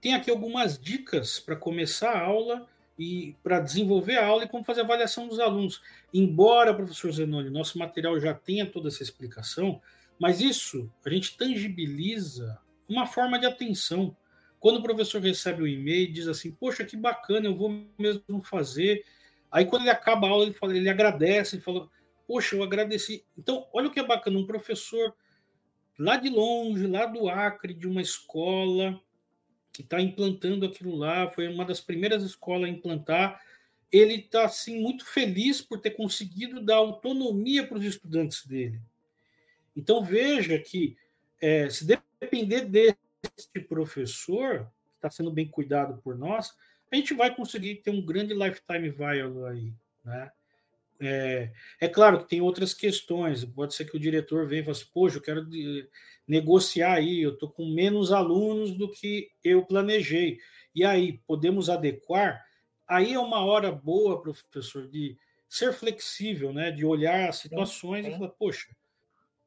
Tem 0.00 0.14
aqui 0.14 0.30
algumas 0.30 0.78
dicas 0.78 1.38
para 1.38 1.54
começar 1.54 2.12
a 2.12 2.24
aula 2.24 2.66
e 2.98 3.36
para 3.42 3.60
desenvolver 3.60 4.16
a 4.16 4.26
aula 4.26 4.44
e 4.44 4.48
como 4.48 4.64
fazer 4.64 4.80
a 4.80 4.84
avaliação 4.84 5.28
dos 5.28 5.38
alunos. 5.38 5.82
Embora, 6.14 6.72
professor 6.72 7.12
Zenoni, 7.12 7.50
nosso 7.50 7.78
material 7.78 8.18
já 8.18 8.32
tenha 8.32 8.64
toda 8.64 8.88
essa 8.88 9.02
explicação, 9.02 9.82
mas 10.18 10.40
isso 10.40 10.90
a 11.04 11.10
gente 11.10 11.36
tangibiliza 11.36 12.58
uma 12.88 13.06
forma 13.06 13.38
de 13.38 13.46
atenção. 13.46 14.16
Quando 14.58 14.78
o 14.78 14.82
professor 14.82 15.20
recebe 15.20 15.62
o 15.62 15.66
e-mail 15.66 16.08
e 16.08 16.12
diz 16.12 16.26
assim, 16.26 16.50
poxa, 16.50 16.84
que 16.84 16.96
bacana, 16.96 17.46
eu 17.46 17.56
vou 17.56 17.86
mesmo 17.98 18.42
fazer. 18.42 19.04
Aí 19.50 19.64
quando 19.64 19.82
ele 19.82 19.90
acaba 19.90 20.26
a 20.26 20.30
aula, 20.30 20.44
ele, 20.44 20.54
fala, 20.54 20.76
ele 20.76 20.88
agradece, 20.88 21.56
ele 21.56 21.62
fala, 21.62 21.88
poxa, 22.26 22.56
eu 22.56 22.62
agradeci. 22.62 23.24
Então, 23.36 23.68
olha 23.72 23.88
o 23.88 23.90
que 23.90 24.00
é 24.00 24.06
bacana, 24.06 24.38
um 24.38 24.46
professor 24.46 25.14
lá 25.98 26.16
de 26.16 26.28
longe, 26.28 26.86
lá 26.86 27.06
do 27.06 27.28
Acre, 27.28 27.74
de 27.74 27.86
uma 27.86 28.00
escola, 28.00 29.00
que 29.72 29.82
está 29.82 30.00
implantando 30.00 30.66
aquilo 30.66 30.96
lá, 30.96 31.28
foi 31.28 31.46
uma 31.46 31.64
das 31.64 31.80
primeiras 31.80 32.22
escolas 32.22 32.68
a 32.68 32.72
implantar. 32.72 33.40
Ele 33.92 34.14
está 34.14 34.44
assim 34.44 34.80
muito 34.80 35.04
feliz 35.04 35.62
por 35.62 35.80
ter 35.80 35.92
conseguido 35.92 36.60
dar 36.60 36.76
autonomia 36.76 37.66
para 37.66 37.78
os 37.78 37.84
estudantes 37.84 38.44
dele. 38.46 38.80
Então 39.78 40.04
veja 40.04 40.58
que 40.58 40.96
é, 41.40 41.70
se 41.70 41.86
depender 41.86 42.64
deste 42.64 43.60
professor 43.68 44.70
que 44.90 44.96
está 44.96 45.08
sendo 45.08 45.30
bem 45.30 45.46
cuidado 45.46 46.02
por 46.02 46.18
nós, 46.18 46.52
a 46.90 46.96
gente 46.96 47.14
vai 47.14 47.34
conseguir 47.34 47.76
ter 47.76 47.90
um 47.90 48.04
grande 48.04 48.34
lifetime 48.34 48.90
value 48.90 49.46
aí, 49.46 49.72
né? 50.04 50.32
é, 51.00 51.52
é, 51.80 51.88
claro 51.88 52.18
que 52.18 52.28
tem 52.28 52.40
outras 52.40 52.74
questões. 52.74 53.44
Pode 53.44 53.74
ser 53.74 53.84
que 53.84 53.96
o 53.96 54.00
diretor 54.00 54.46
venha 54.46 54.62
e 54.62 54.64
fale 54.64 54.76
assim, 54.76 54.90
poxa, 54.92 55.18
eu 55.18 55.22
quero 55.22 55.46
negociar 56.26 56.94
aí, 56.94 57.22
eu 57.22 57.34
estou 57.34 57.48
com 57.48 57.66
menos 57.66 58.10
alunos 58.12 58.72
do 58.72 58.90
que 58.90 59.30
eu 59.44 59.64
planejei. 59.64 60.38
E 60.74 60.84
aí, 60.84 61.20
podemos 61.26 61.70
adequar? 61.70 62.44
Aí 62.86 63.12
é 63.12 63.18
uma 63.18 63.44
hora 63.44 63.70
boa, 63.70 64.20
professor, 64.20 64.88
de 64.88 65.16
ser 65.48 65.72
flexível, 65.72 66.52
né? 66.52 66.70
de 66.70 66.84
olhar 66.84 67.28
as 67.28 67.36
situações 67.36 68.04
sim. 68.04 68.10
e 68.10 68.14
falar, 68.14 68.30
poxa, 68.30 68.68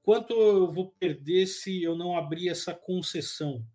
quanto 0.04 0.34
eu 0.34 0.72
vou 0.72 0.92
perder 1.00 1.48
se 1.48 1.82
eu 1.84 1.96
não 1.96 2.18
abrir 2.18 2.50
essa 2.50 2.74
concessão? 2.74 3.66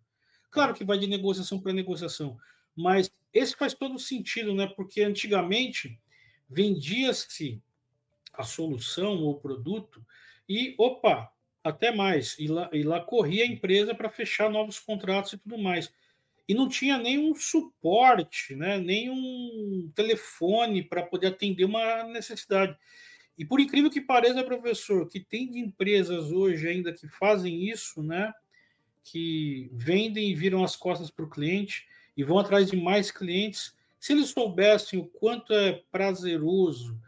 Claro 0.49 0.73
que 0.73 0.85
vai 0.85 0.97
de 0.97 1.07
negociação 1.07 1.59
para 1.59 1.73
negociação, 1.73 2.37
mas 2.75 3.11
esse 3.33 3.55
faz 3.55 3.73
todo 3.73 3.99
sentido, 3.99 4.53
né? 4.53 4.67
Porque 4.67 5.01
antigamente 5.01 5.99
vendia-se 6.49 7.61
a 8.33 8.43
solução 8.43 9.17
ou 9.23 9.39
produto 9.39 10.03
e, 10.47 10.75
opa, 10.77 11.31
até 11.63 11.91
mais, 11.91 12.37
e 12.39 12.47
lá, 12.47 12.69
e 12.71 12.83
lá 12.83 13.01
corria 13.01 13.43
a 13.43 13.47
empresa 13.47 13.93
para 13.93 14.09
fechar 14.09 14.49
novos 14.49 14.79
contratos 14.79 15.33
e 15.33 15.37
tudo 15.37 15.57
mais. 15.57 15.91
E 16.47 16.53
não 16.53 16.69
tinha 16.69 16.97
nenhum 16.97 17.35
suporte, 17.35 18.55
né? 18.55 18.77
nenhum 18.77 19.91
telefone 19.93 20.81
para 20.81 21.03
poder 21.03 21.27
atender 21.27 21.65
uma 21.65 22.05
necessidade. 22.05 22.77
E 23.37 23.45
por 23.45 23.59
incrível 23.59 23.91
que 23.91 24.01
pareça, 24.01 24.43
professor, 24.43 25.07
que 25.07 25.19
tem 25.19 25.49
de 25.49 25.59
empresas 25.59 26.31
hoje 26.31 26.67
ainda 26.67 26.91
que 26.91 27.07
fazem 27.07 27.69
isso, 27.69 28.01
né? 28.01 28.33
Que 29.03 29.69
vendem 29.71 30.31
e 30.31 30.35
viram 30.35 30.63
as 30.63 30.75
costas 30.75 31.11
para 31.11 31.23
o 31.23 31.29
cliente 31.29 31.87
e 32.15 32.23
vão 32.23 32.39
atrás 32.39 32.69
de 32.69 32.75
mais 32.75 33.11
clientes. 33.11 33.75
Se 33.99 34.13
eles 34.13 34.29
soubessem 34.29 34.99
o 34.99 35.05
quanto 35.05 35.53
é 35.53 35.83
prazeroso 35.91 36.99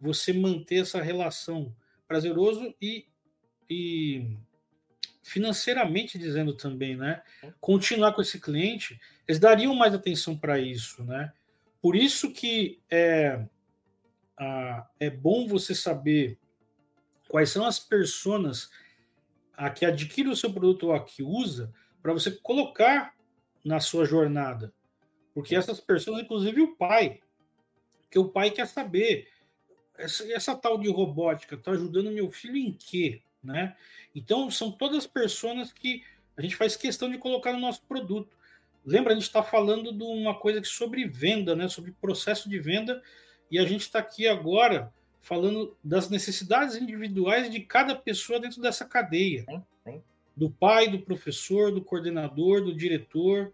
você 0.00 0.32
manter 0.32 0.82
essa 0.82 1.02
relação, 1.02 1.74
prazeroso 2.08 2.74
e, 2.80 3.06
e 3.68 4.36
financeiramente 5.22 6.18
dizendo 6.18 6.54
também, 6.54 6.96
né? 6.96 7.22
Continuar 7.60 8.12
com 8.12 8.22
esse 8.22 8.40
cliente, 8.40 8.98
eles 9.28 9.38
dariam 9.38 9.74
mais 9.74 9.92
atenção 9.92 10.36
para 10.36 10.58
isso, 10.58 11.04
né? 11.04 11.32
Por 11.82 11.94
isso 11.96 12.32
que 12.32 12.80
é, 12.90 13.44
ah, 14.38 14.86
é 15.00 15.10
bom 15.10 15.46
você 15.46 15.74
saber 15.74 16.38
quais 17.28 17.50
são 17.50 17.64
as 17.64 17.78
pessoas 17.78 18.70
a 19.56 19.70
que 19.70 19.84
adquire 19.84 20.28
o 20.28 20.36
seu 20.36 20.52
produto 20.52 20.88
ou 20.88 20.92
a 20.92 21.02
que 21.02 21.22
usa 21.22 21.72
para 22.02 22.12
você 22.12 22.30
colocar 22.30 23.14
na 23.64 23.80
sua 23.80 24.04
jornada. 24.04 24.72
Porque 25.34 25.56
essas 25.56 25.80
pessoas, 25.80 26.22
inclusive 26.22 26.60
o 26.62 26.76
pai, 26.76 27.20
que 28.10 28.18
o 28.18 28.28
pai 28.28 28.50
quer 28.50 28.66
saber 28.66 29.28
essa, 29.98 30.30
essa 30.32 30.54
tal 30.54 30.78
de 30.78 30.90
robótica 30.90 31.54
está 31.54 31.72
ajudando 31.72 32.10
meu 32.10 32.30
filho 32.30 32.56
em 32.56 32.72
quê? 32.72 33.22
Né? 33.42 33.74
Então, 34.14 34.50
são 34.50 34.70
todas 34.70 34.98
as 34.98 35.06
pessoas 35.06 35.72
que 35.72 36.02
a 36.36 36.42
gente 36.42 36.56
faz 36.56 36.76
questão 36.76 37.10
de 37.10 37.18
colocar 37.18 37.52
no 37.52 37.60
nosso 37.60 37.82
produto. 37.82 38.36
Lembra, 38.84 39.12
a 39.12 39.14
gente 39.14 39.26
está 39.26 39.42
falando 39.42 39.92
de 39.92 40.04
uma 40.04 40.34
coisa 40.38 40.60
que 40.60 40.68
sobre 40.68 41.06
venda, 41.06 41.56
né? 41.56 41.68
sobre 41.68 41.92
processo 41.92 42.48
de 42.48 42.58
venda, 42.58 43.02
e 43.50 43.58
a 43.58 43.64
gente 43.64 43.82
está 43.82 43.98
aqui 43.98 44.26
agora 44.26 44.92
falando 45.20 45.76
das 45.82 46.08
necessidades 46.08 46.76
individuais 46.76 47.50
de 47.50 47.60
cada 47.60 47.94
pessoa 47.96 48.38
dentro 48.38 48.60
dessa 48.60 48.84
cadeia. 48.84 49.44
Sim, 49.48 49.62
sim. 49.84 50.02
Do 50.36 50.50
pai, 50.50 50.88
do 50.88 51.00
professor, 51.00 51.72
do 51.72 51.82
coordenador, 51.82 52.62
do 52.62 52.74
diretor. 52.74 53.52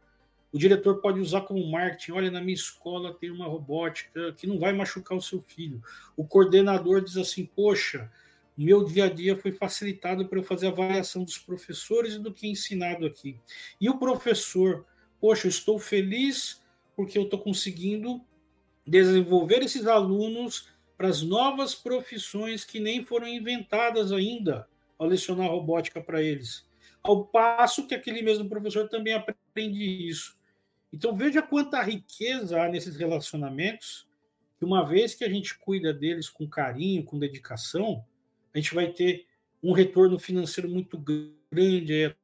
O 0.53 0.59
diretor 0.59 1.01
pode 1.01 1.18
usar 1.18 1.43
como 1.43 1.64
marketing: 1.70 2.12
olha, 2.12 2.30
na 2.30 2.40
minha 2.40 2.55
escola 2.55 3.14
tem 3.14 3.30
uma 3.30 3.47
robótica 3.47 4.32
que 4.34 4.47
não 4.47 4.59
vai 4.59 4.72
machucar 4.72 5.16
o 5.16 5.22
seu 5.22 5.40
filho. 5.40 5.82
O 6.14 6.24
coordenador 6.24 7.03
diz 7.03 7.16
assim: 7.16 7.47
poxa, 7.47 8.11
meu 8.57 8.84
dia 8.84 9.07
a 9.07 9.09
dia 9.09 9.34
foi 9.34 9.53
facilitado 9.53 10.26
para 10.26 10.38
eu 10.38 10.43
fazer 10.43 10.66
a 10.66 10.70
avaliação 10.70 11.24
dos 11.24 11.38
professores 11.38 12.14
e 12.14 12.18
do 12.18 12.32
que 12.32 12.47
é 12.47 12.51
ensinado 12.51 13.07
aqui. 13.07 13.38
E 13.80 13.88
o 13.88 13.99
professor, 13.99 14.84
poxa, 15.18 15.47
eu 15.47 15.51
estou 15.51 15.78
feliz 15.78 16.62
porque 16.95 17.16
eu 17.16 17.22
estou 17.22 17.38
conseguindo 17.38 18.22
desenvolver 18.87 19.62
esses 19.62 19.87
alunos 19.87 20.68
para 20.97 21.09
as 21.09 21.22
novas 21.22 21.74
profissões 21.74 22.64
que 22.64 22.78
nem 22.78 23.05
foram 23.05 23.26
inventadas 23.26 24.12
ainda 24.12 24.68
ao 24.99 25.07
lecionar 25.07 25.49
robótica 25.49 26.01
para 26.01 26.22
eles. 26.22 26.66
Ao 27.03 27.24
passo 27.24 27.87
que 27.87 27.95
aquele 27.95 28.22
mesmo 28.22 28.49
professor 28.49 28.89
também 28.89 29.14
aprende 29.14 29.83
isso. 29.85 30.39
Então 30.93 31.16
veja 31.16 31.43
quanta 31.43 31.83
riqueza 31.83 32.62
há 32.62 32.68
nesses 32.68 32.97
relacionamentos, 32.97 34.07
que 34.59 34.64
uma 34.64 34.87
vez 34.87 35.14
que 35.14 35.24
a 35.24 35.28
gente 35.28 35.59
cuida 35.59 35.93
deles 35.93 36.28
com 36.28 36.47
carinho, 36.47 37.03
com 37.03 37.18
dedicação, 37.18 38.05
a 38.55 38.59
gente 38.59 38.74
vai 38.74 38.89
ter 38.89 39.26
um 39.62 39.72
retorno 39.72 40.18
financeiro 40.18 40.68
muito 40.68 40.99
grande 40.99 42.14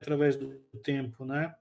através 0.00 0.36
do 0.36 0.54
tempo, 0.82 1.24
né? 1.24 1.54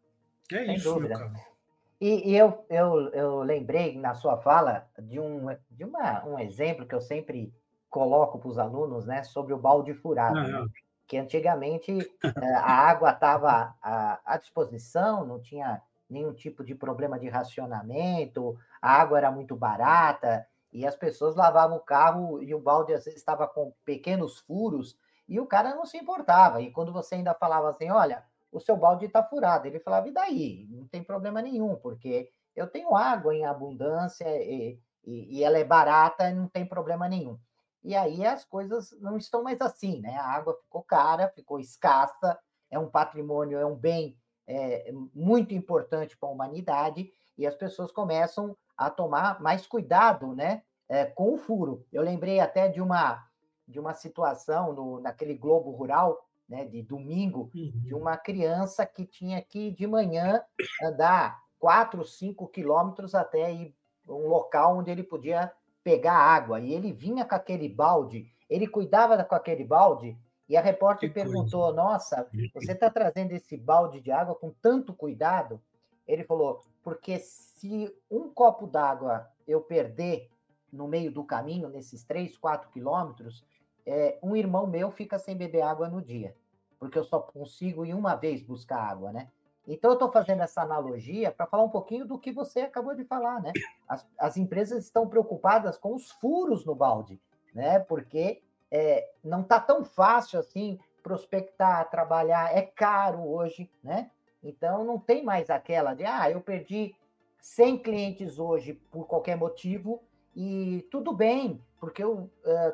É 0.51 0.65
Sem 0.65 0.75
isso, 0.75 0.93
dúvida. 0.93 1.09
meu 1.09 1.17
caro. 1.17 1.56
E, 1.99 2.31
e, 2.31 2.37
eu, 2.37 2.65
eu, 2.69 3.09
eu 3.09 3.39
lembrei 3.39 3.97
na 3.97 4.13
sua 4.13 4.37
fala 4.37 4.87
de, 4.99 5.19
um, 5.19 5.47
de 5.71 5.83
uma, 5.83 6.23
um 6.25 6.39
exemplo 6.39 6.85
que 6.85 6.93
eu 6.93 7.01
sempre 7.01 7.53
coloco 7.89 8.37
para 8.37 8.49
os 8.49 8.59
alunos, 8.59 9.05
né, 9.05 9.23
sobre 9.23 9.53
o 9.53 9.57
balde 9.57 9.93
furado. 9.93 10.35
Né? 10.35 10.67
Que 11.07 11.17
antigamente 11.17 11.91
eh, 12.23 12.55
a 12.55 12.71
água 12.71 13.11
estava 13.11 13.75
à, 13.81 14.19
à 14.25 14.37
disposição, 14.37 15.25
não 15.25 15.39
tinha 15.39 15.81
nenhum 16.09 16.33
tipo 16.33 16.63
de 16.63 16.75
problema 16.75 17.17
de 17.19 17.27
racionamento, 17.27 18.57
a 18.81 18.91
água 18.91 19.17
era 19.17 19.31
muito 19.31 19.55
barata, 19.55 20.45
e 20.71 20.85
as 20.85 20.95
pessoas 20.95 21.35
lavavam 21.35 21.77
o 21.77 21.81
carro 21.81 22.41
e 22.43 22.53
o 22.53 22.59
balde 22.59 22.93
às 22.93 23.05
vezes 23.05 23.19
estava 23.19 23.47
com 23.47 23.73
pequenos 23.83 24.39
furos, 24.39 24.97
e 25.27 25.39
o 25.39 25.45
cara 25.45 25.75
não 25.75 25.85
se 25.85 25.97
importava. 25.97 26.61
E 26.61 26.71
quando 26.71 26.93
você 26.93 27.15
ainda 27.15 27.33
falava 27.33 27.69
assim, 27.69 27.89
olha, 27.89 28.23
o 28.51 28.59
seu 28.59 28.77
balde 28.77 29.05
está 29.05 29.23
furado. 29.23 29.67
Ele 29.67 29.79
falava, 29.79 30.07
e 30.07 30.13
daí? 30.13 30.67
Não 30.69 30.87
tem 30.87 31.03
problema 31.03 31.41
nenhum, 31.41 31.75
porque 31.75 32.29
eu 32.55 32.67
tenho 32.67 32.95
água 32.95 33.35
em 33.35 33.45
abundância 33.45 34.27
e, 34.27 34.79
e, 35.05 35.37
e 35.37 35.43
ela 35.43 35.57
é 35.57 35.63
barata, 35.63 36.31
não 36.31 36.47
tem 36.47 36.65
problema 36.65 37.07
nenhum. 37.07 37.37
E 37.83 37.95
aí 37.95 38.25
as 38.25 38.43
coisas 38.43 38.91
não 38.99 39.17
estão 39.17 39.43
mais 39.43 39.61
assim, 39.61 40.01
né? 40.01 40.17
A 40.17 40.31
água 40.31 40.57
ficou 40.61 40.83
cara, 40.83 41.29
ficou 41.29 41.59
escassa, 41.59 42.37
é 42.69 42.77
um 42.77 42.89
patrimônio, 42.89 43.59
é 43.59 43.65
um 43.65 43.75
bem 43.75 44.17
é, 44.45 44.91
muito 45.13 45.53
importante 45.53 46.17
para 46.17 46.27
a 46.27 46.31
humanidade, 46.31 47.09
e 47.37 47.45
as 47.45 47.55
pessoas 47.55 47.91
começam 47.91 48.57
a 48.75 48.89
tomar 48.89 49.39
mais 49.41 49.65
cuidado, 49.67 50.35
né? 50.35 50.63
É, 50.89 51.05
com 51.05 51.33
o 51.33 51.37
furo. 51.37 51.85
Eu 51.91 52.01
lembrei 52.01 52.39
até 52.39 52.67
de 52.67 52.81
uma 52.81 53.25
de 53.67 53.79
uma 53.79 53.93
situação 53.93 54.71
no, 54.71 55.01
naquele 55.01 55.33
Globo 55.33 55.71
Rural 55.71 56.25
né, 56.47 56.65
de 56.65 56.81
domingo, 56.81 57.51
uhum. 57.53 57.71
de 57.75 57.93
uma 57.93 58.17
criança 58.17 58.85
que 58.85 59.05
tinha 59.05 59.41
que, 59.41 59.71
de 59.71 59.85
manhã, 59.85 60.41
andar 60.83 61.43
4, 61.59 62.05
5 62.05 62.47
quilômetros 62.47 63.13
até 63.13 63.51
ir 63.53 63.75
um 64.07 64.27
local 64.27 64.77
onde 64.77 64.89
ele 64.89 65.03
podia 65.03 65.51
pegar 65.83 66.13
água. 66.13 66.59
E 66.59 66.73
ele 66.73 66.93
vinha 66.93 67.25
com 67.25 67.35
aquele 67.35 67.67
balde, 67.67 68.31
ele 68.49 68.67
cuidava 68.67 69.21
com 69.23 69.35
aquele 69.35 69.63
balde, 69.63 70.17
e 70.49 70.55
a 70.55 70.61
repórter 70.61 71.09
que 71.09 71.13
perguntou: 71.13 71.63
coisa. 71.63 71.75
Nossa, 71.75 72.29
você 72.53 72.71
está 72.71 72.89
trazendo 72.89 73.33
esse 73.33 73.57
balde 73.57 73.99
de 73.99 74.11
água 74.11 74.35
com 74.35 74.51
tanto 74.61 74.93
cuidado? 74.93 75.61
Ele 76.07 76.23
falou: 76.23 76.61
Porque 76.81 77.19
se 77.19 77.93
um 78.09 78.29
copo 78.29 78.65
d'água 78.65 79.27
eu 79.45 79.61
perder 79.61 80.29
no 80.71 80.87
meio 80.87 81.11
do 81.11 81.23
caminho, 81.23 81.69
nesses 81.69 82.03
3, 82.03 82.37
4 82.37 82.69
quilômetros, 82.69 83.43
é, 83.87 84.19
um 84.21 84.35
irmão 84.35 84.67
meu 84.67 84.91
fica 84.91 85.17
sem 85.17 85.35
beber 85.35 85.61
água 85.61 85.87
no 85.87 86.01
dia, 86.01 86.35
porque 86.77 86.99
eu 86.99 87.05
só 87.05 87.19
consigo 87.19 87.85
ir 87.85 87.93
uma 87.93 88.15
vez 88.15 88.43
buscar 88.43 88.79
água, 88.79 89.11
né? 89.13 89.29
Então, 89.65 89.91
eu 89.91 89.95
estou 89.95 90.11
fazendo 90.11 90.41
essa 90.43 90.61
analogia 90.61 91.31
para 91.31 91.45
falar 91.45 91.63
um 91.63 91.69
pouquinho 91.69 92.05
do 92.05 92.17
que 92.17 92.31
você 92.31 92.61
acabou 92.61 92.95
de 92.95 93.03
falar, 93.03 93.41
né? 93.41 93.51
As, 93.87 94.07
as 94.17 94.37
empresas 94.37 94.85
estão 94.85 95.07
preocupadas 95.07 95.77
com 95.77 95.93
os 95.93 96.09
furos 96.11 96.65
no 96.65 96.73
balde, 96.73 97.19
né? 97.53 97.79
Porque 97.79 98.41
é, 98.71 99.09
não 99.23 99.41
está 99.41 99.59
tão 99.59 99.83
fácil 99.83 100.39
assim 100.39 100.79
prospectar, 101.03 101.89
trabalhar, 101.89 102.55
é 102.55 102.61
caro 102.61 103.25
hoje, 103.27 103.69
né? 103.83 104.11
Então, 104.41 104.85
não 104.85 104.99
tem 104.99 105.23
mais 105.23 105.49
aquela 105.49 105.93
de, 105.93 106.05
ah, 106.05 106.29
eu 106.29 106.39
perdi 106.39 106.95
100 107.39 107.77
clientes 107.79 108.39
hoje 108.39 108.73
por 108.91 109.05
qualquer 109.05 109.35
motivo, 109.35 110.01
e 110.35 110.87
tudo 110.91 111.11
bem, 111.11 111.61
porque 111.79 112.03
eu 112.03 112.13
uh, 112.13 112.29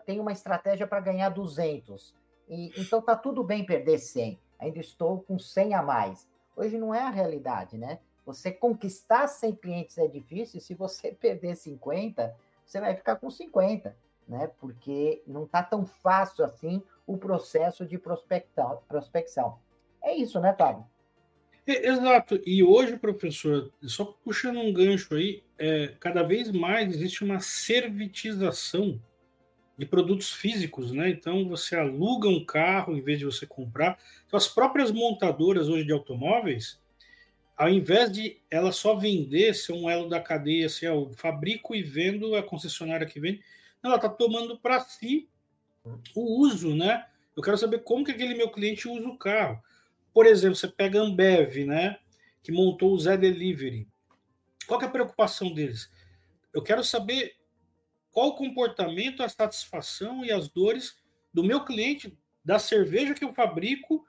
tenho 0.05 0.21
uma 0.21 0.31
estratégia 0.31 0.87
para 0.87 0.99
ganhar 0.99 1.29
200. 1.29 2.13
E, 2.49 2.71
então 2.79 3.01
tá 3.01 3.15
tudo 3.15 3.43
bem 3.43 3.65
perder 3.65 3.97
100. 3.99 4.39
Ainda 4.59 4.79
estou 4.79 5.21
com 5.21 5.37
100 5.37 5.73
a 5.73 5.81
mais. 5.81 6.27
Hoje 6.55 6.77
não 6.77 6.93
é 6.93 7.01
a 7.01 7.09
realidade, 7.09 7.77
né? 7.77 7.99
Você 8.25 8.51
conquistar 8.51 9.27
100 9.27 9.55
clientes 9.55 9.97
é 9.97 10.07
difícil. 10.07 10.61
Se 10.61 10.73
você 10.73 11.11
perder 11.19 11.55
50, 11.55 12.35
você 12.65 12.79
vai 12.79 12.95
ficar 12.95 13.17
com 13.17 13.29
50, 13.29 13.95
né? 14.27 14.49
Porque 14.59 15.21
não 15.27 15.45
tá 15.45 15.61
tão 15.61 15.85
fácil 15.85 16.45
assim 16.45 16.81
o 17.05 17.17
processo 17.17 17.85
de 17.85 17.97
prospecção. 17.97 19.59
É 20.01 20.15
isso, 20.15 20.39
né, 20.39 20.53
Fábio? 20.53 20.85
Exato. 21.65 22.41
E 22.45 22.61
hoje, 22.61 22.97
professor, 22.97 23.71
só 23.83 24.05
puxando 24.05 24.59
um 24.59 24.73
gancho 24.73 25.15
aí, 25.15 25.43
é, 25.57 25.93
cada 25.99 26.21
vez 26.21 26.51
mais 26.51 26.93
existe 26.93 27.23
uma 27.23 27.39
servitização 27.39 29.01
de 29.77 29.85
produtos 29.85 30.31
físicos, 30.31 30.91
né? 30.91 31.09
Então 31.09 31.47
você 31.47 31.75
aluga 31.75 32.27
um 32.27 32.45
carro 32.45 32.95
em 32.95 33.01
vez 33.01 33.19
de 33.19 33.25
você 33.25 33.45
comprar. 33.45 33.97
Então, 34.27 34.37
as 34.37 34.47
próprias 34.47 34.91
montadoras 34.91 35.69
hoje 35.69 35.85
de 35.85 35.93
automóveis, 35.93 36.79
ao 37.55 37.69
invés 37.69 38.11
de 38.11 38.41
ela 38.51 38.71
só 38.71 38.95
vender, 38.95 39.53
ser 39.55 39.73
um 39.73 39.89
elo 39.89 40.09
da 40.09 40.19
cadeia, 40.19 40.65
assim, 40.65 40.85
eu 40.85 41.11
fabrico 41.15 41.73
e 41.73 41.81
vendo, 41.81 42.35
a 42.35 42.43
concessionária 42.43 43.07
que 43.07 43.19
vende, 43.19 43.41
ela 43.81 43.95
está 43.95 44.09
tomando 44.09 44.57
para 44.57 44.79
si 44.81 45.29
o 46.13 46.41
uso, 46.41 46.75
né? 46.75 47.05
Eu 47.35 47.41
quero 47.41 47.57
saber 47.57 47.79
como 47.83 48.05
que 48.05 48.11
aquele 48.11 48.35
meu 48.35 48.49
cliente 48.49 48.87
usa 48.87 49.07
o 49.07 49.17
carro. 49.17 49.61
Por 50.13 50.25
exemplo, 50.25 50.55
você 50.55 50.67
pega 50.67 50.99
a 50.99 51.03
Ambev, 51.03 51.65
né? 51.65 51.99
Que 52.41 52.51
montou 52.51 52.93
o 52.93 52.99
Zé 52.99 53.17
Delivery. 53.17 53.87
Qual 54.67 54.81
é 54.81 54.85
a 54.85 54.89
preocupação 54.89 55.53
deles? 55.53 55.91
Eu 56.53 56.61
quero 56.61 56.83
saber 56.83 57.35
qual 58.11 58.29
o 58.29 58.35
comportamento, 58.35 59.23
a 59.23 59.29
satisfação 59.29 60.23
e 60.23 60.31
as 60.31 60.47
dores 60.47 60.95
do 61.33 61.43
meu 61.43 61.65
cliente, 61.65 62.15
da 62.45 62.59
cerveja 62.59 63.15
que 63.15 63.25
eu 63.25 63.33
fabrico, 63.33 64.05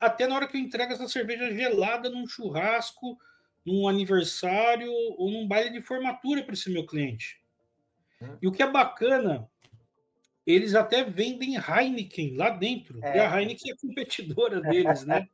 até 0.00 0.26
na 0.26 0.34
hora 0.34 0.48
que 0.48 0.56
eu 0.56 0.60
entrego 0.60 0.92
essa 0.92 1.06
cerveja 1.06 1.52
gelada 1.54 2.08
num 2.08 2.26
churrasco, 2.26 3.18
num 3.64 3.86
aniversário 3.86 4.90
ou 4.90 5.30
num 5.30 5.46
baile 5.46 5.70
de 5.70 5.82
formatura 5.82 6.42
para 6.42 6.54
esse 6.54 6.70
meu 6.70 6.86
cliente. 6.86 7.40
Hum. 8.20 8.38
E 8.40 8.48
o 8.48 8.52
que 8.52 8.62
é 8.62 8.70
bacana, 8.70 9.48
eles 10.46 10.74
até 10.74 11.04
vendem 11.04 11.56
Heineken 11.56 12.36
lá 12.36 12.50
dentro. 12.50 13.02
É. 13.04 13.16
E 13.16 13.20
a 13.20 13.40
Heineken 13.40 13.72
é 13.72 13.76
competidora 13.76 14.60
deles, 14.62 15.04
né? 15.04 15.28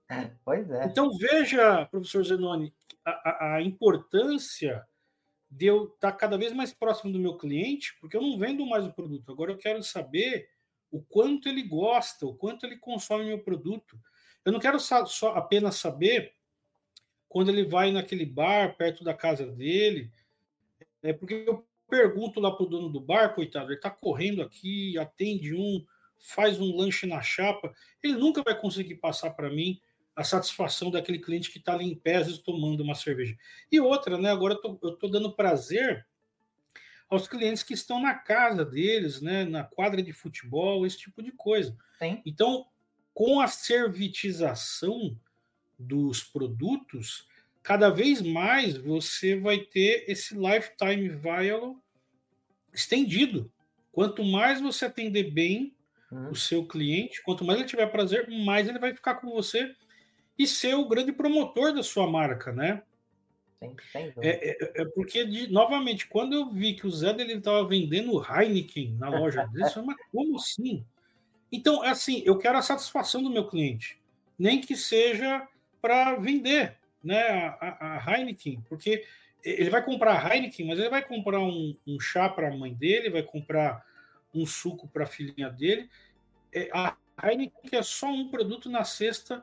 pois 0.44 0.70
é. 0.70 0.84
Então 0.86 1.16
veja, 1.16 1.86
professor 1.86 2.24
Zenoni, 2.24 2.74
a, 3.04 3.56
a 3.56 3.62
importância 3.62 4.86
de 5.50 5.66
eu 5.66 5.86
estar 5.86 6.12
cada 6.12 6.36
vez 6.36 6.52
mais 6.52 6.74
próximo 6.74 7.12
do 7.12 7.18
meu 7.18 7.38
cliente, 7.38 7.96
porque 8.00 8.16
eu 8.16 8.20
não 8.20 8.38
vendo 8.38 8.66
mais 8.66 8.84
o 8.84 8.92
produto. 8.92 9.32
Agora 9.32 9.52
eu 9.52 9.56
quero 9.56 9.82
saber 9.82 10.48
o 10.90 11.02
quanto 11.02 11.48
ele 11.48 11.62
gosta, 11.62 12.26
o 12.26 12.34
quanto 12.34 12.66
ele 12.66 12.76
consome 12.76 13.24
meu 13.24 13.38
produto. 13.38 13.98
Eu 14.44 14.52
não 14.52 14.61
quero 14.61 14.78
só 14.78 15.34
apenas 15.34 15.76
saber 15.76 16.34
quando 17.28 17.50
ele 17.50 17.64
vai 17.64 17.92
naquele 17.92 18.24
bar 18.24 18.76
perto 18.76 19.04
da 19.04 19.12
casa 19.12 19.46
dele, 19.46 20.11
é 21.02 21.12
porque 21.12 21.44
eu 21.46 21.68
pergunto 21.89 22.41
lá 22.41 22.51
para 22.51 22.64
o 22.64 22.68
dono 22.68 22.89
do 22.89 23.01
bar, 23.01 23.34
coitado, 23.34 23.66
ele 23.66 23.76
está 23.76 23.91
correndo 23.91 24.43
aqui, 24.43 24.99
atende 24.99 25.55
um, 25.55 25.84
faz 26.18 26.61
um 26.61 26.76
lanche 26.76 27.07
na 27.07 27.22
chapa, 27.22 27.72
ele 28.03 28.14
nunca 28.14 28.43
vai 28.43 28.59
conseguir 28.59 28.97
passar 28.97 29.30
para 29.30 29.51
mim 29.51 29.80
a 30.14 30.24
satisfação 30.24 30.91
daquele 30.91 31.18
cliente 31.18 31.51
que 31.51 31.59
está 31.59 31.74
ali 31.74 31.84
em 31.84 31.95
pé, 31.95 32.16
às 32.16 32.26
vezes 32.26 32.43
tomando 32.43 32.82
uma 32.82 32.95
cerveja. 32.95 33.36
E 33.70 33.78
outra, 33.78 34.18
né? 34.18 34.30
Agora 34.30 34.59
eu 34.82 34.91
estou 34.91 35.09
dando 35.09 35.32
prazer 35.32 36.07
aos 37.09 37.28
clientes 37.28 37.62
que 37.62 37.72
estão 37.72 38.01
na 38.03 38.14
casa 38.14 38.64
deles, 38.64 39.20
né? 39.20 39.45
Na 39.45 39.62
quadra 39.62 40.03
de 40.03 40.12
futebol, 40.12 40.84
esse 40.84 40.99
tipo 40.99 41.22
de 41.22 41.30
coisa. 41.30 41.76
Sim. 42.01 42.20
Então, 42.26 42.66
com 43.14 43.41
a 43.41 43.47
servitização 43.47 45.16
dos 45.78 46.24
produtos, 46.24 47.28
cada 47.62 47.90
vez 47.90 48.22
mais 48.22 48.76
você 48.76 49.38
vai 49.38 49.59
ter 49.59 50.04
esse 50.09 50.34
lifetime 50.34 51.09
value 51.09 51.76
estendido. 52.72 53.50
Quanto 53.92 54.22
mais 54.24 54.61
você 54.61 54.86
atender 54.86 55.30
bem 55.30 55.74
uhum. 56.11 56.30
o 56.30 56.34
seu 56.36 56.66
cliente, 56.66 57.22
quanto 57.22 57.44
mais 57.44 57.59
ele 57.59 57.68
tiver 57.68 57.86
prazer, 57.86 58.28
mais 58.28 58.68
ele 58.68 58.78
vai 58.78 58.94
ficar 58.94 59.16
com 59.16 59.30
você 59.30 59.74
e 60.38 60.46
ser 60.46 60.74
o 60.74 60.88
grande 60.88 61.12
promotor 61.12 61.74
da 61.74 61.82
sua 61.82 62.06
marca, 62.06 62.52
né? 62.52 62.82
Sim, 63.90 64.12
é, 64.18 64.50
é, 64.50 64.82
é, 64.82 64.84
porque, 64.84 65.24
de, 65.24 65.50
novamente, 65.50 66.06
quando 66.06 66.32
eu 66.32 66.52
vi 66.52 66.74
que 66.74 66.86
o 66.86 66.90
Zé 66.90 67.12
dele 67.12 67.34
estava 67.34 67.66
vendendo 67.66 68.22
Heineken 68.24 68.94
na 68.94 69.09
loja 69.09 69.44
dele, 69.50 69.64
eu 69.64 69.70
falei, 69.70 69.86
mas 69.88 69.96
como 70.12 70.36
assim? 70.36 70.84
Então, 71.50 71.84
é 71.84 71.90
assim, 71.90 72.22
eu 72.24 72.38
quero 72.38 72.56
a 72.56 72.62
satisfação 72.62 73.20
do 73.20 73.30
meu 73.30 73.48
cliente, 73.48 74.00
nem 74.38 74.61
que 74.61 74.76
seja 74.76 75.46
para 75.82 76.14
vender 76.16 76.76
né, 77.03 77.20
a, 77.61 77.96
a, 77.96 78.12
Heineken, 78.18 78.62
porque 78.68 79.05
ele 79.44 79.70
vai 79.70 79.84
comprar 79.84 80.14
a 80.14 80.34
Heineken, 80.34 80.66
mas 80.66 80.78
ele 80.78 80.90
vai 80.90 81.05
comprar 81.05 81.40
um, 81.40 81.76
um 81.86 82.01
chá 82.01 82.28
para 82.28 82.49
a 82.49 82.57
mãe 82.57 82.74
dele, 82.74 83.11
vai 83.11 83.22
comprar 83.22 83.84
um 84.34 84.44
suco 84.44 84.88
para 84.88 85.05
a 85.05 85.07
filhinha 85.07 85.49
dele. 85.49 85.88
É, 86.53 86.68
a 86.72 86.96
Heineken 87.22 87.70
é 87.72 87.82
só 87.82 88.09
um 88.11 88.28
produto 88.28 88.68
na 88.68 88.84
cesta 88.84 89.42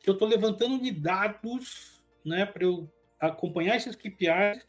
que 0.00 0.08
eu 0.08 0.14
estou 0.14 0.28
levantando 0.28 0.80
de 0.80 0.90
dados 0.90 2.02
né, 2.24 2.44
para 2.44 2.64
eu 2.64 2.92
acompanhar 3.20 3.76
esses 3.76 3.94
KPIs 3.94 4.66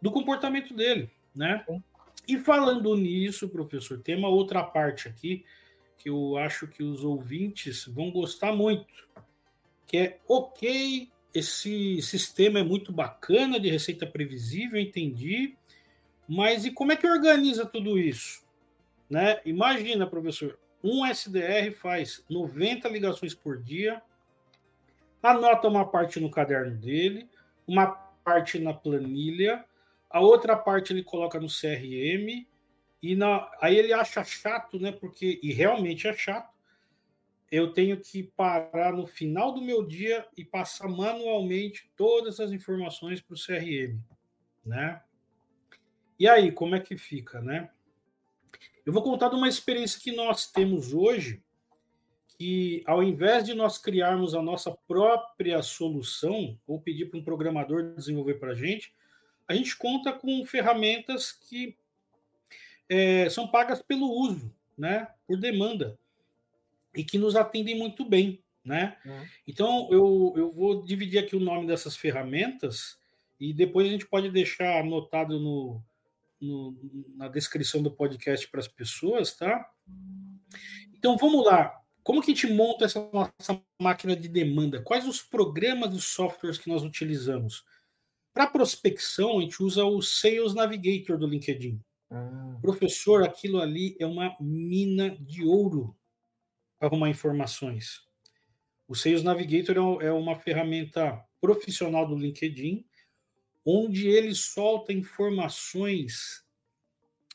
do 0.00 0.10
comportamento 0.10 0.74
dele. 0.74 1.10
Né? 1.34 1.64
E 2.26 2.38
falando 2.38 2.96
nisso, 2.96 3.48
professor, 3.48 4.00
tem 4.00 4.16
uma 4.16 4.28
outra 4.28 4.62
parte 4.64 5.08
aqui 5.08 5.44
que 5.98 6.10
eu 6.10 6.36
acho 6.36 6.66
que 6.66 6.82
os 6.82 7.04
ouvintes 7.04 7.86
vão 7.86 8.10
gostar 8.10 8.52
muito, 8.52 9.08
que 9.86 9.96
é 9.96 10.20
ok, 10.28 11.10
esse 11.36 12.00
sistema 12.00 12.60
é 12.60 12.62
muito 12.62 12.90
bacana 12.90 13.60
de 13.60 13.68
receita 13.68 14.06
previsível, 14.06 14.80
entendi, 14.80 15.54
mas 16.26 16.64
e 16.64 16.70
como 16.70 16.92
é 16.92 16.96
que 16.96 17.06
organiza 17.06 17.66
tudo 17.66 17.98
isso? 17.98 18.44
Né? 19.08 19.40
Imagina, 19.44 20.06
professor, 20.06 20.58
um 20.82 21.04
SDR 21.04 21.72
faz 21.72 22.24
90 22.30 22.88
ligações 22.88 23.34
por 23.34 23.62
dia, 23.62 24.00
anota 25.22 25.68
uma 25.68 25.86
parte 25.86 26.18
no 26.18 26.30
caderno 26.30 26.76
dele, 26.76 27.28
uma 27.66 27.86
parte 27.86 28.58
na 28.58 28.72
planilha, 28.72 29.64
a 30.08 30.20
outra 30.20 30.56
parte 30.56 30.92
ele 30.92 31.02
coloca 31.02 31.38
no 31.38 31.48
CRM, 31.48 32.46
e 33.02 33.14
na, 33.14 33.48
aí 33.60 33.76
ele 33.76 33.92
acha 33.92 34.24
chato, 34.24 34.80
né? 34.80 34.90
Porque, 34.90 35.38
e 35.42 35.52
realmente 35.52 36.08
é 36.08 36.14
chato, 36.14 36.55
eu 37.50 37.72
tenho 37.72 38.00
que 38.00 38.22
parar 38.22 38.92
no 38.92 39.06
final 39.06 39.52
do 39.52 39.62
meu 39.62 39.86
dia 39.86 40.26
e 40.36 40.44
passar 40.44 40.88
manualmente 40.88 41.90
todas 41.96 42.40
as 42.40 42.50
informações 42.50 43.20
para 43.20 43.34
o 43.34 43.38
CRM, 43.38 44.00
né? 44.64 45.02
E 46.18 46.26
aí, 46.28 46.50
como 46.50 46.74
é 46.74 46.80
que 46.80 46.96
fica, 46.96 47.40
né? 47.40 47.70
Eu 48.84 48.92
vou 48.92 49.02
contar 49.02 49.28
de 49.28 49.36
uma 49.36 49.48
experiência 49.48 50.00
que 50.00 50.12
nós 50.12 50.50
temos 50.50 50.92
hoje 50.92 51.42
que 52.38 52.82
ao 52.86 53.02
invés 53.02 53.44
de 53.44 53.54
nós 53.54 53.78
criarmos 53.78 54.34
a 54.34 54.42
nossa 54.42 54.70
própria 54.86 55.62
solução 55.62 56.58
ou 56.66 56.80
pedir 56.80 57.06
para 57.06 57.18
um 57.18 57.24
programador 57.24 57.94
desenvolver 57.94 58.34
para 58.34 58.52
a 58.52 58.54
gente, 58.54 58.94
a 59.48 59.54
gente 59.54 59.76
conta 59.76 60.12
com 60.12 60.44
ferramentas 60.44 61.32
que 61.32 61.76
é, 62.88 63.28
são 63.30 63.48
pagas 63.48 63.80
pelo 63.80 64.10
uso, 64.10 64.54
né, 64.76 65.08
por 65.26 65.38
demanda, 65.38 65.98
e 66.96 67.04
que 67.04 67.18
nos 67.18 67.36
atendem 67.36 67.78
muito 67.78 68.04
bem. 68.04 68.42
Né? 68.64 68.96
Uhum. 69.04 69.26
Então, 69.46 69.88
eu, 69.92 70.34
eu 70.36 70.50
vou 70.50 70.82
dividir 70.84 71.18
aqui 71.18 71.36
o 71.36 71.40
nome 71.40 71.68
dessas 71.68 71.96
ferramentas 71.96 72.98
e 73.38 73.54
depois 73.54 73.86
a 73.86 73.90
gente 73.90 74.08
pode 74.08 74.28
deixar 74.30 74.80
anotado 74.80 75.38
no, 75.38 75.80
no 76.40 76.76
na 77.14 77.28
descrição 77.28 77.80
do 77.80 77.92
podcast 77.92 78.48
para 78.48 78.58
as 78.58 78.66
pessoas, 78.66 79.36
tá? 79.36 79.70
Então, 80.92 81.16
vamos 81.16 81.44
lá. 81.44 81.72
Como 82.02 82.20
que 82.20 82.32
a 82.32 82.34
gente 82.34 82.52
monta 82.52 82.84
essa 82.84 83.08
nossa 83.12 83.62
máquina 83.80 84.16
de 84.16 84.28
demanda? 84.28 84.82
Quais 84.82 85.06
os 85.06 85.22
programas 85.22 85.94
e 85.94 86.00
softwares 86.00 86.58
que 86.58 86.68
nós 86.68 86.82
utilizamos? 86.82 87.64
Para 88.32 88.46
prospecção, 88.46 89.38
a 89.38 89.42
gente 89.42 89.62
usa 89.62 89.84
o 89.84 90.02
Sales 90.02 90.54
Navigator 90.54 91.18
do 91.18 91.26
LinkedIn. 91.26 91.80
Ah. 92.10 92.58
Professor, 92.60 93.22
aquilo 93.22 93.60
ali 93.60 93.96
é 93.98 94.06
uma 94.06 94.36
mina 94.40 95.10
de 95.20 95.44
ouro 95.44 95.96
arrumar 96.80 97.08
informações. 97.08 98.06
O 98.88 98.94
Sales 98.94 99.22
Navigator 99.22 100.00
é, 100.00 100.06
é 100.06 100.12
uma 100.12 100.36
ferramenta 100.36 101.22
profissional 101.40 102.06
do 102.06 102.16
LinkedIn, 102.16 102.84
onde 103.64 104.08
ele 104.08 104.34
solta 104.34 104.92
informações 104.92 106.44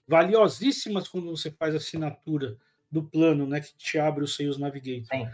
valiosíssimas 0.07 1.07
quando 1.07 1.29
você 1.29 1.51
faz 1.51 1.75
assinatura 1.75 2.57
do 2.89 3.03
plano, 3.03 3.47
né, 3.47 3.61
que 3.61 3.75
te 3.77 3.97
abre 3.97 4.23
o 4.23 4.27
Sales 4.27 4.57
Navigator. 4.57 5.17
Sim. 5.17 5.29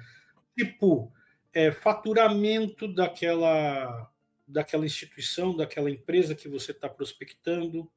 Tipo, 0.57 1.11
é, 1.53 1.71
faturamento 1.71 2.87
daquela, 2.87 4.11
daquela 4.47 4.85
instituição, 4.85 5.55
daquela 5.55 5.89
empresa 5.89 6.35
que 6.35 6.47
você 6.47 6.71
está 6.71 6.87
prospectando, 6.87 7.91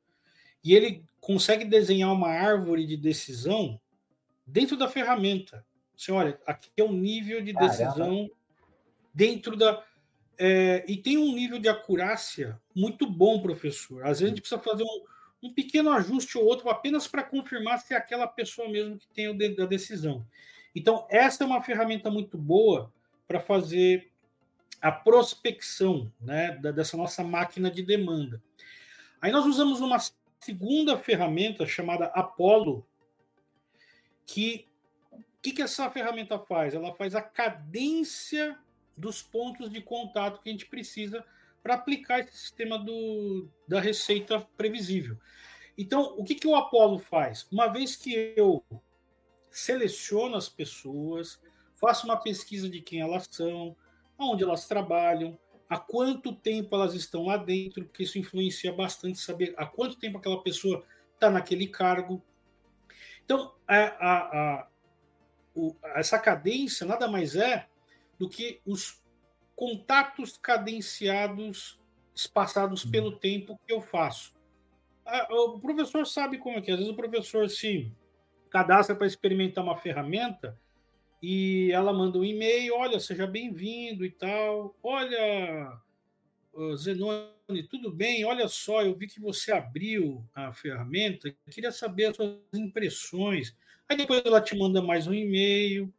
e 0.63 0.75
ele 0.75 1.05
consegue 1.21 1.65
desenhar 1.65 2.13
uma 2.13 2.29
árvore 2.29 2.87
de 2.87 2.97
decisão 2.97 3.81
dentro 4.47 4.77
da 4.77 4.89
ferramenta. 4.89 5.67
Você 6.01 6.13
olha, 6.13 6.41
aqui 6.47 6.71
é 6.79 6.83
o 6.83 6.87
um 6.87 6.95
nível 6.95 7.43
de 7.43 7.53
decisão 7.53 7.93
Caramba. 7.93 8.31
dentro 9.13 9.55
da. 9.55 9.85
É, 10.39 10.83
e 10.89 10.97
tem 10.97 11.19
um 11.19 11.35
nível 11.35 11.59
de 11.59 11.69
acurácia 11.69 12.59
muito 12.75 13.07
bom, 13.07 13.43
professor. 13.43 14.03
Às 14.05 14.19
vezes 14.19 14.25
a 14.25 14.29
gente 14.29 14.41
precisa 14.41 14.63
fazer 14.63 14.83
um, 14.83 15.05
um 15.43 15.53
pequeno 15.53 15.91
ajuste 15.91 16.39
ou 16.39 16.47
outro 16.47 16.71
apenas 16.71 17.07
para 17.07 17.23
confirmar 17.23 17.81
se 17.81 17.93
é 17.93 17.99
aquela 17.99 18.27
pessoa 18.27 18.67
mesmo 18.67 18.97
que 18.97 19.09
tem 19.09 19.27
a 19.27 19.67
decisão. 19.67 20.27
Então, 20.75 21.07
essa 21.11 21.45
é 21.45 21.47
uma 21.47 21.63
ferramenta 21.63 22.11
muito 22.11 22.39
boa 22.39 22.91
para 23.29 23.39
fazer 23.39 24.11
a 24.81 24.91
prospecção 24.91 26.11
né, 26.19 26.53
dessa 26.75 26.97
nossa 26.97 27.23
máquina 27.23 27.71
de 27.71 27.83
demanda. 27.83 28.43
Aí 29.21 29.31
nós 29.31 29.45
usamos 29.45 29.83
uma 29.83 29.99
segunda 30.41 30.97
ferramenta 30.97 31.67
chamada 31.67 32.07
Apollo, 32.07 32.87
que 34.25 34.70
o 34.70 34.70
que, 35.43 35.53
que 35.53 35.63
essa 35.63 35.91
ferramenta 35.91 36.39
faz? 36.39 36.75
Ela 36.75 36.95
faz 36.95 37.15
a 37.15 37.23
cadência 37.23 38.59
dos 38.97 39.23
pontos 39.23 39.71
de 39.71 39.81
contato 39.81 40.41
que 40.43 40.51
a 40.51 40.53
gente 40.53 40.67
precisa 40.67 41.25
para 41.63 41.75
aplicar 41.75 42.21
esse 42.21 42.37
sistema 42.37 42.79
do, 42.79 43.49
da 43.67 43.81
receita 43.81 44.41
previsível. 44.57 45.17
Então, 45.77 46.15
o 46.19 46.25
que, 46.25 46.35
que 46.35 46.47
o 46.47 46.55
Apollo 46.55 46.99
faz? 46.99 47.47
Uma 47.51 47.69
vez 47.69 47.97
que 47.97 48.35
eu 48.37 48.63
seleciono 49.51 50.37
as 50.37 50.49
pessoas, 50.49 51.41
faço 51.75 52.07
uma 52.07 52.19
pesquisa 52.19 52.69
de 52.69 52.81
quem 52.81 53.01
elas 53.01 53.27
são, 53.31 53.75
onde 54.19 54.45
elas 54.45 54.67
trabalham, 54.67 55.39
há 55.69 55.79
quanto 55.79 56.35
tempo 56.35 56.75
elas 56.75 56.95
estão 56.95 57.25
lá 57.25 57.37
dentro, 57.37 57.85
porque 57.85 58.03
isso 58.03 58.19
influencia 58.19 58.73
bastante 58.73 59.19
saber 59.19 59.55
há 59.57 59.65
quanto 59.65 59.99
tempo 59.99 60.19
aquela 60.19 60.43
pessoa 60.43 60.85
está 61.15 61.31
naquele 61.31 61.67
cargo. 61.67 62.23
Então, 63.25 63.55
a, 63.67 63.77
a, 63.77 64.19
a, 64.19 64.69
o, 65.61 65.77
essa 65.95 66.19
cadência 66.19 66.87
nada 66.87 67.07
mais 67.09 67.37
é 67.37 67.67
do 68.19 68.29
que 68.29 68.61
os 68.65 69.03
contatos 69.55 70.39
cadenciados 70.39 71.79
espaçados 72.15 72.85
uhum. 72.85 72.91
pelo 72.91 73.13
tempo 73.19 73.59
que 73.67 73.73
eu 73.73 73.81
faço. 73.81 74.35
O 75.31 75.59
professor 75.59 76.07
sabe 76.07 76.39
como 76.39 76.59
é 76.59 76.61
que 76.61 76.71
é. 76.71 76.75
Às 76.75 76.81
vezes 76.81 76.93
o 76.93 76.97
professor 76.97 77.49
se 77.49 77.93
cadastra 78.51 78.95
para 78.95 79.07
experimentar 79.07 79.65
uma 79.65 79.77
ferramenta 79.77 80.59
e 81.23 81.71
ela 81.73 81.93
manda 81.93 82.19
um 82.19 82.25
e-mail, 82.25 82.75
olha, 82.75 83.01
seja 83.01 83.27
bem-vindo 83.27 84.05
e 84.05 84.11
tal. 84.11 84.77
Olha, 84.83 85.79
Zenone, 86.77 87.63
tudo 87.69 87.91
bem? 87.91 88.25
Olha 88.25 88.49
só, 88.49 88.83
eu 88.83 88.95
vi 88.95 89.07
que 89.07 89.21
você 89.21 89.53
abriu 89.53 90.25
a 90.35 90.53
ferramenta, 90.53 91.35
queria 91.51 91.73
saber 91.73 92.07
as 92.07 92.17
suas 92.17 92.39
impressões. 92.55 93.57
Aí 93.91 93.97
depois 93.97 94.23
ela 94.25 94.41
te 94.41 94.57
manda 94.57 94.81
mais 94.81 95.09
um 95.09 95.13
e-mail, 95.13 95.93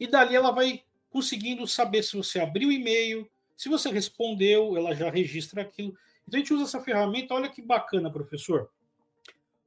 e 0.00 0.06
dali 0.06 0.34
ela 0.34 0.50
vai 0.50 0.82
conseguindo 1.10 1.66
saber 1.66 2.02
se 2.02 2.16
você 2.16 2.40
abriu 2.40 2.70
o 2.70 2.72
e-mail, 2.72 3.30
se 3.54 3.68
você 3.68 3.90
respondeu, 3.90 4.78
ela 4.78 4.94
já 4.94 5.10
registra 5.10 5.60
aquilo. 5.60 5.94
Então 6.26 6.38
a 6.38 6.40
gente 6.40 6.54
usa 6.54 6.64
essa 6.64 6.80
ferramenta, 6.82 7.34
olha 7.34 7.50
que 7.50 7.60
bacana, 7.60 8.10
professor. 8.10 8.70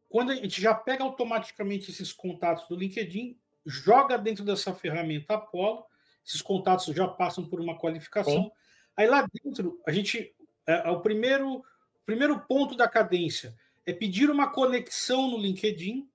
Quando 0.10 0.32
a 0.32 0.36
gente 0.36 0.60
já 0.60 0.74
pega 0.74 1.04
automaticamente 1.04 1.92
esses 1.92 2.12
contatos 2.12 2.68
do 2.68 2.76
LinkedIn, 2.76 3.38
joga 3.64 4.18
dentro 4.18 4.44
dessa 4.44 4.74
ferramenta 4.74 5.36
Apollo, 5.36 5.86
esses 6.26 6.42
contatos 6.42 6.88
já 6.96 7.08
passam 7.08 7.46
por 7.46 7.62
uma 7.62 7.78
qualificação. 7.78 8.46
Sim. 8.46 8.52
Aí 8.98 9.06
lá 9.06 9.28
dentro, 9.44 9.80
a 9.86 9.92
gente. 9.92 10.34
É, 10.66 10.88
é 10.88 10.90
o 10.90 11.00
primeiro, 11.02 11.64
primeiro 12.08 12.40
ponto 12.40 12.76
da 12.76 12.88
cadência 12.88 13.56
é 13.86 13.94
pedir 13.94 14.32
uma 14.32 14.48
conexão 14.52 15.30
no 15.30 15.38
LinkedIn, 15.38 16.10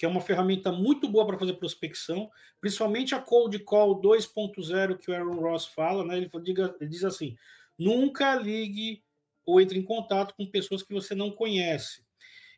que 0.00 0.06
é 0.06 0.08
uma 0.08 0.22
ferramenta 0.22 0.72
muito 0.72 1.06
boa 1.06 1.26
para 1.26 1.36
fazer 1.36 1.52
prospecção, 1.58 2.30
principalmente 2.58 3.14
a 3.14 3.20
Cold 3.20 3.58
Call 3.58 4.00
2.0 4.00 4.96
que 4.96 5.10
o 5.10 5.14
Aaron 5.14 5.38
Ross 5.38 5.66
fala, 5.66 6.02
né? 6.06 6.16
Ele, 6.16 6.30
diga, 6.42 6.74
ele 6.80 6.88
diz 6.88 7.04
assim: 7.04 7.36
nunca 7.78 8.34
ligue 8.34 9.04
ou 9.44 9.60
entre 9.60 9.78
em 9.78 9.82
contato 9.82 10.34
com 10.34 10.46
pessoas 10.46 10.82
que 10.82 10.94
você 10.94 11.14
não 11.14 11.30
conhece. 11.30 12.02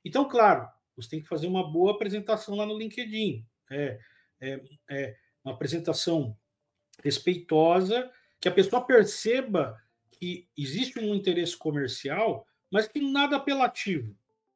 Então, 0.05 0.29
claro, 0.29 0.69
você 0.97 1.11
tem 1.11 1.21
que 1.21 1.27
fazer 1.27 1.49
uma 1.49 1.69
boa 1.69 1.91
apresentação 1.91 2.55
lá 2.55 2.65
no 2.65 2.79
LinkedIn. 2.79 3.45
É, 3.69 3.99
é, 4.41 4.61
é 4.89 5.17
uma 5.45 5.55
apresentação 5.55 6.37
respeitosa, 7.03 8.09
que 8.41 8.47
a 8.47 8.53
pessoa 8.53 8.87
perceba 8.87 9.83
que 10.13 10.47
existe 10.57 11.01
um 11.01 11.13
interesse 11.13 11.57
comercial, 11.57 12.47
mas 12.71 12.87
que 12.87 13.01
nada 13.01 13.35
apelativo, 13.35 14.15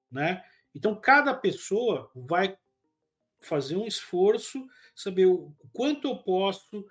né? 0.09 0.45
Então 0.73 0.95
cada 0.95 1.35
pessoa 1.35 2.09
vai 2.15 2.57
fazer 3.47 3.77
um 3.77 3.87
esforço, 3.87 4.67
saber 4.95 5.27
o 5.27 5.55
quanto 5.73 6.09
eu 6.09 6.17
posso 6.17 6.85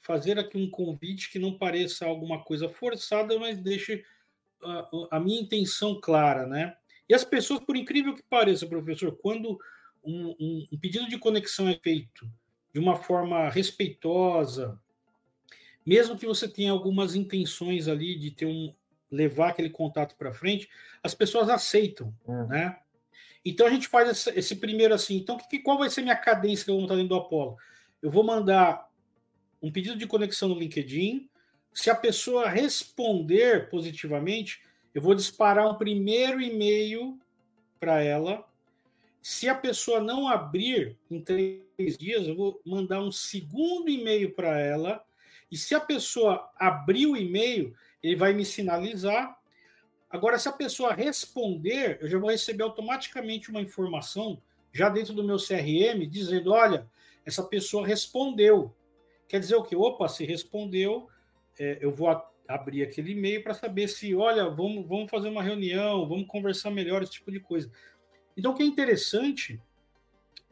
fazer 0.00 0.38
aqui 0.38 0.58
um 0.58 0.70
convite 0.70 1.30
que 1.30 1.38
não 1.38 1.56
pareça 1.56 2.04
alguma 2.06 2.42
coisa 2.42 2.68
forçada, 2.68 3.38
mas 3.38 3.58
deixe 3.58 4.04
a, 4.62 4.88
a 5.12 5.20
minha 5.20 5.40
intenção 5.40 6.00
clara, 6.00 6.46
né? 6.46 6.76
E 7.08 7.14
as 7.14 7.24
pessoas, 7.24 7.60
por 7.60 7.76
incrível 7.76 8.14
que 8.14 8.22
pareça, 8.22 8.66
professor, 8.66 9.16
quando 9.20 9.58
um, 10.02 10.34
um, 10.40 10.68
um 10.72 10.78
pedido 10.78 11.08
de 11.08 11.18
conexão 11.18 11.68
é 11.68 11.78
feito 11.80 12.28
de 12.72 12.80
uma 12.80 12.96
forma 12.96 13.48
respeitosa, 13.48 14.80
mesmo 15.84 16.16
que 16.16 16.26
você 16.26 16.48
tenha 16.48 16.72
algumas 16.72 17.14
intenções 17.14 17.86
ali 17.86 18.18
de 18.18 18.30
ter 18.30 18.46
um 18.46 18.74
levar 19.10 19.50
aquele 19.50 19.68
contato 19.68 20.16
para 20.16 20.32
frente, 20.32 20.68
as 21.02 21.14
pessoas 21.14 21.50
aceitam, 21.50 22.14
uhum. 22.26 22.46
né? 22.48 22.78
Então 23.44 23.66
a 23.66 23.70
gente 23.70 23.88
faz 23.88 24.26
esse, 24.28 24.56
primeiro 24.56 24.94
assim. 24.94 25.16
Então, 25.16 25.36
que, 25.36 25.58
qual 25.58 25.78
vai 25.78 25.90
ser 25.90 26.02
minha 26.02 26.16
cadência 26.16 26.64
que 26.64 26.70
eu 26.70 26.74
vou 26.74 26.82
montar 26.82 26.94
dentro 26.94 27.10
do 27.10 27.16
Apollo? 27.16 27.56
Eu 28.00 28.10
vou 28.10 28.22
mandar 28.22 28.88
um 29.60 29.70
pedido 29.70 29.96
de 29.96 30.06
conexão 30.06 30.48
no 30.48 30.58
LinkedIn. 30.58 31.28
Se 31.72 31.90
a 31.90 31.94
pessoa 31.94 32.48
responder 32.48 33.68
positivamente, 33.68 34.62
eu 34.94 35.02
vou 35.02 35.14
disparar 35.14 35.68
um 35.68 35.76
primeiro 35.76 36.40
e-mail 36.40 37.18
para 37.80 38.02
ela 38.02 38.46
se 39.22 39.48
a 39.48 39.54
pessoa 39.54 40.00
não 40.00 40.26
abrir 40.26 40.98
em 41.08 41.20
três 41.20 41.96
dias, 41.96 42.26
eu 42.26 42.34
vou 42.34 42.60
mandar 42.66 43.00
um 43.00 43.12
segundo 43.12 43.88
e-mail 43.88 44.34
para 44.34 44.58
ela. 44.58 45.02
E 45.48 45.56
se 45.56 45.76
a 45.76 45.80
pessoa 45.80 46.50
abrir 46.58 47.06
o 47.06 47.16
e-mail, 47.16 47.72
ele 48.02 48.16
vai 48.16 48.32
me 48.32 48.44
sinalizar. 48.44 49.40
Agora, 50.12 50.38
se 50.38 50.46
a 50.46 50.52
pessoa 50.52 50.92
responder, 50.92 51.96
eu 52.02 52.06
já 52.06 52.18
vou 52.18 52.30
receber 52.30 52.62
automaticamente 52.62 53.50
uma 53.50 53.62
informação 53.62 54.42
já 54.70 54.90
dentro 54.90 55.14
do 55.14 55.24
meu 55.24 55.38
CRM 55.38 56.06
dizendo: 56.06 56.52
olha, 56.52 56.86
essa 57.24 57.42
pessoa 57.42 57.86
respondeu. 57.86 58.74
Quer 59.26 59.40
dizer 59.40 59.56
o 59.56 59.62
que? 59.62 59.74
Opa, 59.74 60.06
se 60.08 60.26
respondeu, 60.26 61.08
é, 61.58 61.78
eu 61.80 61.90
vou 61.90 62.08
abrir 62.46 62.82
aquele 62.82 63.12
e-mail 63.12 63.42
para 63.42 63.54
saber 63.54 63.88
se, 63.88 64.14
olha, 64.14 64.50
vamos, 64.50 64.86
vamos 64.86 65.10
fazer 65.10 65.30
uma 65.30 65.42
reunião, 65.42 66.06
vamos 66.06 66.26
conversar 66.26 66.70
melhor, 66.70 67.02
esse 67.02 67.12
tipo 67.12 67.32
de 67.32 67.40
coisa. 67.40 67.72
Então, 68.36 68.52
o 68.52 68.54
que 68.54 68.62
é 68.62 68.66
interessante, 68.66 69.58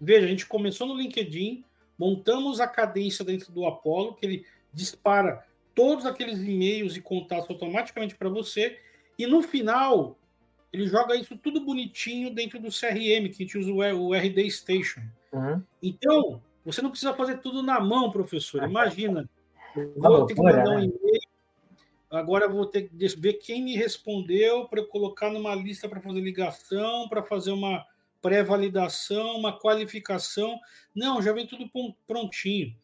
veja, 0.00 0.24
a 0.24 0.28
gente 0.28 0.46
começou 0.46 0.86
no 0.86 0.96
LinkedIn, 0.96 1.62
montamos 1.98 2.60
a 2.60 2.66
cadência 2.66 3.22
dentro 3.22 3.52
do 3.52 3.66
Apollo, 3.66 4.14
que 4.14 4.24
ele 4.24 4.46
dispara 4.72 5.46
todos 5.74 6.06
aqueles 6.06 6.38
e-mails 6.38 6.96
e 6.96 7.02
contatos 7.02 7.50
automaticamente 7.50 8.14
para 8.14 8.30
você, 8.30 8.78
e 9.22 9.26
no 9.26 9.42
final 9.42 10.18
ele 10.72 10.86
joga 10.86 11.16
isso 11.16 11.36
tudo 11.36 11.64
bonitinho 11.64 12.32
dentro 12.32 12.60
do 12.60 12.68
CRM, 12.68 13.28
que 13.28 13.42
a 13.42 13.46
gente 13.46 13.58
usa 13.58 13.72
o 13.72 14.14
RD 14.14 14.50
Station. 14.50 15.00
Uhum. 15.32 15.62
Então, 15.82 16.42
você 16.64 16.80
não 16.80 16.90
precisa 16.90 17.12
fazer 17.12 17.38
tudo 17.38 17.62
na 17.62 17.80
mão, 17.80 18.10
professor. 18.10 18.62
Imagina, 18.62 19.28
vou 19.96 20.26
ter 20.26 20.34
que 20.34 20.42
mandar 20.42 20.70
um 20.70 20.78
né? 20.78 20.84
e-mail, 20.84 21.20
Agora 22.10 22.48
vou 22.48 22.66
ter 22.66 22.88
que 22.88 23.20
ver 23.20 23.34
quem 23.34 23.62
me 23.62 23.76
respondeu 23.76 24.66
para 24.66 24.80
eu 24.80 24.86
colocar 24.88 25.30
numa 25.30 25.54
lista 25.54 25.88
para 25.88 26.00
fazer 26.00 26.20
ligação, 26.20 27.08
para 27.08 27.22
fazer 27.22 27.52
uma 27.52 27.86
pré-validação, 28.20 29.36
uma 29.36 29.56
qualificação. 29.56 30.58
Não, 30.92 31.22
já 31.22 31.32
vem 31.32 31.46
tudo 31.46 31.70
prontinho. 32.08 32.74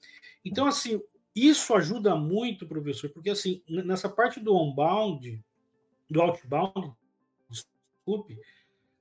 Então, 0.45 0.67
assim, 0.67 1.03
isso 1.35 1.75
ajuda 1.75 2.15
muito, 2.15 2.69
professor, 2.69 3.11
porque 3.11 3.31
assim, 3.31 3.61
nessa 3.69 4.09
parte 4.09 4.39
do 4.39 4.55
onbound, 4.55 5.43
do 6.09 6.23
outbound, 6.23 6.93
desculpe, 7.49 8.39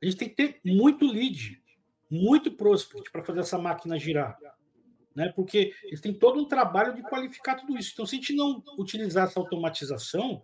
a 0.02 0.06
gente 0.06 0.18
tem 0.18 0.30
que 0.30 0.36
ter 0.36 0.60
muito 0.66 1.06
lead, 1.06 1.62
muito 2.10 2.52
prospect 2.52 3.12
para 3.12 3.24
fazer 3.24 3.40
essa 3.40 3.58
máquina 3.58 4.00
girar 4.00 4.38
né? 5.16 5.32
Porque 5.34 5.74
eles 5.86 6.02
têm 6.02 6.14
todo 6.14 6.40
um 6.40 6.46
trabalho 6.46 6.94
de 6.94 7.02
qualificar 7.02 7.56
tudo 7.56 7.78
isso. 7.78 7.92
Então, 7.94 8.06
se 8.06 8.16
a 8.16 8.20
gente 8.20 8.36
não 8.36 8.62
utilizar 8.78 9.28
essa 9.28 9.40
automatização, 9.40 10.44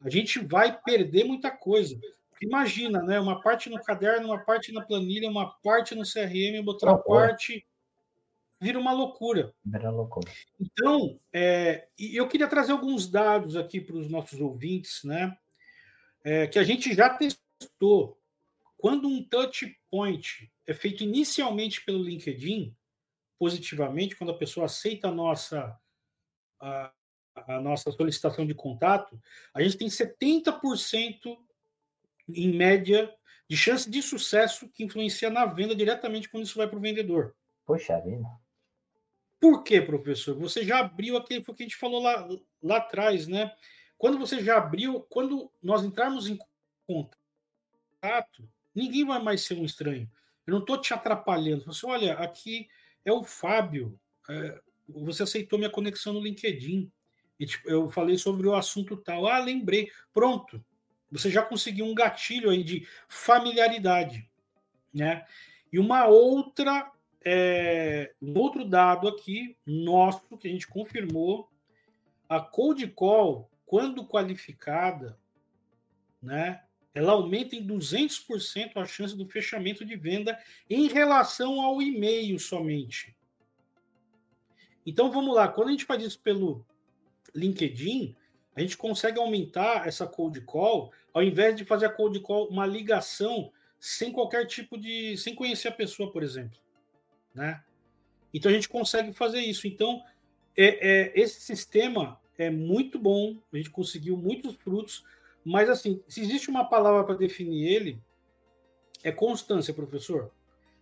a 0.00 0.08
gente 0.08 0.38
vai 0.38 0.80
perder 0.80 1.24
muita 1.24 1.50
coisa. 1.50 1.98
Porque 2.30 2.46
imagina, 2.46 3.02
né? 3.02 3.20
Uma 3.20 3.40
parte 3.42 3.68
no 3.68 3.80
caderno, 3.82 4.28
uma 4.28 4.38
parte 4.38 4.72
na 4.72 4.80
planilha, 4.80 5.28
uma 5.28 5.50
parte 5.62 5.94
no 5.94 6.04
CRM, 6.04 6.66
outra 6.66 6.96
parte 6.96 7.66
vira 8.60 8.78
uma 8.78 8.92
loucura. 8.92 9.54
Vira 9.64 9.90
loucura. 9.90 10.32
Então, 10.58 11.18
é, 11.32 11.86
eu 11.98 12.26
queria 12.26 12.48
trazer 12.48 12.72
alguns 12.72 13.08
dados 13.08 13.56
aqui 13.56 13.80
para 13.80 13.96
os 13.96 14.08
nossos 14.08 14.40
ouvintes, 14.40 15.04
né? 15.04 15.36
É, 16.24 16.46
que 16.46 16.58
a 16.58 16.64
gente 16.64 16.94
já 16.94 17.10
testou. 17.10 18.18
Quando 18.76 19.08
um 19.08 19.24
touch 19.24 19.76
point 19.90 20.52
é 20.66 20.74
feito 20.74 21.02
inicialmente 21.02 21.84
pelo 21.84 22.02
LinkedIn, 22.02 22.76
positivamente, 23.38 24.16
quando 24.16 24.30
a 24.30 24.38
pessoa 24.38 24.66
aceita 24.66 25.08
a 25.08 25.12
nossa, 25.12 25.78
a, 26.60 26.92
a 27.34 27.60
nossa 27.60 27.90
solicitação 27.92 28.46
de 28.46 28.54
contato, 28.54 29.20
a 29.54 29.62
gente 29.62 29.78
tem 29.78 29.88
70% 29.88 31.36
em 32.28 32.52
média 32.52 33.12
de 33.48 33.56
chance 33.56 33.88
de 33.88 34.02
sucesso 34.02 34.68
que 34.68 34.84
influencia 34.84 35.30
na 35.30 35.46
venda 35.46 35.74
diretamente 35.74 36.28
quando 36.28 36.44
isso 36.44 36.58
vai 36.58 36.68
para 36.68 36.78
o 36.78 36.82
vendedor. 36.82 37.34
Poxa 37.64 37.98
vida. 38.00 38.26
Por 39.40 39.62
quê, 39.62 39.80
professor? 39.80 40.36
Você 40.38 40.64
já 40.64 40.80
abriu 40.80 41.16
aquele 41.16 41.42
que 41.42 41.50
a 41.50 41.62
gente 41.62 41.76
falou 41.76 42.02
lá, 42.02 42.28
lá 42.62 42.78
atrás, 42.78 43.26
né? 43.28 43.54
Quando 43.98 44.16
você 44.16 44.42
já 44.42 44.56
abriu, 44.56 45.00
quando 45.10 45.50
nós 45.60 45.82
entrarmos 45.82 46.28
em 46.28 46.38
contato, 46.86 48.48
ninguém 48.72 49.04
vai 49.04 49.20
mais 49.20 49.42
ser 49.42 49.54
um 49.54 49.64
estranho. 49.64 50.08
Eu 50.46 50.52
não 50.52 50.60
estou 50.60 50.80
te 50.80 50.94
atrapalhando. 50.94 51.64
Você 51.64 51.84
olha, 51.84 52.14
aqui 52.14 52.68
é 53.04 53.12
o 53.12 53.24
Fábio. 53.24 53.98
É, 54.30 54.60
você 54.88 55.24
aceitou 55.24 55.58
minha 55.58 55.70
conexão 55.70 56.12
no 56.12 56.22
LinkedIn. 56.22 56.90
E, 57.38 57.46
tipo, 57.46 57.68
eu 57.68 57.90
falei 57.90 58.16
sobre 58.16 58.46
o 58.46 58.54
assunto 58.54 58.96
tal. 58.96 59.26
Ah, 59.26 59.40
lembrei. 59.40 59.90
Pronto. 60.14 60.64
Você 61.10 61.30
já 61.30 61.42
conseguiu 61.42 61.84
um 61.84 61.94
gatilho 61.94 62.50
aí 62.50 62.62
de 62.62 62.86
familiaridade. 63.08 64.28
Né? 64.94 65.26
E 65.72 65.78
uma 65.78 66.06
outra, 66.06 66.90
é, 67.24 68.12
um 68.22 68.38
outro 68.38 68.64
dado 68.64 69.08
aqui, 69.08 69.56
nosso, 69.66 70.36
que 70.38 70.48
a 70.48 70.50
gente 70.50 70.68
confirmou, 70.68 71.48
a 72.28 72.40
cold 72.40 72.86
call, 72.88 73.47
quando 73.68 74.06
qualificada, 74.06 75.18
né, 76.22 76.62
ela 76.94 77.12
aumenta 77.12 77.54
em 77.54 77.64
200% 77.64 78.72
a 78.76 78.86
chance 78.86 79.14
do 79.14 79.26
fechamento 79.26 79.84
de 79.84 79.94
venda 79.94 80.38
em 80.70 80.88
relação 80.88 81.60
ao 81.60 81.80
e-mail 81.82 82.38
somente. 82.38 83.14
Então 84.86 85.12
vamos 85.12 85.34
lá, 85.34 85.48
quando 85.48 85.68
a 85.68 85.70
gente 85.70 85.84
faz 85.84 86.02
isso 86.02 86.18
pelo 86.20 86.64
LinkedIn, 87.34 88.16
a 88.56 88.60
gente 88.62 88.74
consegue 88.74 89.20
aumentar 89.20 89.86
essa 89.86 90.06
cold 90.06 90.40
call, 90.40 90.90
ao 91.12 91.22
invés 91.22 91.54
de 91.54 91.64
fazer 91.66 91.86
a 91.86 91.90
cold 91.90 92.18
call 92.20 92.48
uma 92.48 92.64
ligação 92.64 93.52
sem 93.78 94.10
qualquer 94.10 94.46
tipo 94.46 94.78
de, 94.78 95.14
sem 95.18 95.34
conhecer 95.34 95.68
a 95.68 95.72
pessoa, 95.72 96.10
por 96.10 96.22
exemplo, 96.22 96.58
né? 97.34 97.62
Então 98.32 98.50
a 98.50 98.54
gente 98.54 98.68
consegue 98.68 99.12
fazer 99.12 99.40
isso. 99.40 99.66
Então 99.66 100.02
é, 100.56 101.10
é 101.10 101.20
esse 101.20 101.42
sistema 101.42 102.18
é 102.38 102.48
muito 102.48 102.98
bom, 102.98 103.36
a 103.52 103.56
gente 103.56 103.70
conseguiu 103.70 104.16
muitos 104.16 104.54
frutos 104.54 105.04
mas, 105.48 105.70
assim, 105.70 106.02
se 106.06 106.20
existe 106.20 106.50
uma 106.50 106.68
palavra 106.68 107.04
para 107.04 107.14
definir 107.14 107.66
ele, 107.66 107.98
é 109.02 109.10
constância, 109.10 109.72
professor. 109.72 110.30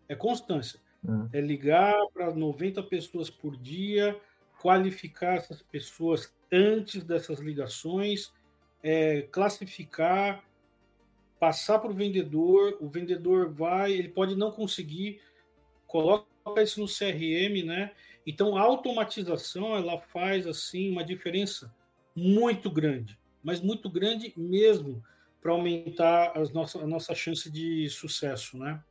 É 0.08 0.16
constância. 0.16 0.80
Hum. 1.04 1.28
É 1.32 1.40
ligar 1.40 1.94
para 2.12 2.34
90 2.34 2.82
pessoas 2.82 3.30
por 3.30 3.56
dia, 3.56 4.18
qualificar 4.60 5.36
essas 5.36 5.62
pessoas 5.62 6.34
antes 6.50 7.04
dessas 7.04 7.38
ligações, 7.38 8.32
é, 8.82 9.22
classificar, 9.22 10.44
passar 11.38 11.78
para 11.78 11.92
o 11.92 11.94
vendedor. 11.94 12.76
O 12.80 12.88
vendedor 12.88 13.52
vai, 13.52 13.92
ele 13.92 14.08
pode 14.08 14.34
não 14.34 14.50
conseguir, 14.50 15.20
coloca 15.86 16.26
isso 16.60 16.80
no 16.80 16.88
CRM, 16.88 17.64
né? 17.64 17.92
Então, 18.26 18.56
a 18.56 18.62
automatização 18.62 19.76
ela 19.76 19.98
faz 19.98 20.46
assim 20.46 20.90
uma 20.90 21.04
diferença 21.04 21.72
muito 22.14 22.70
grande 22.70 23.16
mas 23.46 23.60
muito 23.60 23.88
grande 23.88 24.34
mesmo 24.36 25.00
para 25.40 25.52
aumentar 25.52 26.32
as 26.36 26.50
a 26.74 26.84
nossa 26.84 27.14
chance 27.14 27.48
de 27.48 27.88
sucesso, 27.88 28.58
né? 28.58 28.82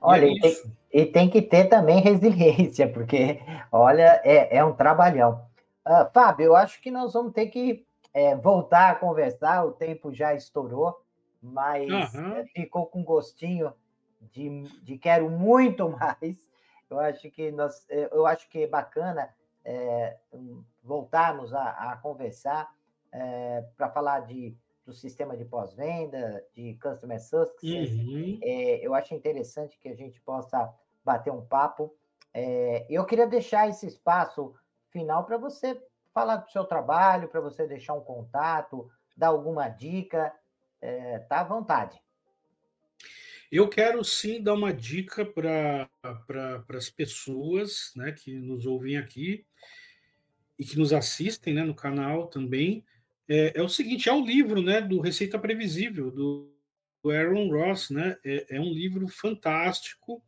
Olha, 0.00 0.24
e, 0.24 0.30
é 0.30 0.32
e, 0.32 0.40
tem, 0.40 0.62
e, 0.92 1.06
tem, 1.06 1.30
que 1.30 1.42
ter 1.42 1.66
também 1.66 2.00
resiliência, 2.00 2.90
porque, 2.90 3.42
olha, 3.70 4.22
é, 4.24 4.56
é 4.56 4.64
um 4.64 4.72
trabalhão. 4.72 5.44
Uh, 5.86 6.10
Fábio, 6.14 6.46
eu 6.46 6.56
acho 6.56 6.80
que 6.80 6.90
nós 6.90 7.12
vamos 7.12 7.34
ter 7.34 7.48
que 7.48 7.84
é, 8.14 8.34
voltar 8.34 8.92
a 8.92 8.94
conversar, 8.94 9.66
o 9.66 9.72
tempo 9.72 10.10
já 10.10 10.34
estourou, 10.34 10.98
mas 11.42 12.14
uhum. 12.14 12.46
ficou 12.54 12.86
com 12.86 13.04
gostinho 13.04 13.74
de, 14.32 14.62
de 14.82 14.96
quero 14.96 15.28
muito 15.28 15.86
mais. 16.00 16.42
Eu 16.88 16.98
acho 17.00 17.30
que 17.30 17.50
nós, 17.50 17.84
é, 17.88 18.08
eu 18.12 18.26
acho 18.26 18.48
que 18.48 18.62
é 18.62 18.66
bacana 18.66 19.28
é, 19.64 20.16
voltarmos 20.82 21.52
a, 21.54 21.92
a 21.92 21.96
conversar 21.96 22.72
é, 23.12 23.64
para 23.76 23.88
falar 23.88 24.20
de, 24.20 24.56
do 24.84 24.92
sistema 24.92 25.36
de 25.36 25.44
pós-venda, 25.44 26.44
de 26.52 26.74
customer 26.74 27.20
success. 27.20 27.90
Uhum. 27.90 28.38
É, 28.42 28.86
eu 28.86 28.94
acho 28.94 29.14
interessante 29.14 29.78
que 29.78 29.88
a 29.88 29.94
gente 29.94 30.20
possa 30.20 30.72
bater 31.04 31.32
um 31.32 31.44
papo. 31.44 31.94
É, 32.32 32.86
eu 32.90 33.04
queria 33.04 33.26
deixar 33.26 33.68
esse 33.68 33.86
espaço 33.86 34.54
final 34.90 35.24
para 35.24 35.38
você 35.38 35.80
falar 36.12 36.36
do 36.36 36.50
seu 36.50 36.64
trabalho, 36.64 37.28
para 37.28 37.40
você 37.40 37.66
deixar 37.66 37.94
um 37.94 38.00
contato, 38.00 38.90
dar 39.16 39.28
alguma 39.28 39.68
dica. 39.68 40.32
É, 40.80 41.20
tá 41.20 41.40
à 41.40 41.44
vontade. 41.44 42.00
Eu 43.54 43.68
quero 43.68 44.02
sim 44.02 44.42
dar 44.42 44.54
uma 44.54 44.74
dica 44.74 45.24
para 45.24 45.88
pra, 46.26 46.64
as 46.70 46.90
pessoas 46.90 47.92
né, 47.94 48.10
que 48.10 48.34
nos 48.34 48.66
ouvem 48.66 48.96
aqui 48.96 49.46
e 50.58 50.64
que 50.64 50.76
nos 50.76 50.92
assistem 50.92 51.54
né, 51.54 51.62
no 51.62 51.72
canal 51.72 52.26
também 52.26 52.84
é, 53.28 53.52
é, 53.54 53.62
o 53.62 53.68
seguinte: 53.68 54.08
é 54.08 54.12
o 54.12 54.26
livro 54.26 54.60
né, 54.60 54.80
do 54.80 55.00
Receita 55.00 55.38
Previsível, 55.38 56.10
do, 56.10 56.52
do 57.00 57.12
Aaron 57.12 57.48
Ross. 57.48 57.90
Né? 57.90 58.18
É, 58.24 58.56
é, 58.56 58.60
um 58.60 58.72
livro 58.72 59.06
fantástico 59.06 60.20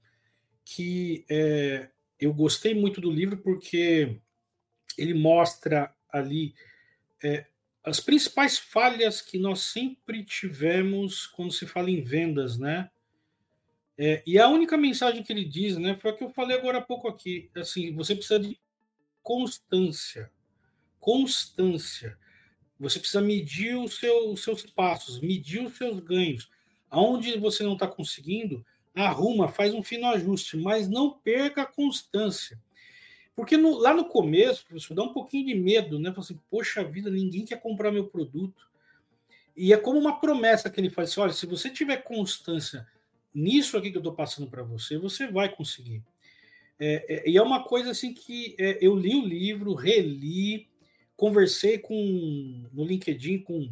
que 0.65 1.25
é, 1.29 1.91
eu 2.21 2.33
gostei 2.33 2.75
muito 2.75 3.01
do 3.01 3.11
livro 3.11 3.39
porque 3.39 4.21
ele 4.97 5.15
mostra 5.15 5.93
ali 6.09 6.55
é, 7.25 7.45
as 7.83 7.99
principais 7.99 8.57
falhas 8.57 9.21
que 9.21 9.37
nós 9.37 9.63
sempre 9.63 10.25
tivemos 10.25 11.27
quando 11.27 11.51
se 11.51 11.67
fala 11.67 11.91
em 11.91 12.01
vendas, 12.01 12.57
né? 12.57 12.89
É, 13.99 14.23
e 14.27 14.39
a 14.39 14.49
única 14.49 14.77
mensagem 14.77 15.23
que 15.23 15.33
ele 15.33 15.45
diz, 15.45 15.79
né, 15.79 15.97
foi 15.97 16.11
a 16.11 16.15
que 16.15 16.23
eu 16.23 16.29
falei 16.29 16.57
agora 16.57 16.79
há 16.79 16.83
pouco 16.83 17.09
aqui. 17.09 17.51
Assim, 17.57 17.95
você 17.95 18.15
precisa 18.15 18.39
de 18.39 18.59
constância, 19.23 20.31
constância. 21.01 22.19
Você 22.79 22.99
precisa 22.99 23.23
medir 23.23 23.77
os, 23.77 23.99
seu, 23.99 24.31
os 24.31 24.43
seus 24.43 24.63
passos, 24.67 25.21
medir 25.21 25.65
os 25.65 25.77
seus 25.77 25.99
ganhos. 26.01 26.51
Aonde 26.91 27.39
você 27.39 27.63
não 27.63 27.73
está 27.73 27.87
conseguindo, 27.87 28.65
arruma, 28.95 29.49
faz 29.49 29.73
um 29.73 29.83
fino 29.83 30.07
ajuste, 30.07 30.57
mas 30.59 30.89
não 30.89 31.11
perca 31.11 31.63
a 31.63 31.67
constância. 31.67 32.61
Porque 33.35 33.57
no, 33.57 33.77
lá 33.79 33.95
no 33.95 34.07
começo, 34.07 34.67
professor, 34.67 34.95
dá 34.95 35.03
um 35.03 35.13
pouquinho 35.13 35.47
de 35.47 35.55
medo, 35.55 35.99
né? 35.99 36.11
Fala 36.11 36.23
assim, 36.23 36.41
poxa 36.51 36.85
vida, 36.85 37.11
ninguém 37.11 37.45
quer 37.45 37.61
comprar 37.61 37.91
meu 37.91 38.07
produto. 38.07 38.67
E 39.55 39.73
é 39.73 39.77
como 39.77 39.99
uma 39.99 40.21
promessa 40.21 40.69
que 40.69 40.81
ele 40.81 40.91
faz 40.91 41.11
assim, 41.11 41.21
olha, 41.21 41.33
se 41.33 41.47
você 41.47 41.71
tiver 41.71 41.99
constância 41.99 42.87
nisso 43.37 43.77
aqui 43.77 43.91
que 43.91 43.99
eu 43.99 44.01
estou 44.01 44.15
passando 44.15 44.49
para 44.49 44.63
você, 44.63 44.97
você 44.97 45.27
vai 45.27 45.55
conseguir. 45.55 46.03
É, 46.81 47.05
é, 47.09 47.31
e 47.31 47.37
é 47.37 47.43
uma 47.43 47.65
coisa 47.65 47.91
assim 47.91 48.15
que 48.15 48.57
é, 48.59 48.79
eu 48.81 48.97
li 48.97 49.15
o 49.15 49.25
livro, 49.25 49.75
reli, 49.75 50.67
conversei 51.15 51.79
com 51.79 52.65
no 52.73 52.85
LinkedIn 52.85 53.41
com 53.41 53.71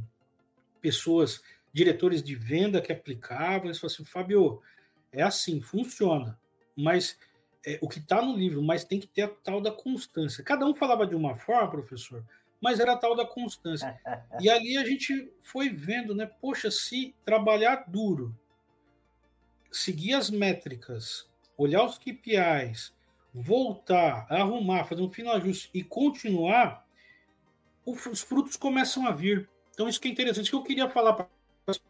pessoas, 0.83 1.43
diretores 1.73 2.23
de 2.23 2.35
venda 2.35 2.81
que 2.81 2.93
aplicavam, 2.93 3.67
eles 3.67 3.79
falaram 3.79 3.95
assim, 3.95 4.05
Fábio, 4.05 4.61
é 5.11 5.23
assim, 5.23 5.61
funciona, 5.61 6.39
mas 6.77 7.19
é, 7.67 7.79
o 7.81 7.89
que 7.89 7.99
está 7.99 8.21
no 8.21 8.37
livro, 8.37 8.63
mas 8.63 8.85
tem 8.85 9.01
que 9.01 9.07
ter 9.07 9.23
a 9.23 9.29
tal 9.29 9.63
da 9.63 9.73
constância. 9.73 10.45
Cada 10.45 10.67
um 10.67 10.75
falava 10.75 11.07
de 11.07 11.15
uma 11.15 11.37
forma, 11.37 11.71
professor, 11.71 12.23
mas 12.61 12.81
era 12.81 12.93
a 12.93 12.99
tal 12.99 13.17
da 13.17 13.25
constância. 13.25 13.99
e 14.41 14.51
ali 14.51 14.77
a 14.77 14.85
gente 14.85 15.33
foi 15.41 15.71
vendo, 15.71 16.15
né? 16.15 16.27
Poxa, 16.27 16.71
se 16.71 17.15
trabalhar 17.25 17.85
duro, 17.89 18.37
seguir 19.75 20.15
as 20.15 20.31
métricas, 20.31 21.29
olhar 21.59 21.85
os 21.85 21.99
KPIs, 21.99 22.95
voltar, 23.33 24.27
arrumar, 24.31 24.85
fazer 24.85 25.03
um 25.03 25.11
fino 25.11 25.33
ajuste 25.33 25.69
e 25.75 25.83
continuar, 25.83 26.87
os 27.85 28.23
frutos 28.23 28.57
começam 28.57 29.07
a 29.07 29.11
vir. 29.11 29.49
Então, 29.73 29.89
isso 29.89 30.01
que 30.01 30.07
é 30.07 30.11
interessante, 30.13 30.49
que 30.49 30.57
eu 30.57 30.63
queria 30.63 30.89
falar 30.89 31.15
para 31.15 31.29
as 31.67 31.81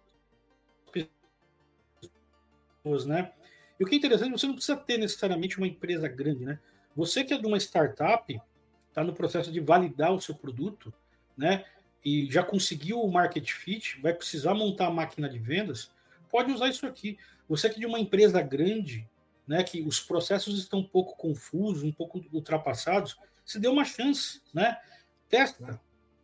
pessoas, 2.82 3.04
né? 3.04 3.32
E 3.78 3.84
o 3.84 3.86
que 3.86 3.94
é 3.96 3.98
interessante, 3.98 4.32
você 4.32 4.46
não 4.46 4.54
precisa 4.54 4.76
ter 4.76 4.96
necessariamente 4.96 5.58
uma 5.58 5.66
empresa 5.66 6.08
grande, 6.08 6.44
né? 6.44 6.58
Você 6.96 7.22
que 7.22 7.34
é 7.34 7.38
de 7.38 7.46
uma 7.46 7.58
startup, 7.58 8.40
está 8.88 9.04
no 9.04 9.12
processo 9.12 9.52
de 9.52 9.60
validar 9.60 10.12
o 10.14 10.20
seu 10.20 10.34
produto, 10.34 10.92
né? 11.36 11.66
E 12.02 12.30
já 12.32 12.42
conseguiu 12.42 13.02
o 13.02 13.12
market 13.12 13.52
fit, 13.52 14.00
vai 14.00 14.14
precisar 14.14 14.54
montar 14.54 14.86
a 14.86 14.90
máquina 14.90 15.28
de 15.28 15.38
vendas, 15.38 15.90
pode 16.30 16.50
usar 16.50 16.68
isso 16.68 16.86
aqui. 16.86 17.18
Você 17.48 17.68
que 17.68 17.76
é 17.76 17.80
de 17.80 17.86
uma 17.86 17.98
empresa 17.98 18.40
grande, 18.40 19.08
né? 19.46 19.62
Que 19.62 19.82
os 19.82 20.00
processos 20.00 20.58
estão 20.58 20.80
um 20.80 20.88
pouco 20.88 21.16
confusos, 21.16 21.82
um 21.82 21.92
pouco 21.92 22.24
ultrapassados, 22.32 23.16
se 23.44 23.58
dê 23.58 23.68
uma 23.68 23.84
chance, 23.84 24.40
né? 24.52 24.78
Testa, 25.28 25.80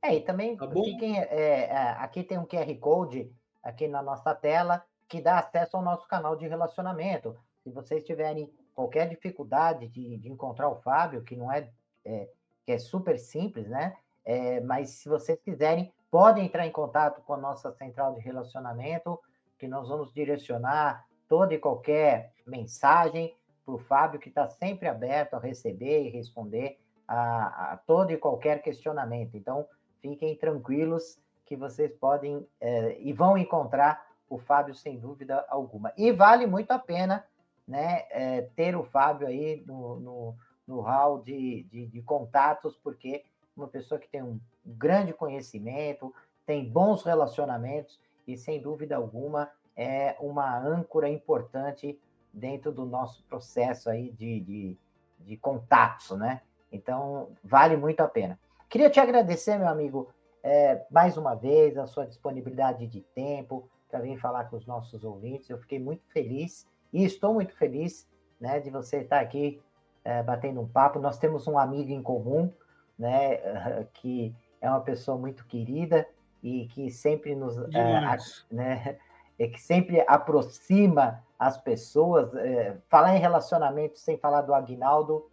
É, 0.00 0.14
e 0.14 0.20
também 0.20 0.56
tá 0.56 0.70
fiquem, 0.70 1.18
é, 1.18 1.64
é, 1.64 1.76
aqui 1.98 2.22
tem 2.22 2.38
um 2.38 2.46
QR 2.46 2.72
Code 2.78 3.34
aqui 3.62 3.88
na 3.88 4.02
nossa 4.02 4.34
tela 4.34 4.84
que 5.08 5.20
dá 5.20 5.38
acesso 5.38 5.76
ao 5.76 5.82
nosso 5.82 6.06
canal 6.06 6.36
de 6.36 6.46
relacionamento. 6.46 7.36
Se 7.64 7.70
vocês 7.70 8.04
tiverem 8.04 8.52
qualquer 8.74 9.08
dificuldade 9.08 9.88
de, 9.88 10.18
de 10.18 10.30
encontrar 10.30 10.68
o 10.68 10.76
Fábio, 10.76 11.24
que 11.24 11.34
não 11.34 11.50
é, 11.50 11.68
é 12.04 12.28
que 12.64 12.72
é 12.72 12.78
super 12.78 13.18
simples, 13.18 13.66
né? 13.68 13.96
É, 14.22 14.60
mas 14.60 14.90
se 14.90 15.08
vocês 15.08 15.40
quiserem, 15.40 15.90
podem 16.10 16.44
entrar 16.44 16.66
em 16.66 16.70
contato 16.70 17.22
com 17.22 17.32
a 17.32 17.38
nossa 17.38 17.72
central 17.72 18.14
de 18.14 18.20
relacionamento, 18.20 19.18
que 19.58 19.66
nós 19.66 19.88
vamos 19.88 20.12
direcionar 20.12 21.06
toda 21.26 21.54
e 21.54 21.58
qualquer 21.58 22.32
mensagem 22.46 23.34
para 23.64 23.74
o 23.74 23.78
Fábio, 23.78 24.20
que 24.20 24.28
está 24.28 24.46
sempre 24.46 24.86
aberto 24.86 25.34
a 25.34 25.38
receber 25.38 26.04
e 26.04 26.10
responder 26.10 26.78
a, 27.08 27.72
a 27.72 27.76
todo 27.78 28.12
e 28.12 28.18
qualquer 28.18 28.60
questionamento. 28.62 29.36
Então, 29.36 29.66
fiquem 30.02 30.36
tranquilos 30.36 31.18
que 31.46 31.56
vocês 31.56 31.92
podem 31.94 32.46
é, 32.60 32.98
e 33.00 33.12
vão 33.12 33.38
encontrar 33.38 34.06
o 34.28 34.38
Fábio 34.38 34.74
sem 34.74 34.98
dúvida 34.98 35.44
alguma. 35.48 35.92
E 35.96 36.12
vale 36.12 36.46
muito 36.46 36.70
a 36.70 36.78
pena 36.78 37.24
né, 37.66 38.04
é, 38.10 38.42
ter 38.54 38.76
o 38.76 38.84
Fábio 38.84 39.26
aí 39.26 39.62
no, 39.66 40.00
no, 40.00 40.34
no 40.66 40.80
hall 40.80 41.22
de, 41.22 41.64
de, 41.64 41.86
de, 41.86 42.02
contatos, 42.02 42.76
porque 42.76 43.24
uma 43.56 43.68
pessoa 43.68 43.98
que 43.98 44.08
tem 44.08 44.22
um 44.22 44.38
grande 44.64 45.12
conhecimento, 45.12 46.14
tem 46.46 46.68
bons 46.68 47.02
relacionamentos 47.02 47.98
e, 48.26 48.36
sem 48.36 48.60
dúvida 48.60 48.96
alguma, 48.96 49.50
é 49.76 50.16
uma 50.20 50.56
âncora 50.58 51.08
importante 51.08 51.98
dentro 52.32 52.72
do 52.72 52.84
nosso 52.84 53.22
processo 53.24 53.88
aí 53.88 54.10
de, 54.10 54.40
de, 54.40 54.78
de 55.20 55.36
contatos, 55.36 56.10
né? 56.18 56.42
Então, 56.70 57.30
vale 57.42 57.76
muito 57.76 58.00
a 58.00 58.08
pena. 58.08 58.38
Queria 58.68 58.90
te 58.90 58.98
agradecer, 58.98 59.56
meu 59.56 59.68
amigo, 59.68 60.12
é, 60.42 60.84
mais 60.90 61.16
uma 61.16 61.34
vez, 61.34 61.78
a 61.78 61.86
sua 61.86 62.06
disponibilidade 62.06 62.86
de 62.86 63.00
tempo 63.00 63.68
para 63.88 64.00
vir 64.00 64.18
falar 64.18 64.44
com 64.50 64.56
os 64.56 64.66
nossos 64.66 65.04
ouvintes. 65.04 65.48
Eu 65.48 65.58
fiquei 65.58 65.78
muito 65.78 66.04
feliz 66.08 66.66
e 66.94 67.04
estou 67.04 67.34
muito 67.34 67.52
feliz 67.56 68.08
né, 68.40 68.60
de 68.60 68.70
você 68.70 68.98
estar 68.98 69.18
aqui 69.18 69.60
é, 70.04 70.22
batendo 70.22 70.60
um 70.60 70.68
papo. 70.68 71.00
Nós 71.00 71.18
temos 71.18 71.48
um 71.48 71.58
amigo 71.58 71.90
em 71.90 72.00
comum, 72.00 72.52
né, 72.96 73.84
que 73.94 74.32
é 74.60 74.70
uma 74.70 74.80
pessoa 74.80 75.18
muito 75.18 75.44
querida 75.44 76.06
e 76.40 76.68
que 76.68 76.90
sempre 76.92 77.34
nos 77.34 77.58
é, 77.74 78.16
né, 78.50 78.98
é 79.36 79.48
que 79.48 79.60
sempre 79.60 80.04
aproxima 80.06 81.20
as 81.36 81.58
pessoas. 81.58 82.32
É, 82.36 82.78
falar 82.88 83.16
em 83.16 83.20
relacionamento 83.20 83.98
sem 83.98 84.16
falar 84.16 84.42
do 84.42 84.54
Agnaldo, 84.54 85.28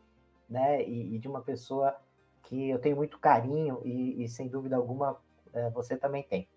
né, 0.49 0.83
e, 0.83 1.15
e 1.15 1.19
de 1.19 1.27
uma 1.27 1.41
pessoa 1.41 1.95
que 2.41 2.69
eu 2.71 2.79
tenho 2.79 2.95
muito 2.95 3.19
carinho 3.19 3.79
e, 3.85 4.23
e 4.23 4.27
sem 4.27 4.47
dúvida 4.47 4.75
alguma 4.75 5.15
é, 5.53 5.69
você 5.69 5.95
também 5.95 6.23
tem. 6.23 6.49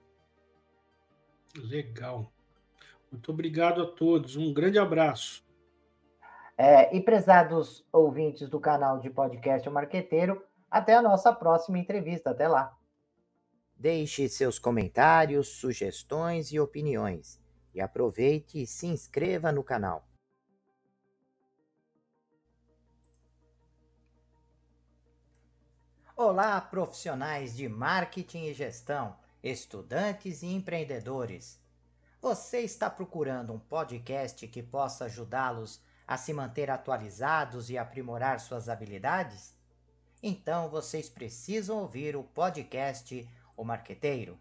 Legal. 1.55 2.34
Muito 3.15 3.31
obrigado 3.31 3.81
a 3.81 3.87
todos. 3.87 4.35
Um 4.35 4.53
grande 4.53 4.77
abraço. 4.77 5.47
É, 6.59 6.95
e 6.95 7.01
prezados 7.01 7.87
ouvintes 7.93 8.49
do 8.49 8.59
canal 8.59 8.99
de 8.99 9.09
podcast 9.09 9.69
O 9.69 9.73
Marqueteiro, 9.73 10.45
até 10.69 10.95
a 10.95 11.03
nossa 11.03 11.33
próxima 11.33 11.79
entrevista. 11.79 12.31
Até 12.31 12.49
lá. 12.49 12.77
Deixe 13.77 14.29
seus 14.29 14.59
comentários, 14.59 15.47
sugestões 15.47 16.51
e 16.51 16.59
opiniões. 16.59 17.41
E 17.73 17.81
aproveite 17.81 18.61
e 18.61 18.67
se 18.67 18.89
inscreva 18.89 19.53
no 19.53 19.63
canal. 19.63 20.09
Olá, 26.17 26.61
profissionais 26.61 27.57
de 27.57 27.69
marketing 27.69 28.47
e 28.47 28.55
gestão, 28.55 29.17
estudantes 29.41 30.43
e 30.43 30.49
empreendedores. 30.49 31.63
Você 32.25 32.61
está 32.61 32.89
procurando 32.89 33.53
um 33.53 33.59
podcast 33.59 34.49
que 34.49 34.63
possa 34.63 35.05
ajudá-los 35.05 35.79
a 36.09 36.17
se 36.17 36.33
manter 36.33 36.71
atualizados 36.71 37.69
e 37.69 37.77
aprimorar 37.77 38.41
suas 38.41 38.71
habilidades? 38.71 39.55
Então 40.23 40.71
vocês 40.71 41.11
precisam 41.11 41.81
ouvir 41.81 42.17
o 42.17 42.25
podcast 42.25 43.29
O 43.55 43.63
Marqueteiro. 43.63 44.39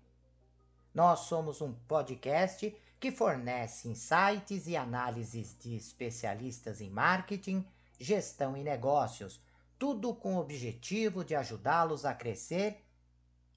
Nós 0.93 1.25
somos 1.27 1.59
um 1.59 1.73
podcast 1.73 2.73
que 3.01 3.11
fornece 3.11 3.89
insights 3.89 4.65
e 4.65 4.77
análises 4.77 5.53
de 5.59 5.75
especialistas 5.75 6.79
em 6.79 6.89
marketing, 6.89 7.67
gestão 7.99 8.55
e 8.55 8.63
negócios 8.63 9.41
tudo 9.77 10.15
com 10.15 10.37
o 10.37 10.39
objetivo 10.39 11.21
de 11.21 11.35
ajudá-los 11.35 12.05
a 12.05 12.13
crescer 12.13 12.81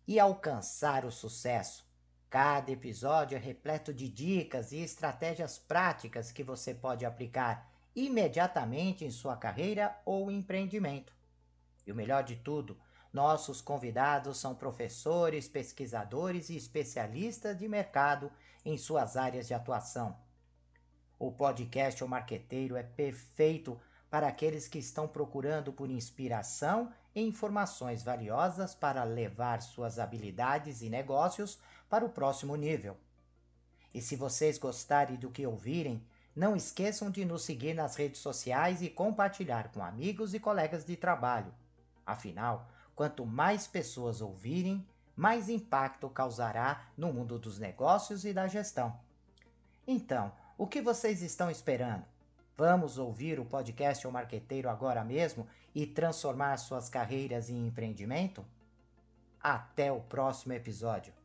e 0.04 0.18
alcançar 0.18 1.04
o 1.04 1.12
sucesso. 1.12 1.85
Cada 2.28 2.72
episódio 2.72 3.36
é 3.36 3.38
repleto 3.38 3.94
de 3.94 4.08
dicas 4.08 4.72
e 4.72 4.78
estratégias 4.78 5.58
práticas 5.58 6.32
que 6.32 6.42
você 6.42 6.74
pode 6.74 7.06
aplicar 7.06 7.70
imediatamente 7.94 9.04
em 9.04 9.10
sua 9.10 9.36
carreira 9.36 9.96
ou 10.04 10.30
empreendimento. 10.30 11.14
E 11.86 11.92
o 11.92 11.94
melhor 11.94 12.24
de 12.24 12.36
tudo, 12.36 12.76
nossos 13.12 13.60
convidados 13.60 14.38
são 14.38 14.54
professores, 14.54 15.48
pesquisadores 15.48 16.50
e 16.50 16.56
especialistas 16.56 17.56
de 17.56 17.68
mercado 17.68 18.30
em 18.64 18.76
suas 18.76 19.16
áreas 19.16 19.46
de 19.46 19.54
atuação. 19.54 20.18
O 21.18 21.30
podcast 21.30 22.02
O 22.02 22.08
Marqueteiro 22.08 22.76
é 22.76 22.82
perfeito 22.82 23.80
para 24.10 24.26
aqueles 24.26 24.68
que 24.68 24.78
estão 24.78 25.08
procurando 25.08 25.72
por 25.72 25.90
inspiração 25.90 26.92
e 27.14 27.22
informações 27.22 28.02
valiosas 28.02 28.74
para 28.74 29.02
levar 29.04 29.62
suas 29.62 29.98
habilidades 29.98 30.82
e 30.82 30.90
negócios 30.90 31.58
para 31.88 32.04
o 32.04 32.08
próximo 32.08 32.56
nível. 32.56 32.96
E 33.94 34.00
se 34.00 34.16
vocês 34.16 34.58
gostarem 34.58 35.16
do 35.16 35.30
que 35.30 35.46
ouvirem, 35.46 36.04
não 36.34 36.54
esqueçam 36.54 37.10
de 37.10 37.24
nos 37.24 37.44
seguir 37.44 37.72
nas 37.72 37.96
redes 37.96 38.20
sociais 38.20 38.82
e 38.82 38.90
compartilhar 38.90 39.72
com 39.72 39.82
amigos 39.82 40.34
e 40.34 40.38
colegas 40.38 40.84
de 40.84 40.94
trabalho. 40.96 41.52
Afinal, 42.04 42.68
quanto 42.94 43.24
mais 43.24 43.66
pessoas 43.66 44.20
ouvirem, 44.20 44.86
mais 45.16 45.48
impacto 45.48 46.10
causará 46.10 46.88
no 46.96 47.10
mundo 47.10 47.38
dos 47.38 47.58
negócios 47.58 48.26
e 48.26 48.34
da 48.34 48.46
gestão. 48.46 49.00
Então, 49.86 50.30
o 50.58 50.66
que 50.66 50.82
vocês 50.82 51.22
estão 51.22 51.50
esperando? 51.50 52.04
Vamos 52.54 52.98
ouvir 52.98 53.40
o 53.40 53.44
podcast 53.44 54.06
O 54.06 54.12
Marqueteiro 54.12 54.68
agora 54.68 55.02
mesmo 55.04 55.46
e 55.74 55.86
transformar 55.86 56.58
suas 56.58 56.88
carreiras 56.88 57.48
em 57.48 57.66
empreendimento? 57.66 58.44
Até 59.40 59.90
o 59.90 60.00
próximo 60.00 60.52
episódio. 60.52 61.15